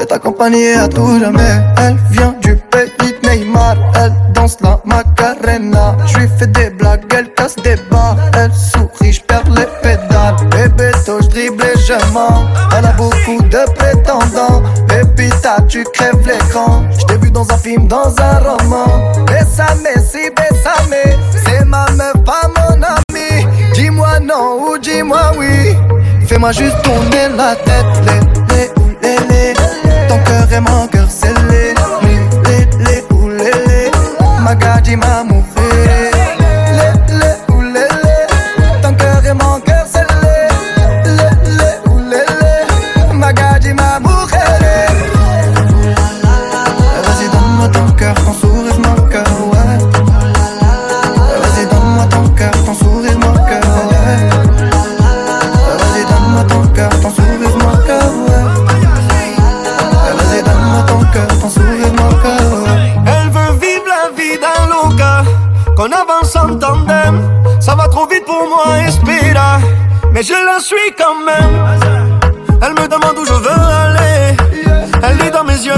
et 0.00 0.06
t'accompagner 0.06 0.74
à 0.74 0.88
tout 0.88 1.18
jamais. 1.20 1.62
Elle 1.78 1.96
vient 2.10 2.34
du 2.40 2.56
pays 2.56 3.14
de 3.22 3.28
Neymar, 3.28 3.76
elle 3.94 4.12
danse 4.34 4.56
la 4.60 4.80
Macarena. 4.84 5.96
Je 6.06 6.18
lui 6.18 6.28
fais 6.38 6.46
des 6.46 6.70
blagues, 6.70 7.04
elle 7.16 7.32
casse 7.34 7.56
des 7.56 7.76
barres, 7.90 8.16
elle 8.34 8.52
sourit, 8.52 9.12
je 9.12 9.22
perds 9.22 9.50
les 9.54 9.66
pédales. 9.82 10.36
Bébé, 10.50 10.90
toi 11.04 11.18
je 11.22 11.28
dribble 11.28 11.64
et. 11.86 12.46
Elle 12.76 12.86
a 12.86 12.92
beaucoup 12.92 13.42
de 13.42 13.72
prétendants. 13.74 14.62
Baby, 14.88 15.30
tu 15.68 15.84
crèves 15.92 16.26
l'écran. 16.26 16.84
Je 16.98 17.04
t'ai 17.06 17.16
vu 17.18 17.30
dans 17.30 17.50
un 17.50 17.56
film, 17.56 17.86
dans 17.88 18.14
un 18.18 18.38
roman. 18.38 19.12
Bessame, 19.26 19.86
si 19.96 20.30
bessame, 20.30 21.16
c'est 21.44 21.64
ma 21.64 21.86
meuf, 21.92 22.14
pas 22.24 22.48
mon 22.56 22.82
ami. 22.82 23.27
Dis-moi 23.78 24.18
non 24.18 24.58
ou 24.60 24.78
dis-moi 24.78 25.30
oui. 25.38 25.76
Fais-moi 26.26 26.50
juste 26.50 26.82
tourner 26.82 27.28
la 27.36 27.54
tête, 27.54 27.86
les, 28.06 28.56
les, 28.56 28.70
ou 28.82 28.88
les, 29.00 29.18
les. 29.28 29.54
Ton 30.08 30.18
cœur 30.24 30.52
est 30.52 30.60
mon 30.60 30.88
cœur 30.88 31.08
scellé. 31.08 31.74
Les, 32.44 32.66
les, 32.84 33.04
ou 33.14 33.28
les, 33.28 33.52
les. 33.68 33.90
Magadji 34.42 34.96
m'a 34.96 35.22
mais 70.18 70.24
je 70.24 70.32
la 70.32 70.58
suis 70.58 70.92
quand 70.96 71.14
même. 71.24 71.56
Elle 72.60 72.72
me 72.72 72.88
demande 72.88 73.16
où 73.18 73.24
je 73.24 73.32
veux 73.32 73.62
aller, 73.84 74.36
elle 75.02 75.16
lit 75.18 75.30
dans 75.30 75.44
mes 75.44 75.60
yeux. 75.64 75.72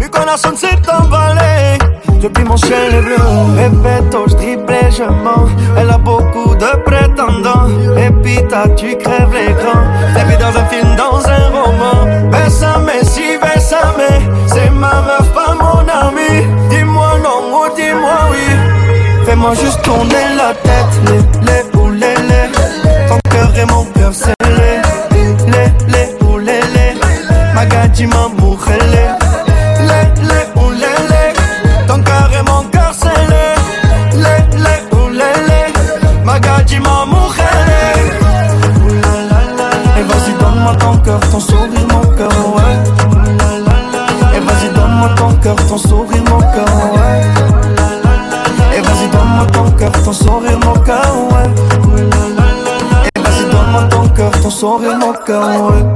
Mi 0.00 0.08
corazon 0.10 0.56
s'est 0.56 0.82
emballé. 0.90 1.78
Depuis 2.20 2.42
mon 2.44 2.56
ciel 2.56 2.94
est 2.94 3.00
bleu, 3.00 3.16
Bebeto, 3.56 4.24
je 4.28 4.34
dribble 4.34 4.74
je 4.90 5.04
mens. 5.04 5.48
Elle 5.76 5.90
a 5.90 5.98
beaucoup 5.98 6.54
de 6.56 6.76
prétendants. 6.84 7.68
Et 7.96 8.10
pita, 8.22 8.68
tu 8.76 8.96
crèves 8.96 9.32
l'écran. 9.32 9.80
T'es 10.14 10.24
vu 10.24 10.36
dans 10.36 10.56
un 10.60 10.64
film, 10.66 10.96
dans 10.96 11.24
un 11.24 11.48
roman. 11.50 12.28
Bessame, 12.30 12.90
si 13.02 13.38
bessame. 13.38 14.08
C'est 14.48 14.70
ma 14.70 15.02
meuf, 15.02 15.32
pas 15.32 15.54
mon 15.54 15.86
ami. 16.06 16.46
Dis-moi 16.70 17.18
non 17.22 17.56
ou 17.56 17.74
dis-moi 17.76 18.18
oui. 18.30 18.56
Fais-moi 19.24 19.54
juste 19.54 19.82
tourner 19.82 20.24
la 20.36 20.54
tête. 20.54 20.94
Les, 21.06 21.52
les 21.52 21.71
cœur 23.42 23.58
est 23.58 23.66
mon 23.66 23.84
cœur. 23.86 24.41
Sourire, 55.26 55.40
mon 55.40 55.82
cœur, 55.84 55.91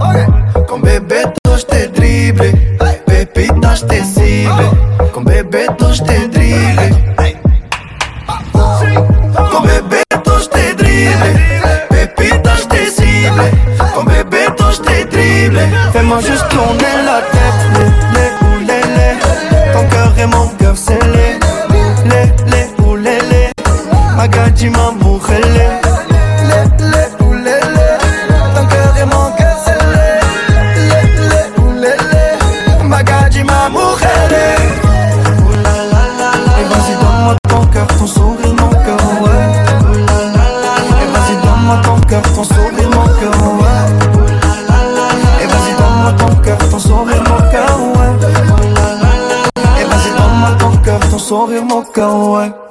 sourire, 51.26 51.64
mon 51.64 51.82
cœur, 51.82 52.30
ouais. 52.30 52.65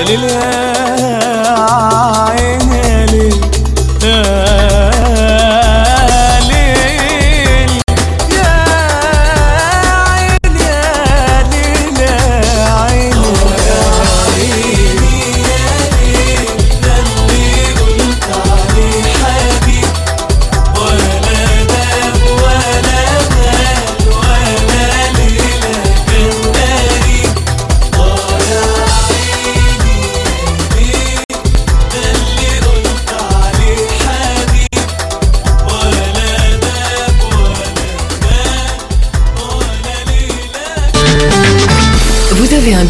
معاه 0.00 1.09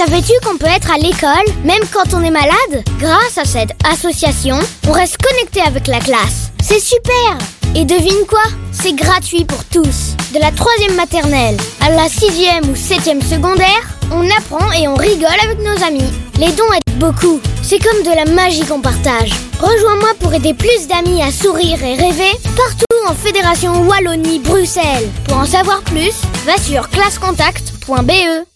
Savais-tu 0.00 0.32
qu'on 0.42 0.56
peut 0.56 0.64
être 0.64 0.90
à 0.90 0.96
l'école 0.96 1.54
même 1.62 1.82
quand 1.92 2.14
on 2.14 2.22
est 2.22 2.30
malade? 2.30 2.82
Grâce 2.98 3.36
à 3.36 3.44
cette 3.44 3.72
association, 3.86 4.58
on 4.88 4.92
reste 4.92 5.18
connecté 5.18 5.60
avec 5.60 5.88
la 5.88 5.98
classe. 5.98 6.52
C'est 6.62 6.80
super 6.80 7.36
Et 7.74 7.84
devine 7.84 8.24
quoi? 8.26 8.42
C'est 8.72 8.94
gratuit 8.94 9.44
pour 9.44 9.62
tous. 9.66 10.16
De 10.32 10.40
la 10.40 10.52
troisième 10.52 10.94
maternelle 10.94 11.58
à 11.82 11.90
la 11.90 12.08
sixième 12.08 12.70
ou 12.70 12.76
septième 12.76 13.20
secondaire, 13.20 13.98
on 14.10 14.26
apprend 14.30 14.72
et 14.72 14.88
on 14.88 14.94
rigole 14.94 15.38
avec 15.44 15.58
nos 15.58 15.84
amis. 15.84 16.10
Les 16.38 16.52
dons 16.52 16.72
aident 16.72 16.98
beaucoup. 16.98 17.38
C'est 17.62 17.78
comme 17.78 18.02
de 18.02 18.16
la 18.16 18.24
magie 18.24 18.64
qu'on 18.64 18.80
partage. 18.80 19.32
Rejoins-moi 19.60 20.14
pour 20.18 20.32
aider 20.32 20.54
plus 20.54 20.88
d'amis 20.88 21.22
à 21.22 21.30
sourire 21.30 21.84
et 21.84 21.96
rêver 21.96 22.32
partout 22.56 23.06
en 23.06 23.14
Fédération 23.14 23.86
Wallonie-Bruxelles. 23.86 25.10
Pour 25.28 25.36
en 25.36 25.44
savoir 25.44 25.82
plus, 25.82 26.14
va 26.46 26.56
sur 26.56 26.88
classecontact.be. 26.88 28.46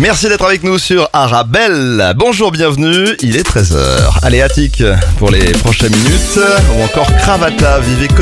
Merci 0.00 0.28
d'être 0.28 0.44
avec 0.44 0.64
nous 0.64 0.76
sur 0.76 1.08
Arabelle. 1.12 2.14
Bonjour, 2.16 2.50
bienvenue. 2.50 3.16
Il 3.22 3.36
est 3.36 3.48
13h. 3.48 4.18
Allez, 4.22 4.42
Attic 4.42 4.82
pour 5.18 5.30
les 5.30 5.52
prochaines 5.52 5.94
minutes. 5.94 6.40
Ou 6.76 6.82
encore 6.82 7.06
Cravata. 7.18 7.78
Vivez 7.78 8.08